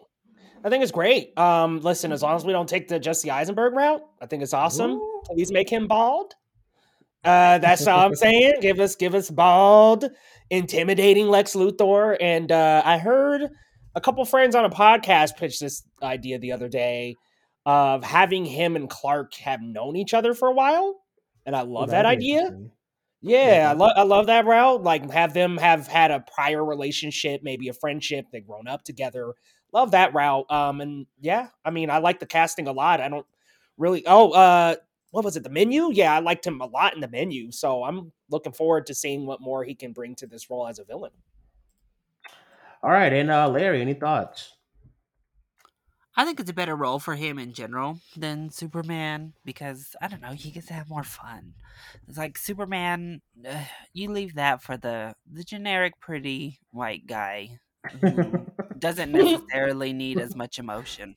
I 0.64 0.70
think 0.70 0.82
it's 0.82 0.92
great. 0.92 1.38
Um, 1.38 1.80
listen, 1.80 2.12
as 2.12 2.22
long 2.22 2.36
as 2.36 2.44
we 2.44 2.52
don't 2.52 2.68
take 2.68 2.88
the 2.88 2.98
Jesse 2.98 3.30
Eisenberg 3.30 3.74
route, 3.74 4.02
I 4.20 4.26
think 4.26 4.42
it's 4.42 4.52
awesome. 4.52 4.92
Ooh. 4.92 5.22
Please 5.24 5.52
make 5.52 5.70
him 5.70 5.86
bald. 5.86 6.34
Uh, 7.24 7.58
that's 7.58 7.86
all 7.86 8.06
I'm 8.06 8.14
saying. 8.14 8.54
Give 8.60 8.80
us, 8.80 8.96
give 8.96 9.14
us 9.14 9.30
bald, 9.30 10.10
intimidating 10.50 11.28
Lex 11.28 11.54
Luthor. 11.54 12.16
And 12.20 12.50
uh, 12.50 12.82
I 12.84 12.98
heard 12.98 13.50
a 13.98 14.00
couple 14.00 14.24
friends 14.24 14.54
on 14.54 14.64
a 14.64 14.70
podcast 14.70 15.36
pitched 15.36 15.60
this 15.60 15.82
idea 16.02 16.38
the 16.38 16.52
other 16.52 16.68
day 16.68 17.16
of 17.66 18.04
having 18.04 18.44
him 18.44 18.76
and 18.76 18.88
Clark 18.88 19.34
have 19.34 19.60
known 19.60 19.96
each 19.96 20.14
other 20.14 20.34
for 20.34 20.48
a 20.48 20.54
while, 20.54 21.00
and 21.44 21.56
I 21.56 21.62
love 21.62 21.88
Ooh, 21.88 21.92
that 21.92 22.06
idea. 22.06 22.38
interesting. 22.38 22.70
Yeah, 23.20 23.68
I 23.68 23.72
love 23.74 23.92
I 23.96 24.02
love 24.04 24.26
that 24.26 24.46
route. 24.46 24.84
Like 24.84 25.10
have 25.10 25.34
them 25.34 25.56
have 25.56 25.88
had 25.88 26.12
a 26.12 26.24
prior 26.32 26.64
relationship, 26.64 27.42
maybe 27.42 27.68
a 27.68 27.72
friendship, 27.72 28.26
they've 28.30 28.46
grown 28.46 28.68
up 28.68 28.84
together. 28.84 29.34
Love 29.72 29.90
that 29.90 30.14
route. 30.14 30.48
Um 30.48 30.80
and 30.80 31.06
yeah, 31.20 31.48
I 31.64 31.70
mean 31.70 31.90
I 31.90 31.98
like 31.98 32.20
the 32.20 32.26
casting 32.26 32.68
a 32.68 32.72
lot. 32.72 33.00
I 33.00 33.08
don't 33.08 33.26
really 33.76 34.04
oh 34.06 34.30
uh 34.30 34.76
what 35.10 35.24
was 35.24 35.36
it, 35.36 35.42
the 35.42 35.50
menu? 35.50 35.90
Yeah, 35.92 36.14
I 36.14 36.20
liked 36.20 36.46
him 36.46 36.60
a 36.60 36.66
lot 36.66 36.94
in 36.94 37.00
the 37.00 37.08
menu. 37.08 37.50
So 37.50 37.82
I'm 37.82 38.12
looking 38.30 38.52
forward 38.52 38.86
to 38.86 38.94
seeing 38.94 39.26
what 39.26 39.40
more 39.40 39.64
he 39.64 39.74
can 39.74 39.92
bring 39.92 40.14
to 40.16 40.28
this 40.28 40.48
role 40.48 40.68
as 40.68 40.78
a 40.78 40.84
villain. 40.84 41.12
All 42.82 42.90
right, 42.90 43.12
and 43.12 43.30
uh, 43.30 43.48
Larry, 43.48 43.80
any 43.80 43.94
thoughts? 43.94 44.54
I 46.18 46.24
think 46.24 46.40
it's 46.40 46.50
a 46.50 46.54
better 46.54 46.74
role 46.74 46.98
for 46.98 47.14
him 47.14 47.38
in 47.38 47.52
general 47.52 48.00
than 48.16 48.50
Superman 48.50 49.34
because 49.44 49.94
I 50.02 50.08
don't 50.08 50.20
know, 50.20 50.32
he 50.32 50.50
gets 50.50 50.66
to 50.66 50.74
have 50.74 50.88
more 50.88 51.04
fun. 51.04 51.54
It's 52.08 52.18
like 52.18 52.36
Superman, 52.36 53.22
uh, 53.48 53.62
you 53.92 54.10
leave 54.10 54.34
that 54.34 54.60
for 54.60 54.76
the 54.76 55.14
the 55.32 55.44
generic 55.44 56.00
pretty 56.00 56.58
white 56.72 57.06
guy 57.06 57.60
who 58.00 58.46
doesn't 58.78 59.12
necessarily 59.12 59.92
need 59.92 60.18
as 60.18 60.34
much 60.34 60.58
emotion. 60.58 61.14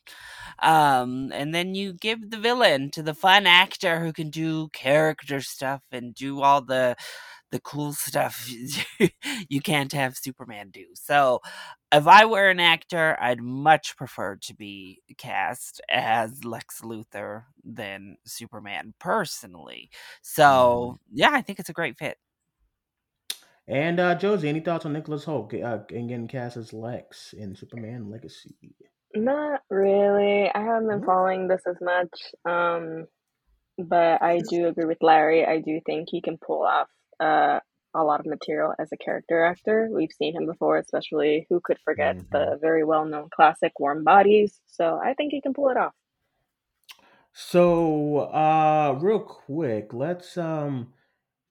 Um, 0.59 1.31
and 1.33 1.53
then 1.53 1.73
you 1.73 1.93
give 1.93 2.29
the 2.29 2.37
villain 2.37 2.91
to 2.91 3.01
the 3.01 3.15
fun 3.15 3.47
actor 3.47 3.99
who 3.99 4.13
can 4.13 4.29
do 4.29 4.69
character 4.69 5.41
stuff 5.41 5.81
and 5.91 6.13
do 6.13 6.41
all 6.41 6.61
the 6.61 6.95
the 7.51 7.59
cool 7.59 7.93
stuff 7.93 8.49
you 9.49 9.61
can't 9.61 9.91
have 9.91 10.17
Superman 10.17 10.69
do. 10.71 10.85
So, 10.93 11.41
if 11.91 12.07
I 12.07 12.25
were 12.25 12.49
an 12.49 12.59
actor, 12.59 13.17
I'd 13.19 13.41
much 13.41 13.97
prefer 13.97 14.37
to 14.43 14.55
be 14.55 15.01
cast 15.17 15.81
as 15.89 16.45
Lex 16.45 16.81
Luthor 16.81 17.43
than 17.63 18.17
Superman 18.25 18.93
personally. 18.99 19.89
So, 20.21 20.97
yeah, 21.11 21.31
I 21.31 21.41
think 21.41 21.59
it's 21.59 21.69
a 21.69 21.73
great 21.73 21.97
fit. 21.97 22.17
And 23.67 23.99
uh, 23.99 24.15
Josie, 24.15 24.49
any 24.49 24.59
thoughts 24.59 24.85
on 24.85 24.93
Nicholas 24.93 25.25
Hoult 25.25 25.53
uh, 25.53 25.79
and 25.93 26.09
getting 26.09 26.27
cast 26.27 26.57
as 26.57 26.73
Lex 26.73 27.33
in 27.33 27.55
Superman 27.55 28.09
Legacy? 28.09 28.55
Not 29.13 29.61
really. 29.69 30.49
I 30.53 30.61
haven't 30.61 30.87
been 30.87 31.05
following 31.05 31.47
this 31.47 31.61
as 31.67 31.75
much. 31.81 32.09
Um, 32.45 33.05
but 33.77 34.21
I 34.21 34.41
do 34.49 34.67
agree 34.67 34.85
with 34.85 35.01
Larry. 35.01 35.45
I 35.45 35.59
do 35.59 35.79
think 35.85 36.09
he 36.11 36.21
can 36.21 36.37
pull 36.37 36.63
off 36.63 36.87
uh, 37.21 37.59
a 37.93 38.03
lot 38.03 38.19
of 38.19 38.25
material 38.25 38.73
as 38.79 38.89
a 38.91 38.97
character 38.97 39.43
actor. 39.43 39.89
We've 39.91 40.11
seen 40.11 40.35
him 40.35 40.45
before, 40.45 40.77
especially 40.77 41.45
who 41.49 41.59
could 41.61 41.77
forget 41.83 42.17
the 42.31 42.57
very 42.61 42.83
well 42.83 43.05
known 43.05 43.29
classic 43.33 43.73
Warm 43.79 44.03
Bodies. 44.03 44.59
So 44.67 44.99
I 45.03 45.13
think 45.13 45.31
he 45.31 45.41
can 45.41 45.53
pull 45.53 45.69
it 45.69 45.77
off. 45.77 45.93
So, 47.33 48.17
uh, 48.17 48.97
real 49.01 49.19
quick, 49.19 49.93
let's 49.93 50.37
um 50.37 50.93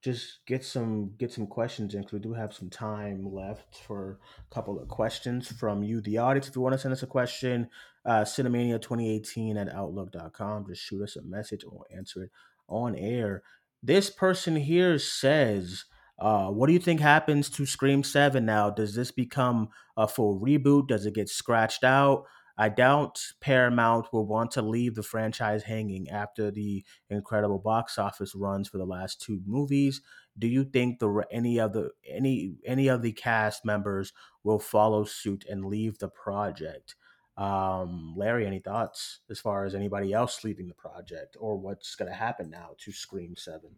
just 0.03 0.39
get 0.47 0.65
some 0.65 1.13
get 1.19 1.31
some 1.31 1.47
questions 1.47 1.95
in 1.95 2.01
because 2.01 2.15
we 2.15 2.21
do 2.21 2.33
have 2.33 2.55
some 2.55 2.71
time 2.71 3.33
left 3.33 3.77
for 3.77 4.19
a 4.51 4.55
couple 4.55 4.81
of 4.81 4.89
questions 4.89 5.49
from 5.53 5.83
you, 5.83 6.01
the 6.01 6.19
audience. 6.19 6.49
If 6.49 6.57
you 6.57 6.63
want 6.63 6.73
to 6.73 6.79
send 6.79 6.93
us 6.93 7.03
a 7.03 7.07
question, 7.07 7.69
uh, 8.05 8.23
Cinemania2018 8.23 9.61
at 9.61 9.75
outlook.com. 9.75 10.67
Just 10.67 10.83
shoot 10.83 11.03
us 11.03 11.17
a 11.17 11.23
message 11.23 11.65
or 11.65 11.85
answer 11.95 12.25
it 12.25 12.31
on 12.69 12.95
air. 12.95 13.43
This 13.83 14.11
person 14.11 14.57
here 14.57 14.99
says, 14.99 15.85
uh, 16.19 16.49
what 16.49 16.67
do 16.67 16.75
you 16.75 16.79
think 16.79 17.01
happens 17.01 17.49
to 17.51 17.65
Scream 17.65 18.03
7 18.03 18.45
now? 18.45 18.69
Does 18.69 18.95
this 18.95 19.11
become 19.11 19.71
a 19.97 20.07
full 20.07 20.39
reboot? 20.39 20.89
Does 20.89 21.07
it 21.07 21.15
get 21.15 21.31
scratched 21.31 21.83
out? 21.83 22.25
I 22.59 22.69
doubt 22.69 23.23
Paramount 23.41 24.13
will 24.13 24.27
want 24.27 24.51
to 24.51 24.61
leave 24.61 24.95
the 24.95 25.03
franchise 25.03 25.63
hanging 25.63 26.11
after 26.11 26.51
the 26.51 26.85
incredible 27.09 27.59
box 27.59 27.97
office 27.97 28.35
runs 28.35 28.69
for 28.69 28.77
the 28.77 28.85
last 28.85 29.23
two 29.23 29.41
movies. 29.47 30.03
Do 30.39 30.47
you 30.47 30.65
think 30.65 30.99
the 30.99 31.25
any 31.31 31.59
of 31.59 31.73
the 31.73 31.93
any 32.07 32.57
any 32.67 32.89
of 32.89 33.01
the 33.01 33.13
cast 33.13 33.65
members 33.65 34.13
will 34.45 34.59
follow 34.59 35.05
suit 35.05 35.47
and 35.49 35.65
leave 35.65 35.99
the 35.99 36.11
project? 36.11 36.97
Um, 37.41 38.13
Larry, 38.17 38.47
any 38.47 38.59
thoughts 38.59 39.21
as 39.31 39.41
far 39.41 39.65
as 39.65 39.75
anybody 39.75 40.13
else 40.13 40.45
leaving 40.45 40.69
the 40.69 40.75
project 40.75 41.39
or 41.41 41.57
what's 41.57 41.95
going 41.95 42.11
to 42.11 42.15
happen 42.17 42.51
now 42.51 42.71
to 42.79 42.93
Scream 42.93 43.35
Seven? 43.35 43.71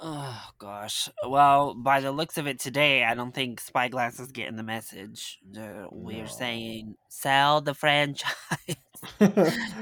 Oh 0.00 0.42
gosh. 0.58 1.08
Well, 1.26 1.74
by 1.74 2.00
the 2.00 2.10
looks 2.12 2.36
of 2.38 2.46
it 2.46 2.58
today, 2.60 3.04
I 3.04 3.14
don't 3.14 3.32
think 3.32 3.60
Spyglass 3.60 4.18
is 4.20 4.32
getting 4.32 4.56
the 4.56 4.62
message. 4.62 5.38
We're 5.90 6.22
No. 6.22 6.26
saying 6.26 6.96
sell 7.08 7.60
the 7.60 7.72
franchise. 7.72 8.34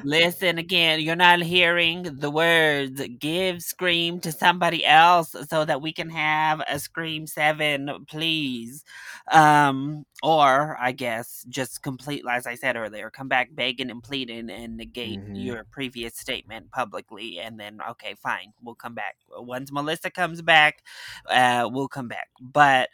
Listen 0.03 0.59
again, 0.59 1.01
you're 1.01 1.17
not 1.17 1.43
hearing 1.43 2.03
the 2.05 2.31
words. 2.31 3.03
Give 3.19 3.62
Scream 3.62 4.21
to 4.21 4.33
somebody 4.33 4.85
else 4.85 5.35
so 5.49 5.65
that 5.65 5.83
we 5.83 5.93
can 5.93 6.11
have 6.11 6.62
a 6.69 6.79
Scream 6.79 7.27
7, 7.27 8.07
please. 8.09 8.85
Um, 9.33 10.05
or 10.23 10.77
I 10.81 10.93
guess 10.93 11.45
just 11.49 11.83
complete 11.83 12.23
as 12.31 12.47
I 12.47 12.55
said 12.55 12.77
earlier, 12.77 13.11
come 13.11 13.29
back 13.29 13.51
begging 13.55 13.91
and 13.91 14.03
pleading 14.03 14.51
and 14.51 14.77
negate 14.77 15.21
Mhm. 15.21 15.45
your 15.45 15.65
previous 15.71 16.17
statement 16.17 16.71
publicly 16.71 17.39
and 17.41 17.59
then 17.59 17.81
okay, 17.91 18.15
fine, 18.15 18.53
we'll 18.62 18.75
come 18.75 18.95
back. 18.95 19.17
Once 19.31 19.73
Melissa 19.73 20.11
comes 20.11 20.43
back, 20.43 20.83
uh, 21.31 21.69
we'll 21.73 21.89
come 21.89 22.09
back. 22.09 22.29
But 22.41 22.91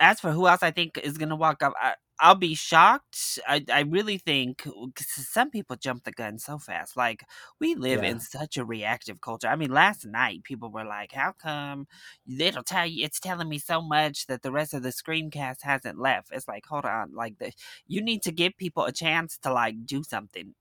as 0.00 0.20
for 0.20 0.30
who 0.32 0.48
else 0.48 0.62
I 0.62 0.70
think 0.70 0.98
is 0.98 1.18
gonna 1.18 1.36
walk 1.36 1.62
up, 1.62 1.74
I, 1.80 1.94
I'll 2.20 2.36
be 2.36 2.54
shocked. 2.54 3.40
I, 3.48 3.64
I 3.72 3.80
really 3.80 4.18
think 4.18 4.58
'cause 4.62 5.06
some 5.28 5.50
people 5.50 5.76
jump 5.76 6.04
the 6.04 6.12
gun 6.12 6.38
so 6.38 6.58
fast. 6.58 6.96
Like 6.96 7.24
we 7.60 7.74
live 7.74 8.02
Yeah. 8.02 8.04
in 8.04 8.20
such 8.20 8.56
a 8.56 8.64
reactive 8.64 9.20
culture. 9.20 9.48
I 9.48 9.56
mean, 9.56 9.70
last 9.72 10.06
night 10.06 10.44
people 10.44 10.70
were 10.70 10.84
like, 10.84 11.12
"How 11.12 11.32
come 11.32 11.86
it'll 12.38 12.62
tell 12.62 12.86
you? 12.86 13.04
It's 13.04 13.18
telling 13.20 13.48
me 13.48 13.58
so 13.58 13.82
much 13.82 14.26
that 14.26 14.42
the 14.42 14.52
rest 14.52 14.74
of 14.74 14.82
the 14.84 14.90
screencast 14.90 15.62
hasn't 15.62 15.98
left." 15.98 16.28
It's 16.32 16.46
like, 16.48 16.64
hold 16.66 16.84
on, 16.84 17.12
like 17.14 17.38
the 17.38 17.52
you 17.88 18.00
need 18.00 18.22
to 18.22 18.32
give 18.32 18.56
people 18.58 18.84
a 18.84 18.92
chance 18.92 19.36
to 19.38 19.52
like 19.52 19.84
do 19.84 20.02
something. 20.04 20.54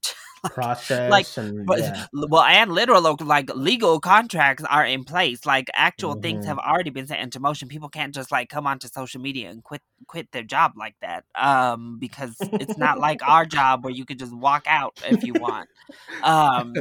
process 0.51 1.09
like, 1.09 1.25
and 1.37 1.67
yeah. 1.77 2.05
well, 2.13 2.43
and 2.43 2.71
literal 2.73 3.15
like 3.21 3.49
legal 3.55 3.99
contracts 3.99 4.63
are 4.69 4.85
in 4.85 5.03
place. 5.03 5.45
Like 5.45 5.69
actual 5.73 6.15
things 6.15 6.45
Mhm. 6.45 6.47
have 6.49 6.57
already 6.59 6.89
been 6.89 7.07
set 7.07 7.19
into 7.19 7.39
motion. 7.39 7.67
People 7.69 7.89
can't 7.89 8.13
just 8.13 8.31
like 8.31 8.49
come 8.49 8.67
onto 8.67 8.87
social 8.87 9.21
media 9.21 9.49
and 9.49 9.63
quit 9.63 9.81
quit 10.07 10.31
their 10.31 10.43
job 10.43 10.73
like 10.75 10.95
that. 11.01 11.23
Um, 11.35 11.97
because 11.99 12.35
it's 12.39 12.77
not 12.77 12.99
like 12.99 13.21
our 13.27 13.45
job 13.45 13.83
where 13.85 13.93
you 13.93 14.05
could 14.05 14.19
just 14.19 14.33
walk 14.35 14.65
out 14.67 14.99
if 15.09 15.23
you 15.23 15.33
want. 15.33 15.69
Um, 16.23 16.73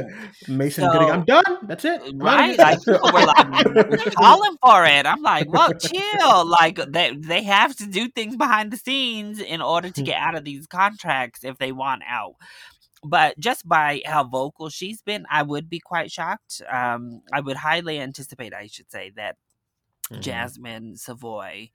Mason 0.47 0.89
Gooding, 0.91 1.07
so- 1.07 1.13
I'm 1.13 1.23
done. 1.25 1.57
That's 1.63 1.85
it. 1.85 2.01
I'm 2.05 2.19
right? 2.19 2.57
Like 2.57 2.79
people 2.83 3.11
were 3.13 3.25
like 3.25 4.13
calling 4.15 4.57
for 4.61 4.85
it. 4.85 5.05
I'm 5.05 5.21
like, 5.21 5.51
well, 5.51 5.71
chill. 5.73 6.45
Like 6.45 6.79
they 6.91 7.15
they 7.15 7.43
have 7.43 7.75
to 7.77 7.85
do 7.87 8.09
things 8.09 8.35
behind 8.35 8.71
the 8.71 8.77
scenes 8.77 9.39
in 9.39 9.61
order 9.61 9.89
to 9.89 10.01
get 10.03 10.17
out 10.19 10.35
of 10.35 10.43
these 10.43 10.67
contracts 10.67 11.43
if 11.43 11.57
they 11.57 11.71
want 11.71 12.01
out. 12.07 12.35
But 13.03 13.37
just 13.39 13.67
by 13.67 14.01
how 14.05 14.23
vocal 14.23 14.69
she's 14.69 15.01
been, 15.01 15.25
I 15.29 15.43
would 15.43 15.69
be 15.69 15.79
quite 15.79 16.11
shocked. 16.11 16.61
Um, 16.69 17.21
I 17.33 17.41
would 17.41 17.57
highly 17.57 17.99
anticipate, 17.99 18.53
I 18.53 18.67
should 18.67 18.89
say, 18.91 19.11
that 19.15 19.37
Mhm. 20.09 20.19
Jasmin 20.21 20.97
Savoy 20.97 21.71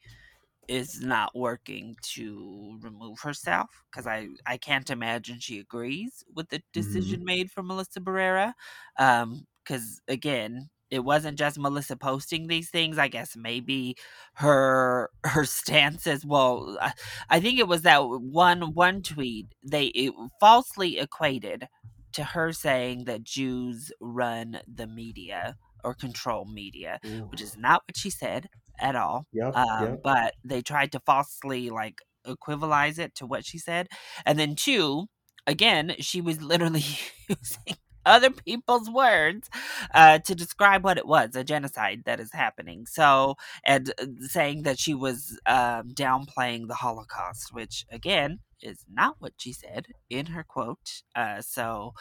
is 0.68 1.00
not 1.00 1.34
working 1.36 1.96
to 2.02 2.78
remove 2.82 3.20
herself 3.20 3.70
because 3.90 4.06
I, 4.06 4.28
I 4.46 4.58
can't 4.58 4.90
imagine 4.90 5.40
she 5.40 5.58
agrees 5.60 6.24
with 6.34 6.50
the 6.50 6.62
decision 6.72 7.24
made 7.24 7.50
for 7.50 7.62
Melissa 7.62 8.00
Barrera. 8.00 8.54
Because 8.98 10.00
again, 10.08 10.70
it 10.90 11.00
wasn't 11.00 11.38
just 11.38 11.58
Melissa 11.58 11.96
posting 11.96 12.46
these 12.46 12.70
things. 12.70 12.98
I 12.98 13.08
guess 13.08 13.36
maybe 13.36 13.96
her 14.34 15.10
her 15.24 15.44
stance 15.44 16.06
as 16.06 16.24
well. 16.24 16.76
I, 16.80 16.92
I 17.28 17.40
think 17.40 17.58
it 17.58 17.68
was 17.68 17.82
that 17.82 18.00
one 18.00 18.74
one 18.74 19.02
tweet 19.02 19.46
they 19.62 19.86
it 19.86 20.12
falsely 20.40 20.98
equated 20.98 21.68
to 22.12 22.24
her 22.24 22.52
saying 22.52 23.04
that 23.04 23.22
Jews 23.22 23.92
run 24.00 24.60
the 24.66 24.86
media 24.86 25.56
or 25.84 25.94
control 25.94 26.44
media 26.46 26.98
Ooh. 27.06 27.28
which 27.30 27.40
is 27.40 27.56
not 27.56 27.82
what 27.86 27.96
she 27.96 28.10
said 28.10 28.48
at 28.80 28.96
all. 28.96 29.26
Yep, 29.32 29.56
Um, 29.56 29.84
yep. 29.84 30.00
But 30.02 30.34
they 30.44 30.62
tried 30.62 30.92
to 30.92 31.00
falsely 31.00 31.70
like 31.70 32.00
equivalize 32.26 32.98
it 32.98 33.14
to 33.16 33.26
what 33.26 33.44
she 33.44 33.58
said. 33.58 33.88
And 34.24 34.38
then 34.38 34.54
two, 34.54 35.06
again, 35.46 35.94
she 35.98 36.20
was 36.20 36.42
literally 36.42 36.84
using 37.28 37.76
other 38.08 38.30
people's 38.30 38.90
words 38.90 39.48
uh, 39.94 40.18
to 40.20 40.34
describe 40.34 40.84
what 40.84 40.98
it 40.98 41.06
was 41.06 41.36
a 41.36 41.44
genocide 41.44 42.02
that 42.06 42.20
is 42.20 42.32
happening. 42.32 42.86
So, 42.86 43.36
and 43.64 43.92
uh, 44.00 44.06
saying 44.20 44.62
that 44.62 44.78
she 44.78 44.94
was 44.94 45.38
um, 45.46 45.90
downplaying 45.90 46.68
the 46.68 46.74
Holocaust, 46.74 47.52
which 47.52 47.84
again 47.90 48.40
is 48.60 48.84
not 48.92 49.16
what 49.20 49.34
she 49.36 49.52
said 49.52 49.86
in 50.10 50.26
her 50.26 50.42
quote. 50.42 51.02
Uh, 51.14 51.40
so, 51.40 51.92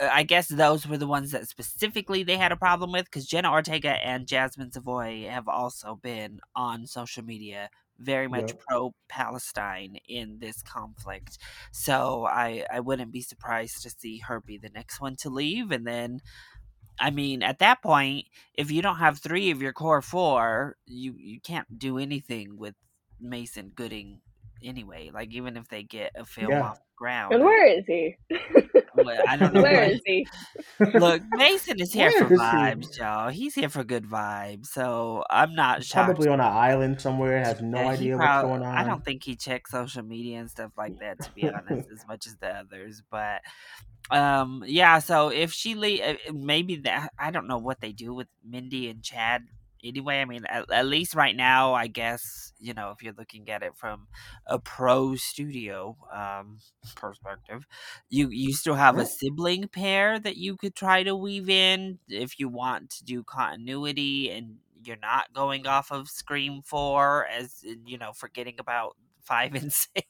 uh, 0.00 0.08
I 0.10 0.22
guess 0.22 0.48
those 0.48 0.86
were 0.86 0.98
the 0.98 1.06
ones 1.06 1.32
that 1.32 1.48
specifically 1.48 2.22
they 2.22 2.36
had 2.36 2.52
a 2.52 2.56
problem 2.56 2.92
with 2.92 3.04
because 3.04 3.26
Jenna 3.26 3.50
Ortega 3.50 3.90
and 3.90 4.26
Jasmin 4.26 4.72
Savoy 4.72 5.26
have 5.28 5.48
also 5.48 5.98
been 6.02 6.40
on 6.56 6.86
social 6.86 7.24
media 7.24 7.68
very 8.00 8.28
much 8.28 8.52
Yep. 8.52 8.60
pro 8.68 8.92
Palestine 9.08 9.96
in 10.08 10.38
this 10.40 10.62
conflict. 10.62 11.38
So 11.72 12.26
I 12.26 12.64
I 12.72 12.80
wouldn't 12.80 13.12
be 13.12 13.22
surprised 13.22 13.82
to 13.82 13.90
see 13.90 14.18
her 14.20 14.40
be 14.40 14.58
the 14.58 14.70
next 14.70 15.00
one 15.00 15.16
to 15.16 15.30
leave 15.30 15.70
and 15.70 15.86
then 15.86 16.20
I 16.98 17.10
mean, 17.10 17.42
at 17.42 17.60
that 17.60 17.82
point, 17.82 18.26
if 18.54 18.70
you 18.70 18.82
don't 18.82 18.98
have 18.98 19.18
three 19.18 19.50
of 19.50 19.62
your 19.62 19.72
core 19.72 20.02
four, 20.02 20.76
you 20.86 21.14
you 21.18 21.40
can't 21.40 21.78
do 21.78 21.98
anything 21.98 22.58
with 22.58 22.74
Mason 23.20 23.70
Gooding 23.74 24.20
anyway. 24.62 25.10
Like 25.12 25.32
even 25.32 25.56
if 25.56 25.68
they 25.68 25.82
get 25.82 26.12
a 26.14 26.24
film 26.24 26.50
Yeah. 26.52 26.62
off 26.62 26.76
the 26.78 26.84
ground, 26.96 27.32
And 27.34 27.42
where 27.44 27.66
is 27.66 27.84
he? 27.86 28.16
well, 28.94 29.22
I 29.26 29.36
don't 29.36 29.54
know 29.54 29.62
Where 29.62 29.72
where 29.72 29.90
is 29.90 30.00
he? 30.04 30.26
Look, 30.94 31.22
Mason 31.32 31.80
is 31.80 31.92
here 31.94 32.10
Where 32.10 32.26
for 32.28 32.34
is 32.34 32.40
he? 32.40 32.46
vibes, 32.46 32.98
y'all. 32.98 33.28
He's 33.30 33.54
here 33.54 33.68
for 33.68 33.84
good 33.84 34.04
vibes. 34.04 34.66
So 34.66 35.24
I'm 35.30 35.54
not 35.54 35.84
shocked. 35.84 36.06
Probably 36.06 36.28
on 36.28 36.40
an 36.40 36.46
island 36.52 37.00
somewhere, 37.00 37.42
has 37.42 37.60
no 37.62 37.78
that 37.78 37.98
he 37.98 38.06
idea 38.12 38.16
prob- 38.16 38.44
what's 38.44 38.48
going 38.50 38.62
on. 38.62 38.74
I 38.76 38.84
don't 38.84 39.04
think 39.04 39.22
he 39.24 39.36
checks 39.36 39.70
social 39.70 40.02
media 40.02 40.38
and 40.40 40.50
stuff 40.50 40.72
like 40.76 40.98
that, 41.00 41.20
to 41.22 41.30
be 41.32 41.48
honest, 41.48 41.88
as 41.90 42.06
much 42.06 42.26
as 42.26 42.36
the 42.36 42.48
others. 42.48 43.02
But 43.10 43.40
um, 44.10 44.64
yeah. 44.66 44.98
So 44.98 45.28
if 45.28 45.52
she 45.52 45.74
le- 45.74 46.02
uh, 46.02 46.14
maybe 46.32 46.76
that 46.76 47.12
I 47.18 47.30
don't 47.30 47.46
know 47.48 47.58
what 47.58 47.80
they 47.80 47.92
do 47.92 48.12
with 48.14 48.28
Mindy 48.44 48.88
and 48.88 49.02
Chad. 49.02 49.42
Anyway, 49.84 50.20
I 50.20 50.24
mean, 50.24 50.44
at, 50.48 50.70
at 50.70 50.86
least 50.86 51.14
right 51.14 51.34
now, 51.36 51.74
I 51.74 51.86
guess 51.86 52.52
you 52.58 52.74
know 52.74 52.90
if 52.90 53.02
you're 53.02 53.14
looking 53.16 53.48
at 53.50 53.62
it 53.62 53.76
from 53.76 54.08
a 54.46 54.58
pro 54.58 55.16
studio 55.16 55.96
um, 56.12 56.58
perspective, 56.96 57.66
you 58.08 58.28
you 58.30 58.52
still 58.52 58.74
have 58.74 58.98
a 58.98 59.06
sibling 59.06 59.68
pair 59.68 60.18
that 60.18 60.36
you 60.36 60.56
could 60.56 60.74
try 60.74 61.02
to 61.02 61.14
weave 61.16 61.48
in 61.48 61.98
if 62.08 62.38
you 62.38 62.48
want 62.48 62.90
to 62.90 63.04
do 63.04 63.22
continuity 63.24 64.30
and 64.30 64.56
you're 64.84 64.96
not 64.96 65.32
going 65.32 65.66
off 65.66 65.92
of 65.92 66.08
Scream 66.08 66.62
4 66.62 67.26
as 67.26 67.64
you 67.84 67.98
know 67.98 68.12
forgetting 68.14 68.56
about 68.58 68.96
5 69.22 69.54
and 69.56 69.72
6 69.72 70.06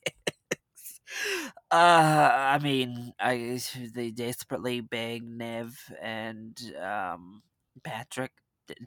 uh 1.70 1.74
I 1.74 2.58
mean 2.62 3.12
I 3.18 3.60
they 3.94 4.10
desperately 4.10 4.80
beg 4.80 5.24
Neve 5.24 5.78
and 6.00 6.56
um 6.80 7.42
Patrick 7.82 8.32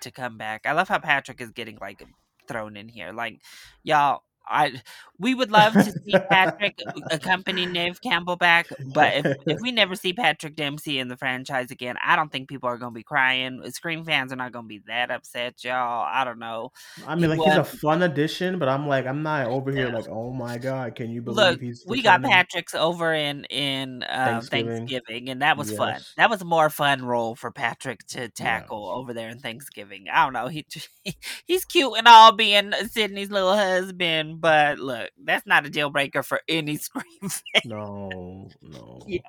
to 0.01 0.11
come 0.11 0.37
back. 0.37 0.65
I 0.65 0.73
love 0.73 0.87
how 0.87 0.99
Patrick 0.99 1.41
is 1.41 1.51
getting 1.51 1.77
like 1.79 2.05
thrown 2.47 2.75
in 2.75 2.89
here 2.89 3.11
like 3.13 3.41
y'all 3.83 4.23
I 4.47 4.81
we 5.19 5.35
would 5.35 5.51
love 5.51 5.73
to 5.73 5.83
see 5.83 6.13
Patrick 6.29 6.79
accompany 7.11 7.65
Neve 7.65 8.01
Campbell 8.01 8.35
back, 8.35 8.67
but 8.93 9.13
if, 9.25 9.37
if 9.45 9.61
we 9.61 9.71
never 9.71 9.95
see 9.95 10.13
Patrick 10.13 10.55
Dempsey 10.55 10.99
in 10.99 11.07
the 11.07 11.17
franchise 11.17 11.71
again, 11.71 11.95
I 12.03 12.15
don't 12.15 12.31
think 12.31 12.49
people 12.49 12.69
are 12.69 12.77
gonna 12.77 12.91
be 12.91 13.03
crying. 13.03 13.61
Scream 13.71 14.03
fans 14.03 14.33
are 14.33 14.35
not 14.35 14.51
gonna 14.51 14.67
be 14.67 14.81
that 14.87 15.11
upset, 15.11 15.63
y'all. 15.63 16.05
I 16.05 16.23
don't 16.23 16.39
know. 16.39 16.71
I 17.07 17.15
mean, 17.15 17.23
He 17.31 17.37
like 17.37 17.47
he's 17.47 17.57
a 17.57 17.63
fun 17.63 18.03
addition, 18.03 18.59
but 18.59 18.69
I'm 18.69 18.87
like, 18.87 19.05
I'm 19.05 19.23
not 19.23 19.47
over 19.47 19.71
here 19.71 19.89
like, 19.89 20.07
oh 20.09 20.31
my 20.33 20.57
god, 20.57 20.95
can 20.95 21.11
you 21.11 21.21
believe 21.21 21.37
Look, 21.37 21.61
he's? 21.61 21.85
we 21.87 22.01
got? 22.01 22.23
Patrick's 22.23 22.73
over 22.73 23.13
in 23.13 23.45
in 23.45 24.03
uh, 24.03 24.41
Thanksgiving. 24.41 24.87
Thanksgiving. 24.87 25.29
and 25.29 25.41
that 25.41 25.57
was 25.57 25.71
fun. 25.71 25.99
That 26.17 26.29
was 26.29 26.41
a 26.41 26.45
more 26.45 26.69
fun 26.69 27.05
role 27.05 27.35
for 27.35 27.51
Patrick 27.51 28.05
to 28.07 28.29
tackle 28.29 28.89
over 28.89 29.13
there 29.13 29.29
in 29.29 29.39
Thanksgiving. 29.39 30.05
I 30.11 30.23
don't 30.23 30.33
know. 30.33 30.47
He 30.47 30.65
he's 31.45 31.65
cute 31.65 31.93
and 31.97 32.07
all, 32.07 32.31
being 32.31 32.73
Sydney's 32.89 33.31
little 33.31 33.55
husband, 33.55 34.32
but 34.39 34.79
look, 34.79 35.11
that's 35.23 35.45
not 35.45 35.65
a 35.65 35.69
deal 35.69 35.89
breaker 35.89 36.23
for 36.23 36.41
any 36.47 36.77
Scream 36.77 37.03
fan. 37.21 37.61
No, 37.65 38.49
no. 38.61 39.01
Yeah. 39.07 39.19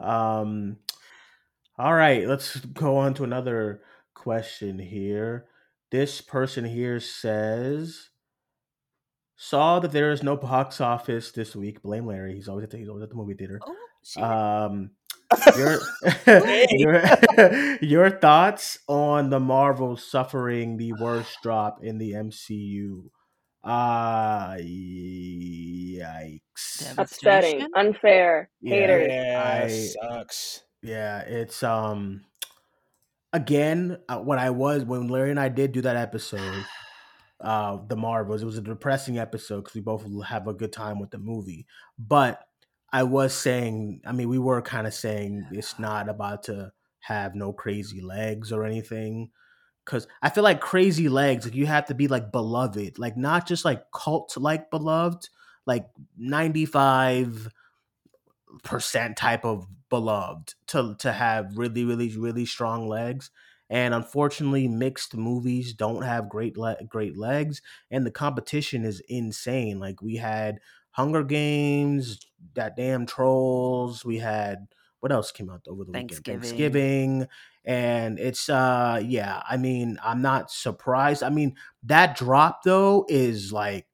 Um. 0.00 0.78
All 1.78 1.94
right, 1.94 2.26
let's 2.26 2.56
go 2.56 2.98
on 2.98 3.14
to 3.14 3.24
another 3.24 3.82
question 4.14 4.78
here. 4.78 5.46
This 5.90 6.20
person 6.20 6.64
here 6.64 7.00
says, 7.00 8.10
"Saw 9.36 9.80
that 9.80 9.92
there 9.92 10.12
is 10.12 10.22
no 10.22 10.36
box 10.36 10.80
office 10.80 11.32
this 11.32 11.56
week. 11.56 11.82
Blame 11.82 12.06
Larry. 12.06 12.34
He's 12.34 12.48
always 12.48 12.64
at 12.64 12.70
the, 12.70 12.78
he's 12.78 12.88
always 12.88 13.02
at 13.02 13.10
the 13.10 13.16
movie 13.16 13.34
theater. 13.34 13.60
Oh, 13.66 13.74
shit. 14.02 14.22
Um, 14.22 14.90
your 15.56 15.78
your 16.70 17.78
your 17.80 18.10
thoughts 18.10 18.78
on 18.88 19.30
the 19.30 19.40
Marvel 19.40 19.96
suffering 19.96 20.76
the 20.76 20.92
worst 20.94 21.38
drop 21.42 21.82
in 21.82 21.98
the 21.98 22.12
MCU? 22.12 23.04
Uh 23.62 24.54
yikes. 24.54 26.40
Upsetting, 26.98 27.66
unfair, 27.74 28.50
haters. 28.62 29.08
Yeah, 29.10 29.62
I- 29.64 29.68
sucks. 29.68 30.64
Yeah, 30.82 31.20
it's 31.20 31.62
um 31.62 32.24
again 33.32 33.98
uh, 34.08 34.18
when 34.20 34.38
I 34.38 34.50
was 34.50 34.84
when 34.84 35.08
Larry 35.08 35.30
and 35.30 35.40
I 35.40 35.48
did 35.48 35.72
do 35.72 35.82
that 35.82 35.96
episode 35.96 36.64
uh 37.40 37.78
the 37.88 37.96
Marvels, 37.96 38.42
it 38.42 38.46
was 38.46 38.58
a 38.58 38.62
depressing 38.62 39.18
episode 39.18 39.62
because 39.62 39.74
we 39.74 39.80
both 39.80 40.04
have 40.24 40.48
a 40.48 40.54
good 40.54 40.72
time 40.72 40.98
with 40.98 41.10
the 41.10 41.18
movie. 41.18 41.66
But 41.98 42.46
I 42.92 43.04
was 43.04 43.32
saying, 43.34 44.02
I 44.06 44.12
mean, 44.12 44.28
we 44.28 44.38
were 44.38 44.62
kind 44.62 44.86
of 44.86 44.94
saying 44.94 45.46
it's 45.52 45.78
not 45.78 46.08
about 46.08 46.44
to 46.44 46.72
have 47.00 47.34
no 47.34 47.52
crazy 47.52 48.00
legs 48.00 48.52
or 48.52 48.64
anything. 48.64 49.30
Cause 49.84 50.06
I 50.22 50.30
feel 50.30 50.44
like 50.44 50.60
crazy 50.60 51.08
legs, 51.08 51.46
like 51.46 51.54
you 51.54 51.66
have 51.66 51.86
to 51.86 51.94
be 51.94 52.06
like 52.06 52.30
beloved, 52.30 52.98
like 52.98 53.16
not 53.16 53.46
just 53.46 53.64
like 53.64 53.90
cult 53.92 54.36
like 54.36 54.70
beloved, 54.70 55.28
like 55.66 55.86
95 56.16 57.48
percent 58.62 59.16
type 59.16 59.44
of 59.44 59.66
beloved 59.88 60.54
to 60.68 60.94
to 60.98 61.12
have 61.12 61.56
really 61.56 61.84
really 61.84 62.16
really 62.16 62.46
strong 62.46 62.88
legs. 62.88 63.30
And 63.68 63.94
unfortunately 63.94 64.66
mixed 64.68 65.16
movies 65.16 65.72
don't 65.72 66.02
have 66.02 66.28
great 66.28 66.56
le- 66.56 66.82
great 66.88 67.16
legs 67.16 67.62
and 67.90 68.04
the 68.04 68.10
competition 68.10 68.84
is 68.84 69.00
insane. 69.08 69.78
Like 69.78 70.02
we 70.02 70.16
had 70.16 70.58
hunger 70.90 71.22
games 71.22 72.18
that 72.54 72.76
damn 72.76 73.06
trolls 73.06 74.04
we 74.04 74.18
had 74.18 74.66
what 75.00 75.12
else 75.12 75.32
came 75.32 75.50
out 75.50 75.62
over 75.68 75.84
the 75.84 75.92
weekend 75.92 76.10
Thanksgiving. 76.10 76.40
thanksgiving 76.40 77.26
and 77.64 78.18
it's 78.18 78.48
uh 78.48 79.02
yeah 79.04 79.42
i 79.48 79.56
mean 79.56 79.98
i'm 80.02 80.22
not 80.22 80.50
surprised 80.50 81.22
i 81.22 81.28
mean 81.28 81.54
that 81.82 82.16
drop 82.16 82.62
though 82.62 83.04
is 83.08 83.52
like 83.52 83.86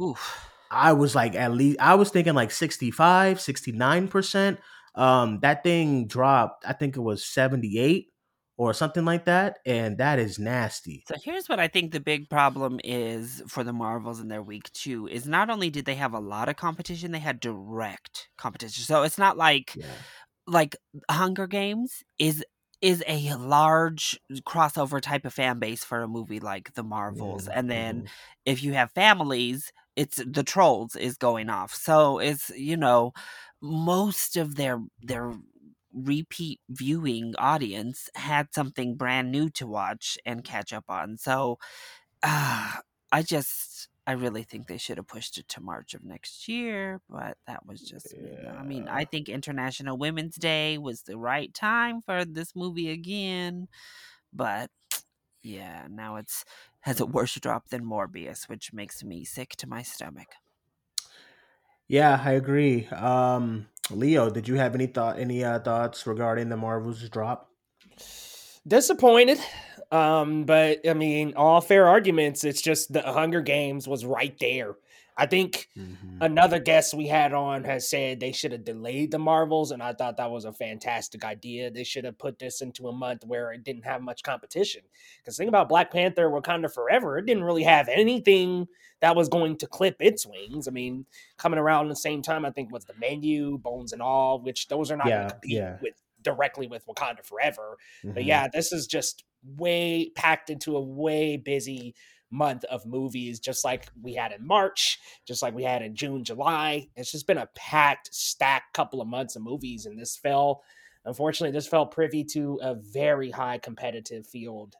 Oof. 0.00 0.46
I 0.70 0.92
was 0.92 1.14
like 1.14 1.34
at 1.34 1.52
least 1.52 1.80
I 1.80 1.94
was 1.94 2.10
thinking 2.10 2.34
like 2.34 2.50
65, 2.50 3.38
69% 3.38 4.58
Um, 4.94 5.38
that 5.40 5.62
thing 5.62 6.06
dropped. 6.06 6.64
I 6.66 6.72
think 6.72 6.96
it 6.96 7.00
was 7.00 7.24
seventy 7.24 7.78
eight 7.78 8.08
or 8.56 8.74
something 8.74 9.04
like 9.04 9.24
that, 9.24 9.58
and 9.64 9.98
that 9.98 10.18
is 10.18 10.38
nasty. 10.38 11.04
So 11.06 11.14
here's 11.22 11.48
what 11.48 11.60
I 11.60 11.68
think 11.68 11.92
the 11.92 12.00
big 12.00 12.28
problem 12.28 12.80
is 12.82 13.42
for 13.46 13.62
the 13.64 13.72
Marvels 13.72 14.20
in 14.20 14.28
their 14.28 14.42
week 14.42 14.70
two 14.72 15.06
is 15.06 15.26
not 15.26 15.48
only 15.48 15.70
did 15.70 15.84
they 15.84 15.94
have 15.94 16.12
a 16.12 16.18
lot 16.18 16.48
of 16.48 16.56
competition, 16.56 17.12
they 17.12 17.20
had 17.20 17.40
direct 17.40 18.28
competition. 18.36 18.84
So 18.84 19.02
it's 19.04 19.16
not 19.18 19.36
like 19.36 19.74
Yeah. 19.76 19.86
Like 20.46 20.76
Hunger 21.10 21.46
Games 21.46 22.02
is 22.18 22.44
is 22.80 23.04
a 23.06 23.34
large 23.34 24.18
crossover 24.46 25.00
type 25.02 25.26
of 25.26 25.34
fan 25.34 25.58
base 25.58 25.84
for 25.84 26.02
a 26.02 26.08
movie 26.08 26.40
like 26.40 26.72
the 26.74 26.82
Marvels. 26.82 27.46
Yeah, 27.46 27.54
And 27.54 27.70
then 27.70 28.04
mhm. 28.04 28.10
if 28.46 28.62
you 28.62 28.72
have 28.72 28.90
families, 28.92 29.72
it's 29.96 30.16
the 30.26 30.42
trolls 30.42 30.96
is 30.96 31.18
going 31.18 31.50
off. 31.50 31.74
So 31.74 32.18
it's, 32.18 32.48
you 32.50 32.76
know, 32.78 33.12
most 33.60 34.36
of 34.36 34.56
their 34.56 34.80
their 35.02 35.34
repeat 35.92 36.60
viewing 36.70 37.34
audience 37.38 38.08
had 38.14 38.54
something 38.54 38.96
brand 38.96 39.30
new 39.32 39.50
to 39.50 39.66
watch 39.66 40.16
and 40.24 40.44
catch 40.44 40.72
up 40.72 40.84
on. 40.88 41.16
So 41.18 41.58
uh, 42.22 42.74
I 43.12 43.22
just 43.22 43.88
I 44.10 44.14
really 44.14 44.42
think 44.42 44.66
they 44.66 44.76
should 44.76 44.96
have 44.96 45.06
pushed 45.06 45.38
it 45.38 45.46
to 45.50 45.60
March 45.60 45.94
of 45.94 46.02
next 46.02 46.48
year, 46.48 47.00
but 47.08 47.38
that 47.46 47.64
was 47.64 47.80
just 47.80 48.18
me. 48.18 48.36
though. 48.42 48.50
I 48.50 48.64
mean, 48.64 48.88
I 48.88 49.04
think 49.04 49.28
International 49.28 49.96
Women's 49.96 50.34
Day 50.34 50.78
was 50.78 51.02
the 51.02 51.16
right 51.16 51.54
time 51.54 52.00
for 52.02 52.24
this 52.24 52.56
movie 52.56 52.90
again, 52.90 53.68
but 54.32 54.70
yeah, 55.42 55.86
now 55.90 56.16
it's 56.16 56.44
has 56.80 57.00
a 57.00 57.06
worse 57.06 57.34
drop 57.36 57.68
than 57.68 57.84
Morbius, 57.84 58.48
which 58.48 58.72
makes 58.72 59.04
me 59.04 59.24
sick 59.24 59.50
to 59.56 59.68
my 59.68 59.82
stomach. 59.82 60.28
Yeah, 61.88 62.22
I 62.24 62.32
agree. 62.32 62.86
Um, 62.86 63.68
Leo, 63.90 64.30
did 64.30 64.48
you 64.48 64.54
have 64.54 64.74
any 64.74 64.86
thought, 64.86 65.18
any 65.18 65.44
uh, 65.44 65.58
thoughts 65.60 66.06
regarding 66.06 66.48
the 66.48 66.56
Marvels 66.56 67.06
drop? 67.08 67.50
disappointed 68.66 69.38
um 69.92 70.44
but 70.44 70.78
i 70.88 70.94
mean 70.94 71.34
all 71.36 71.60
fair 71.60 71.88
arguments 71.88 72.44
it's 72.44 72.62
just 72.62 72.92
the 72.92 73.02
hunger 73.02 73.40
games 73.40 73.88
was 73.88 74.04
right 74.04 74.36
there 74.38 74.76
i 75.16 75.26
think 75.26 75.68
Mhm. 75.76 76.18
another 76.20 76.60
guest 76.60 76.94
we 76.94 77.08
had 77.08 77.32
on 77.32 77.64
has 77.64 77.88
said 77.88 78.20
they 78.20 78.30
should 78.32 78.52
have 78.52 78.64
delayed 78.64 79.10
the 79.10 79.18
marvels 79.18 79.72
and 79.72 79.82
i 79.82 79.92
thought 79.92 80.16
that 80.18 80.30
was 80.30 80.44
a 80.44 80.52
fantastic 80.52 81.24
idea 81.24 81.70
they 81.70 81.82
should 81.84 82.04
have 82.04 82.18
put 82.18 82.38
this 82.38 82.60
into 82.60 82.86
a 82.88 82.92
month 82.92 83.24
where 83.26 83.52
it 83.52 83.64
didn't 83.64 83.84
have 83.84 84.00
much 84.02 84.22
competition 84.22 84.82
because 85.18 85.36
think 85.36 85.48
about 85.48 85.68
black 85.68 85.90
panther 85.90 86.28
wakanda 86.30 86.72
forever 86.72 87.18
it 87.18 87.26
didn't 87.26 87.44
really 87.44 87.64
have 87.64 87.88
anything 87.88 88.68
that 89.00 89.16
was 89.16 89.28
going 89.28 89.56
to 89.56 89.66
clip 89.66 89.96
its 90.00 90.24
wings 90.24 90.68
i 90.68 90.70
mean 90.70 91.04
coming 91.36 91.58
around 91.58 91.88
the 91.88 91.96
same 91.96 92.22
time 92.22 92.44
i 92.44 92.50
think 92.50 92.70
was 92.72 92.84
the 92.84 92.94
menu 93.00 93.58
bones 93.58 93.92
and 93.92 94.00
all 94.00 94.40
which 94.40 94.68
those 94.68 94.90
are 94.90 94.96
not 94.96 95.08
going 95.08 95.26
to 95.28 95.34
compete 95.34 95.50
yeah. 95.56 95.76
with 95.82 95.94
directly 96.22 96.66
with 96.66 96.86
wakanda 96.86 97.24
forever 97.24 97.76
but 98.04 98.22
Mhm. 98.22 98.26
yeah, 98.26 98.46
this 98.46 98.72
is 98.72 98.86
just 98.86 99.24
way 99.44 100.10
packed 100.14 100.50
into 100.50 100.76
a 100.76 100.80
way 100.80 101.36
busy 101.36 101.94
month 102.30 102.64
of 102.64 102.86
movies, 102.86 103.40
just 103.40 103.64
like 103.64 103.88
we 104.00 104.14
had 104.14 104.32
in 104.32 104.46
March, 104.46 104.98
just 105.26 105.42
like 105.42 105.54
we 105.54 105.64
had 105.64 105.82
in 105.82 105.94
June, 105.96 106.24
July. 106.24 106.86
It's 106.96 107.12
just 107.12 107.26
been 107.26 107.38
a 107.38 107.48
packed, 107.56 108.14
stacked 108.14 108.72
couple 108.72 109.00
of 109.00 109.08
months 109.08 109.36
of 109.36 109.42
movies, 109.42 109.86
and 109.86 109.98
this 109.98 110.16
fell, 110.16 110.62
unfortunately, 111.04 111.52
this 111.52 111.66
fell 111.66 111.86
privy 111.86 112.24
to 112.24 112.58
a 112.62 112.74
very 112.74 113.30
high 113.30 113.58
competitive 113.58 114.26
field 114.26 114.76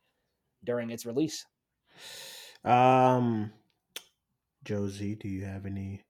during 0.65 0.91
its 0.91 1.07
release. 1.07 1.45
Um, 2.65 3.53
Josie, 4.65 5.15
do 5.17 5.29
you 5.29 5.45
have 5.45 5.67
any 5.67 6.03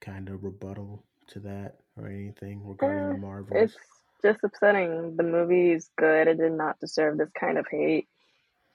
kind 0.00 0.28
of 0.28 0.44
rebuttal 0.44 1.04
to 1.28 1.40
that 1.40 1.80
or 1.96 2.06
anything 2.08 2.66
regarding 2.66 3.08
Eh, 3.08 3.08
the 3.08 3.14
Marvels? 3.14 3.74
It's 3.74 3.76
just 4.22 4.40
upsetting. 4.44 5.16
The 5.16 5.22
movie 5.24 5.72
is 5.72 5.90
good. 5.98 6.28
It 6.28 6.38
did 6.38 6.52
not 6.52 6.80
deserve 6.80 7.18
this 7.18 7.30
kind 7.38 7.58
of 7.58 7.66
hate. 7.70 8.08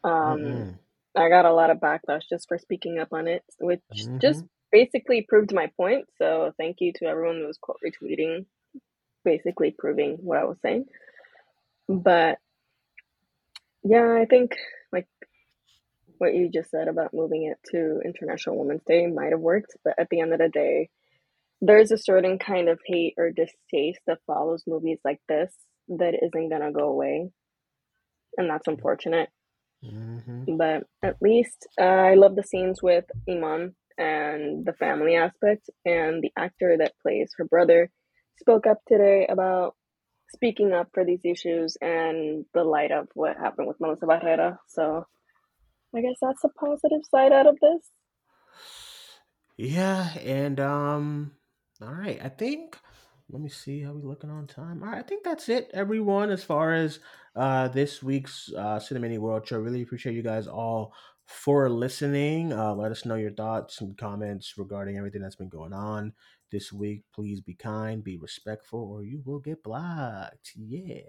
Um, 0.03 0.65
Mm-mm. 0.65 0.79
I 1.17 1.29
got 1.29 1.45
a 1.45 1.53
lot 1.53 1.71
of 1.71 1.79
backlash 1.79 2.23
just 2.29 2.47
for 2.47 2.57
speaking 2.59 2.99
up 2.99 3.09
on 3.13 3.27
it, 3.27 3.43
which 3.59 3.81
Mm-hmm. 3.93 4.19
just 4.21 4.43
basically 4.71 5.25
proved 5.27 5.53
my 5.53 5.71
point. 5.77 6.05
So 6.17 6.53
thank 6.57 6.77
you 6.81 6.93
to 6.95 7.05
everyone 7.05 7.37
who 7.37 7.47
was 7.47 7.59
quote 7.61 7.79
retweeting, 7.85 8.45
basically 9.25 9.75
proving 9.77 10.17
what 10.21 10.39
I 10.39 10.45
was 10.45 10.57
saying. 10.63 10.85
But 11.89 12.39
yeah, 13.83 14.17
I 14.21 14.25
think 14.25 14.55
like 14.93 15.07
what 16.19 16.35
you 16.35 16.49
just 16.49 16.71
said 16.71 16.87
about 16.87 17.13
moving 17.13 17.43
it 17.45 17.57
to 17.71 18.01
International 18.05 18.57
Women's 18.59 18.83
Day 18.87 19.07
might 19.07 19.31
have 19.31 19.41
worked, 19.41 19.75
but 19.83 19.95
at 19.99 20.09
the 20.09 20.21
end 20.21 20.33
of 20.33 20.39
the 20.39 20.49
day, 20.49 20.89
there's 21.61 21.91
a 21.91 21.97
certain 21.97 22.39
kind 22.39 22.69
of 22.69 22.79
hate 22.85 23.13
or 23.17 23.31
distaste 23.31 24.01
that 24.07 24.19
follows 24.25 24.63
movies 24.65 24.99
like 25.05 25.19
this 25.29 25.53
that 25.87 26.13
isn't 26.15 26.49
gonna 26.49 26.71
go 26.71 26.89
away, 26.89 27.29
and 28.37 28.49
that's 28.49 28.67
unfortunate. 28.67 29.29
Mm-hmm. 29.85 30.57
But 30.57 30.83
at 31.03 31.17
least 31.21 31.67
uh, 31.79 31.83
I 31.83 32.15
love 32.15 32.35
the 32.35 32.43
scenes 32.43 32.81
with 32.81 33.05
Iman 33.29 33.75
and 33.97 34.65
the 34.65 34.73
family 34.73 35.15
aspect, 35.15 35.69
and 35.85 36.23
the 36.23 36.31
actor 36.37 36.75
that 36.79 36.93
plays 37.01 37.31
her 37.37 37.45
brother 37.45 37.89
spoke 38.39 38.65
up 38.65 38.79
today 38.87 39.27
about 39.29 39.75
speaking 40.33 40.73
up 40.73 40.87
for 40.93 41.05
these 41.05 41.21
issues 41.23 41.77
and 41.81 42.45
the 42.53 42.63
light 42.63 42.91
of 42.91 43.07
what 43.13 43.37
happened 43.37 43.67
with 43.67 43.79
Melissa 43.79 44.05
Barrera. 44.05 44.57
So 44.67 45.05
I 45.95 46.01
guess 46.01 46.15
that's 46.21 46.43
a 46.43 46.49
positive 46.49 47.01
side 47.09 47.33
out 47.33 47.47
of 47.47 47.57
this. 47.61 47.89
Yeah, 49.57 50.17
and 50.19 50.59
um, 50.59 51.31
all 51.81 51.93
right. 51.93 52.19
I 52.23 52.29
think 52.29 52.77
let 53.29 53.41
me 53.41 53.49
see 53.49 53.81
how 53.81 53.93
we 53.93 54.01
looking 54.01 54.29
on 54.29 54.45
time. 54.45 54.83
All 54.83 54.89
right, 54.89 54.99
I 54.99 55.03
think 55.03 55.23
that's 55.23 55.47
it, 55.47 55.71
everyone. 55.73 56.29
As 56.29 56.43
far 56.43 56.73
as 56.73 56.99
uh 57.35 57.69
this 57.69 58.03
week's 58.03 58.51
uh 58.57 58.79
Cinemania 58.79 59.19
World 59.19 59.47
Show, 59.47 59.59
really 59.59 59.81
appreciate 59.81 60.15
you 60.15 60.21
guys 60.21 60.47
all 60.47 60.93
for 61.25 61.69
listening. 61.69 62.51
Uh, 62.51 62.73
let 62.75 62.91
us 62.91 63.05
know 63.05 63.15
your 63.15 63.31
thoughts 63.31 63.79
and 63.81 63.97
comments 63.97 64.57
regarding 64.57 64.97
everything 64.97 65.21
that's 65.21 65.35
been 65.35 65.49
going 65.49 65.73
on 65.73 66.13
this 66.51 66.73
week. 66.73 67.03
Please 67.13 67.39
be 67.39 67.53
kind, 67.53 68.03
be 68.03 68.17
respectful, 68.17 68.91
or 68.91 69.03
you 69.03 69.21
will 69.25 69.39
get 69.39 69.63
blocked. 69.63 70.51
Yeah. 70.55 71.01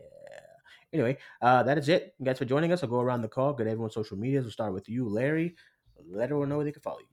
Anyway, 0.93 1.17
uh, 1.41 1.63
that 1.65 1.79
is 1.79 1.89
it. 1.89 2.15
Guys 2.23 2.39
for 2.39 2.45
joining 2.45 2.71
us. 2.73 2.83
I'll 2.83 2.89
go 2.89 3.01
around 3.01 3.23
the 3.23 3.29
call. 3.29 3.53
Good 3.53 3.67
everyone's 3.67 3.95
social 3.95 4.17
medias. 4.17 4.45
We'll 4.45 4.53
start 4.53 4.75
with 4.75 4.89
you, 4.89 5.09
Larry. 5.09 5.57
Let 6.09 6.25
everyone 6.25 6.49
know 6.51 6.57
where 6.57 6.65
they 6.65 6.73
can 6.73 6.83
follow 6.83 7.01
you. 7.01 7.12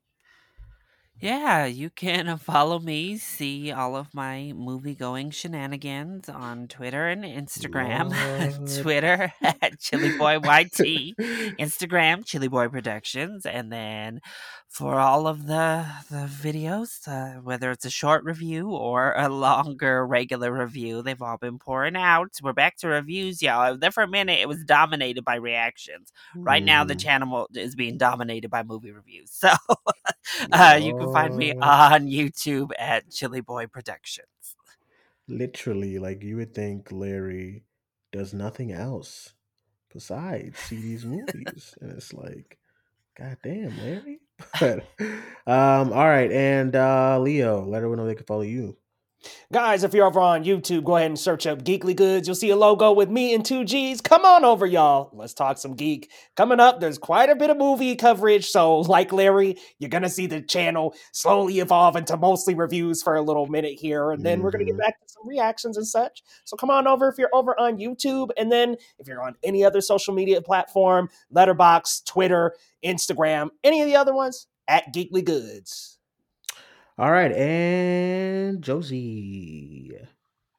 Yeah, 1.21 1.65
you 1.65 1.89
can 1.89 2.37
follow 2.37 2.79
me, 2.79 3.17
see 3.17 3.73
all 3.73 3.97
of 3.97 4.13
my 4.13 4.53
movie 4.55 4.95
going 4.95 5.31
shenanigans 5.31 6.29
on 6.29 6.69
Twitter 6.69 7.07
and 7.07 7.25
Instagram. 7.25 8.11
Lord. 8.57 8.81
Twitter 8.81 9.33
at 9.41 9.79
ChillyBoyYT, 9.79 11.15
Instagram 11.59 12.25
Chilly 12.25 12.47
Boy 12.47 12.69
Productions, 12.69 13.45
and 13.45 13.69
then 13.69 14.21
for 14.69 14.95
all 14.99 15.27
of 15.27 15.45
the 15.47 15.85
the 16.09 16.25
videos, 16.31 17.05
uh, 17.07 17.41
whether 17.41 17.69
it's 17.71 17.85
a 17.85 17.89
short 17.89 18.23
review 18.23 18.69
or 18.69 19.13
a 19.17 19.27
longer 19.27 20.05
regular 20.07 20.53
review, 20.53 21.01
they've 21.01 21.21
all 21.21 21.37
been 21.37 21.59
pouring 21.59 21.97
out. 21.97 22.29
We're 22.41 22.53
back 22.53 22.77
to 22.77 22.87
reviews, 22.87 23.41
y'all. 23.41 23.75
There 23.77 23.91
for 23.91 24.03
a 24.03 24.07
minute, 24.07 24.39
it 24.39 24.47
was 24.47 24.63
dominated 24.63 25.25
by 25.25 25.35
reactions. 25.35 26.13
Right 26.45 26.63
now, 26.63 26.85
the 26.85 26.95
Mhm. 26.95 26.99
channel 27.01 27.47
is 27.55 27.75
being 27.75 27.97
dominated 27.97 28.49
by 28.49 28.63
movie 28.63 28.91
reviews. 28.91 29.31
So 29.49 29.49
uh, 30.51 30.79
you 30.81 30.93
can 30.93 31.09
find 31.09 31.35
me 31.35 31.53
on 31.61 32.07
YouTube 32.07 32.71
at 32.79 33.09
Chilly 33.09 33.41
Boy 33.41 33.67
Productions. 33.67 34.27
Literally, 35.27 35.99
like 35.99 36.23
you 36.23 36.37
would 36.37 36.53
think 36.55 36.91
Larry 36.91 37.63
does 38.11 38.33
nothing 38.33 38.71
else 38.71 39.33
besides 39.93 40.59
see 40.59 40.81
these 40.81 41.05
movies, 41.05 41.75
and 41.81 41.91
it's 41.91 42.13
like, 42.13 42.57
God 43.17 43.37
damn, 43.43 43.77
Larry. 43.77 44.19
But 44.59 44.79
um, 45.47 45.93
all 45.93 46.07
right, 46.07 46.31
and 46.31 46.75
uh, 46.75 47.19
Leo, 47.19 47.65
let 47.65 47.77
everyone 47.79 47.99
know 47.99 48.07
they 48.07 48.15
can 48.15 48.25
follow 48.25 48.41
you. 48.41 48.77
Guys, 49.51 49.83
if 49.83 49.93
you're 49.93 50.05
over 50.05 50.19
on 50.19 50.43
YouTube, 50.43 50.83
go 50.83 50.95
ahead 50.95 51.07
and 51.07 51.19
search 51.19 51.45
up 51.45 51.63
Geekly 51.63 51.95
Goods. 51.95 52.27
You'll 52.27 52.35
see 52.35 52.51
a 52.51 52.55
logo 52.55 52.91
with 52.91 53.09
me 53.09 53.33
and 53.33 53.45
two 53.45 53.65
G's. 53.65 53.99
Come 53.99 54.23
on 54.23 54.45
over, 54.45 54.65
y'all. 54.65 55.09
Let's 55.13 55.33
talk 55.33 55.57
some 55.57 55.75
geek. 55.75 56.09
Coming 56.35 56.59
up, 56.59 56.79
there's 56.79 56.97
quite 56.97 57.29
a 57.29 57.35
bit 57.35 57.49
of 57.49 57.57
movie 57.57 57.95
coverage. 57.95 58.47
So, 58.47 58.79
like 58.79 59.11
Larry, 59.11 59.57
you're 59.77 59.89
going 59.89 60.03
to 60.03 60.09
see 60.09 60.27
the 60.27 60.41
channel 60.41 60.95
slowly 61.11 61.59
evolve 61.59 61.95
into 61.95 62.15
mostly 62.15 62.53
reviews 62.53 63.03
for 63.03 63.15
a 63.15 63.21
little 63.21 63.47
minute 63.47 63.77
here. 63.77 64.11
And 64.11 64.25
then 64.25 64.41
we're 64.41 64.51
going 64.51 64.65
to 64.65 64.71
get 64.71 64.73
mm-hmm. 64.73 64.87
back 64.87 65.01
to 65.01 65.09
some 65.09 65.27
reactions 65.27 65.75
and 65.75 65.87
such. 65.87 66.23
So, 66.45 66.55
come 66.55 66.69
on 66.69 66.87
over 66.87 67.09
if 67.09 67.17
you're 67.17 67.33
over 67.33 67.59
on 67.59 67.77
YouTube. 67.77 68.29
And 68.37 68.51
then 68.51 68.77
if 68.99 69.07
you're 69.07 69.21
on 69.21 69.35
any 69.43 69.65
other 69.65 69.81
social 69.81 70.13
media 70.13 70.41
platform, 70.41 71.09
Letterboxd, 71.33 72.05
Twitter, 72.05 72.55
Instagram, 72.85 73.49
any 73.63 73.81
of 73.81 73.87
the 73.87 73.95
other 73.95 74.13
ones, 74.13 74.47
at 74.69 74.93
Geekly 74.93 75.25
Goods. 75.25 75.98
All 76.99 77.09
right, 77.09 77.31
and 77.31 78.61
Josie. 78.61 79.93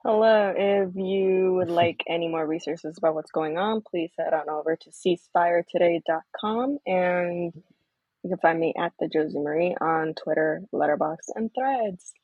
Hello, 0.02 0.54
if 0.56 0.88
you 0.96 1.52
would 1.52 1.68
like 1.68 2.02
any 2.08 2.28
more 2.28 2.46
resources 2.46 2.96
about 2.96 3.14
what's 3.14 3.30
going 3.30 3.58
on, 3.58 3.82
please 3.82 4.10
head 4.18 4.32
on 4.32 4.48
over 4.48 4.74
to 4.74 4.90
ceasefiretoday.com 4.90 6.78
and 6.86 7.52
you 8.22 8.30
can 8.30 8.38
find 8.38 8.58
me 8.58 8.72
at 8.78 8.92
the 8.98 9.08
Josie 9.08 9.38
Marie 9.38 9.76
on 9.82 10.14
Twitter, 10.14 10.62
Letterboxd, 10.72 11.28
and 11.34 11.50
Threads. 11.54 12.14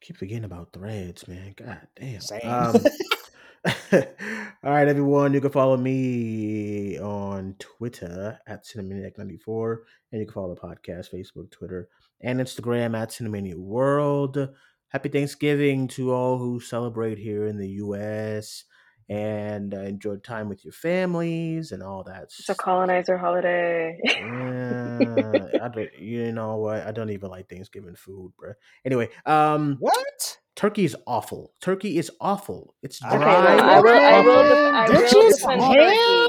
keep 0.00 0.16
forgetting 0.16 0.42
about 0.42 0.72
threads, 0.72 1.28
man. 1.28 1.54
God 1.56 1.86
damn. 1.94 2.20
Same. 2.20 2.40
Um, 2.42 2.74
all 3.92 4.72
right, 4.72 4.88
everyone. 4.88 5.32
You 5.32 5.40
can 5.40 5.50
follow 5.50 5.76
me 5.76 6.98
on 6.98 7.54
Twitter 7.60 8.40
at 8.48 8.64
Cinemaniac94, 8.64 9.76
and 10.10 10.20
you 10.20 10.26
can 10.26 10.34
follow 10.34 10.56
the 10.56 10.60
podcast, 10.60 11.14
Facebook, 11.14 11.52
Twitter, 11.52 11.88
and 12.20 12.40
Instagram 12.40 12.96
at 12.96 13.10
Cinemania 13.10 13.56
World. 13.56 14.48
Happy 14.88 15.08
Thanksgiving 15.08 15.88
to 15.88 16.12
all 16.12 16.38
who 16.38 16.60
celebrate 16.60 17.18
here 17.18 17.46
in 17.46 17.58
the 17.58 17.68
U.S. 17.84 18.64
and 19.08 19.74
uh, 19.74 19.78
enjoy 19.80 20.16
time 20.16 20.48
with 20.48 20.64
your 20.64 20.72
families 20.72 21.72
and 21.72 21.82
all 21.82 22.04
that. 22.04 22.24
It's 22.24 22.48
a 22.48 22.54
colonizer 22.54 23.18
holiday. 23.18 23.98
Yeah, 24.04 25.46
I 25.62 25.68
don't, 25.68 25.88
you 25.98 26.32
know 26.32 26.56
what? 26.56 26.86
I 26.86 26.92
don't 26.92 27.10
even 27.10 27.30
like 27.30 27.48
Thanksgiving 27.48 27.94
food, 27.96 28.32
bro. 28.38 28.52
Anyway, 28.84 29.08
um, 29.26 29.76
what? 29.80 30.38
turkey 30.54 30.84
is 30.84 30.96
awful. 31.06 31.52
Turkey 31.60 31.98
is 31.98 32.10
awful. 32.20 32.74
It's 32.82 33.02
Okay, 33.04 33.16
dry. 33.18 33.56
I 33.58 33.80
will- 33.80 33.90
I 33.90 34.20
will 34.20 34.30
awful. 34.32 34.42
def- 34.48 34.74
I 34.74 34.86
Get 34.86 34.92
will 34.94 35.22
you 35.22 35.30
defend 35.30 35.34
some 35.36 35.74
turkey. 35.74 35.94
ham. 35.96 36.28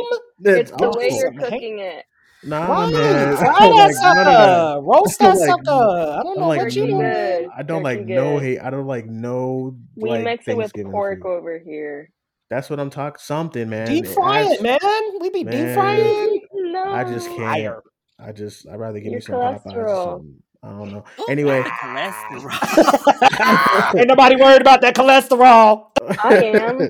It's 0.59 0.71
It's 0.71 0.81
the 0.81 0.89
way 0.97 1.09
you're 1.11 1.33
cooking 1.33 1.79
it. 1.79 2.05
Nah, 2.43 2.67
Right, 2.71 2.93
man. 2.93 3.33
I 3.33 3.35
fry 3.37 3.59
don't 3.59 3.77
that 3.77 3.87
like 3.87 3.95
none 4.01 4.17
of 4.19 4.25
that. 4.25 4.75
sucker. 4.75 4.81
Roast 4.81 5.21
I 5.21 5.25
that 5.25 5.33
don't 5.33 5.39
like- 5.39 5.49
sucker. 5.65 5.71
I 5.71 6.23
don't 6.23 6.37
know 6.39 6.47
like 6.47 6.61
what 6.61 6.75
you 6.75 6.81
Turkey 6.81 6.93
no- 6.93 6.99
doing. 7.01 7.11
good. 7.13 7.47
I 7.57 7.63
don't 7.63 7.83
like 7.83 8.05
no 8.05 8.33
good. 8.33 8.43
hate. 8.43 8.59
I 8.59 8.69
don't 8.69 8.87
like 8.87 9.05
no 9.07 9.75
We 9.95 10.09
like 10.09 10.23
mix 10.23 10.47
it 10.47 10.55
with 10.57 10.71
pork 10.91 11.21
food. 11.23 11.27
over 11.29 11.59
here. 11.59 12.11
That's 12.49 12.69
what 12.69 12.79
I'm 12.79 12.89
talking. 12.89 13.19
Something, 13.19 13.69
man. 13.69 13.87
Deep 13.87 14.07
fry 14.07 14.43
it, 14.43 14.61
man. 14.61 14.79
We 15.19 15.29
be 15.31 15.43
deep 15.43 15.73
frying. 15.73 16.41
No. 16.53 16.93
I 16.93 17.03
just 17.03 17.27
can't. 17.27 17.39
Fire. 17.39 17.81
I 18.19 18.31
just 18.31 18.65
I'd 18.67 18.79
rather 18.79 18.99
give 18.99 19.11
Your 19.11 19.19
me 19.19 19.21
some 19.21 19.35
Popeyes 19.35 19.75
or 19.75 19.87
something. 19.89 20.35
I 20.63 20.69
don't 20.69 20.91
know. 20.93 21.03
Anyway. 21.29 21.61
the 21.63 21.69
cholesterol. 21.69 23.95
Ain't 23.99 24.07
nobody 24.07 24.35
worried 24.37 24.61
about 24.61 24.79
that 24.81 24.95
cholesterol. 24.95 25.87
I 26.23 26.35
am. 26.45 26.89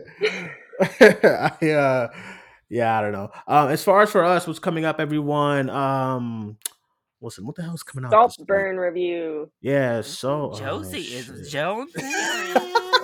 I, 1.62 1.72
uh, 1.72 2.08
yeah, 2.70 2.98
I 2.98 3.02
don't 3.02 3.12
know. 3.14 3.30
Um, 3.48 3.70
as 3.70 3.84
far 3.84 4.02
as 4.02 4.12
for 4.12 4.24
us, 4.24 4.48
what's 4.48 4.60
coming 4.60 4.86
up, 4.86 5.00
everyone? 5.00 5.70
Um, 5.70 6.58
listen, 7.22 7.46
what 7.46 7.56
the 7.56 7.64
hell's 7.64 7.84
coming 7.84 8.06
out? 8.06 8.12
this 8.12 8.38
week? 8.40 8.48
Saltburn 8.48 8.78
review. 8.78 9.52
Yeah, 9.62 10.02
so 10.02 10.52
oh, 10.54 10.60
Josie 10.60 11.04
shit. 11.04 11.30
is 11.30 11.52
Jones. 11.52 11.94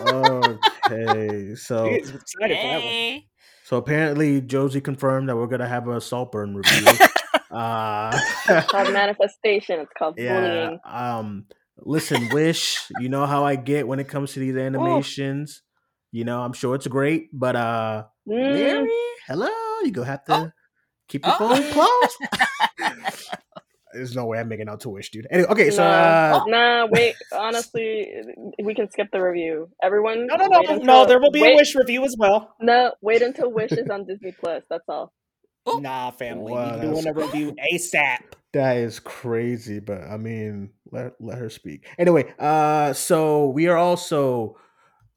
okay, 0.07 1.55
so 1.55 1.89
Dude, 1.89 2.09
I'm 2.09 2.15
excited 2.15 2.25
for 2.31 2.47
that 2.47 2.73
one. 2.73 2.81
Hey. 2.81 3.27
so 3.63 3.77
apparently 3.77 4.41
Josie 4.41 4.81
confirmed 4.81 5.29
that 5.29 5.35
we're 5.35 5.47
gonna 5.47 5.67
have 5.67 5.87
a 5.87 6.01
Saltburn 6.01 6.55
review. 6.55 6.87
uh, 7.51 8.19
It's 8.49 8.71
called 8.71 8.91
manifestation. 8.93 9.79
It's 9.79 9.93
called 9.97 10.15
yeah. 10.17 10.39
bullying. 10.39 10.79
Um, 10.85 11.45
listen, 11.77 12.29
Wish, 12.29 12.89
you 12.99 13.09
know 13.09 13.25
how 13.25 13.45
I 13.45 13.55
get 13.55 13.87
when 13.87 13.99
it 13.99 14.07
comes 14.07 14.33
to 14.33 14.39
these 14.39 14.55
animations. 14.55 15.61
You 16.11 16.25
know, 16.25 16.41
I'm 16.41 16.53
sure 16.53 16.75
it's 16.75 16.85
great, 16.87 17.29
but 17.33 17.55
uh, 17.55 18.03
Mm, 18.27 18.53
Larry, 18.53 18.89
hello, 19.27 19.49
you 19.83 19.91
gonna 19.91 20.07
have 20.07 20.23
to 20.25 20.33
Oh. 20.33 20.51
keep 21.09 21.25
your 21.25 21.35
Oh. 21.39 21.49
phone 21.49 21.71
close. 21.71 22.17
There's 23.93 24.15
no 24.15 24.25
way 24.25 24.39
I'm 24.39 24.47
making 24.47 24.69
out 24.69 24.79
to 24.81 24.89
Wish, 24.89 25.11
dude. 25.11 25.27
Anyway, 25.29 25.47
okay, 25.49 25.69
so 25.69 25.83
nah, 25.83 26.37
uh, 26.37 26.43
nah, 26.47 26.87
wait. 26.87 27.15
Honestly, 27.31 28.11
we 28.63 28.73
can 28.73 28.89
skip 28.89 29.09
the 29.11 29.21
review. 29.21 29.69
Everyone, 29.83 30.25
No, 30.25 30.35
no, 30.35 30.47
no, 30.47 30.61
wait 30.67 30.83
no. 30.83 31.05
There 31.05 31.19
will 31.19 31.29
be 31.31 31.41
wait, 31.41 31.53
a 31.53 31.55
wish 31.57 31.75
review 31.75 32.03
as 32.03 32.15
well. 32.17 32.55
No, 32.59 32.93
wait 33.01 33.21
until 33.21 33.51
Wish 33.51 33.71
is 33.73 33.89
on 33.89 34.05
Disney 34.07 34.31
Plus. 34.31 34.63
That's 34.69 34.87
all. 34.89 35.13
Ooh. 35.69 35.79
Nah, 35.79 36.09
family. 36.11 36.53
Wow, 36.53 36.75
we 36.75 36.81
doing 36.87 37.07
a 37.07 37.13
review 37.13 37.55
ASAP. 37.71 38.19
That 38.53 38.77
is 38.77 38.99
crazy, 38.99 39.79
but 39.79 40.01
I 40.01 40.17
mean, 40.17 40.71
let 40.91 41.13
let 41.19 41.37
her 41.37 41.49
speak. 41.49 41.85
Anyway, 41.99 42.33
uh 42.39 42.93
so 42.93 43.49
we 43.49 43.67
are 43.67 43.77
also 43.77 44.57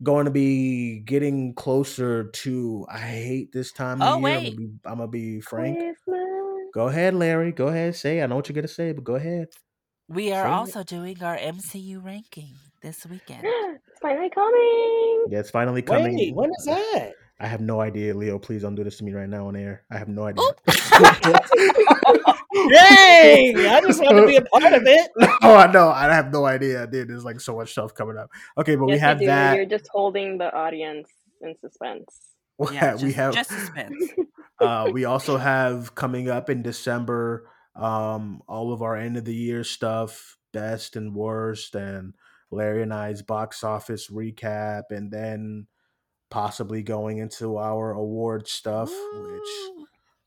going 0.03 0.25
to 0.27 0.31
be 0.31 1.01
getting 1.01 1.55
closer 1.55 2.25
to 2.31 2.87
I 2.91 2.99
hate 2.99 3.53
this 3.53 3.73
time 3.73 4.03
of 4.03 4.09
Oh, 4.09 4.19
year. 4.27 4.37
I'm 4.37 4.45
wait. 4.45 4.45
gonna 4.45 4.57
be 4.57 4.69
I'm 4.85 4.99
gonna 4.99 5.09
be 5.09 5.41
frank. 5.41 5.79
Christmas. 5.79 6.71
Go 6.75 6.89
ahead, 6.89 7.15
Larry. 7.15 7.53
Go 7.53 7.69
ahead, 7.69 7.95
say. 7.97 8.23
I 8.23 8.27
know 8.27 8.37
what 8.37 8.49
you're 8.49 8.55
gonna 8.55 8.69
say, 8.69 8.93
but 8.93 9.05
go 9.05 9.15
ahead. 9.15 9.49
We 10.09 10.33
are 10.33 10.45
Say 10.45 10.49
it. 10.51 10.53
also 10.53 10.83
doing 10.85 11.23
our 11.23 11.37
MCU 11.37 12.05
ranking 12.05 12.55
this 12.83 13.07
weekend. 13.07 13.43
it's 13.45 13.99
finally 14.01 14.31
coming. 14.31 15.25
Yeah, 15.31 15.41
it's 15.41 15.51
finally 15.51 15.83
coming. 15.83 16.15
Wait, 16.17 16.35
when 16.35 16.51
is 16.59 16.65
that? 16.67 17.13
I 17.39 17.47
have 17.47 17.61
no 17.61 17.81
idea, 17.81 18.15
Leo. 18.15 18.39
Please 18.39 18.63
don't 18.63 18.75
do 18.75 18.85
this 18.85 18.99
to 18.99 19.05
me 19.05 19.13
right 19.13 19.29
now 19.29 19.49
on 19.49 19.57
air. 19.57 19.83
I 19.91 19.99
have 19.99 20.09
no 20.09 20.25
idea. 20.25 20.45
Dang! 20.67 20.77
I 23.67 23.81
just 23.87 24.03
want 24.03 24.17
to 24.17 24.27
be 24.27 24.37
a 24.37 24.43
part 24.43 24.73
of 24.73 24.83
it. 24.87 25.11
oh, 25.43 25.55
I 25.55 25.71
know. 25.71 25.91
I 25.91 26.13
have 26.15 26.33
no 26.33 26.47
idea, 26.47 26.87
dude. 26.87 27.09
There's 27.09 27.25
like 27.25 27.41
so 27.41 27.57
much 27.57 27.73
stuff 27.73 27.95
coming 27.95 28.17
up. 28.17 28.31
Okay, 28.57 28.77
but 28.77 28.87
we 28.87 28.99
have 28.99 29.21
you 29.21 29.29
that. 29.29 29.57
You're 29.57 29.67
just 29.67 29.89
holding 29.93 30.39
the 30.39 30.55
audience 30.55 31.11
in 31.41 31.55
suspense. 31.61 32.07
Yeah, 32.73 32.97
we 32.97 33.13
have 33.13 33.35
just 33.35 33.51
suspense. 33.51 34.03
uh, 34.63 34.89
we 34.91 35.05
also 35.05 35.37
have 35.37 35.95
coming 35.95 36.31
up 36.31 36.49
in 36.49 36.63
December 36.63 37.51
um, 37.77 38.43
all 38.49 38.73
of 38.73 38.83
our 38.83 38.97
end 38.97 39.17
of 39.17 39.25
the 39.25 39.35
year 39.35 39.63
stuff, 39.63 40.39
best 40.53 40.97
and 40.97 41.15
worst, 41.15 41.75
and 41.75 42.15
Larry 42.51 42.83
and 42.83 42.95
I's 42.95 43.23
box 43.23 43.63
office 43.63 44.11
recap, 44.11 44.85
and 44.91 45.11
then 45.11 45.67
possibly 46.31 46.83
going 46.83 47.19
into 47.19 47.57
our 47.57 47.93
award 47.93 48.49
stuff, 48.49 48.91
which 48.91 49.83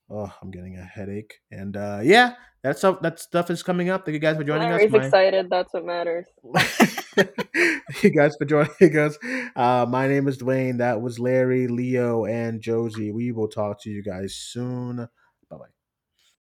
oh, 0.09 0.33
I'm 0.41 0.51
getting 0.51 0.77
a 0.77 0.83
headache. 0.83 1.35
And 1.51 1.75
uh, 1.75 1.99
yeah, 2.03 2.33
that 2.63 2.77
stuff 2.77 3.01
that 3.01 3.19
stuff 3.19 3.49
is 3.49 3.63
coming 3.63 3.89
up. 3.89 4.05
Thank 4.05 4.13
you 4.13 4.19
guys 4.19 4.37
for 4.37 4.43
joining 4.43 4.69
Larry's 4.69 4.93
us. 4.93 4.99
My- 4.99 5.05
excited. 5.05 5.47
That's 5.49 5.73
what 5.73 5.85
matters. 5.85 6.25
you 8.03 8.09
guys 8.09 8.35
for 8.37 8.45
joining 8.45 8.97
us. 8.97 9.17
Uh, 9.55 9.85
my 9.87 10.07
name 10.07 10.27
is 10.27 10.37
Duane. 10.37 10.77
That 10.77 11.01
was 11.01 11.19
Larry, 11.19 11.67
Leo, 11.67 12.25
and 12.25 12.61
Josie. 12.61 13.11
We 13.11 13.31
will 13.31 13.47
talk 13.47 13.81
to 13.83 13.89
you 13.89 14.03
guys 14.03 14.35
soon. 14.35 15.07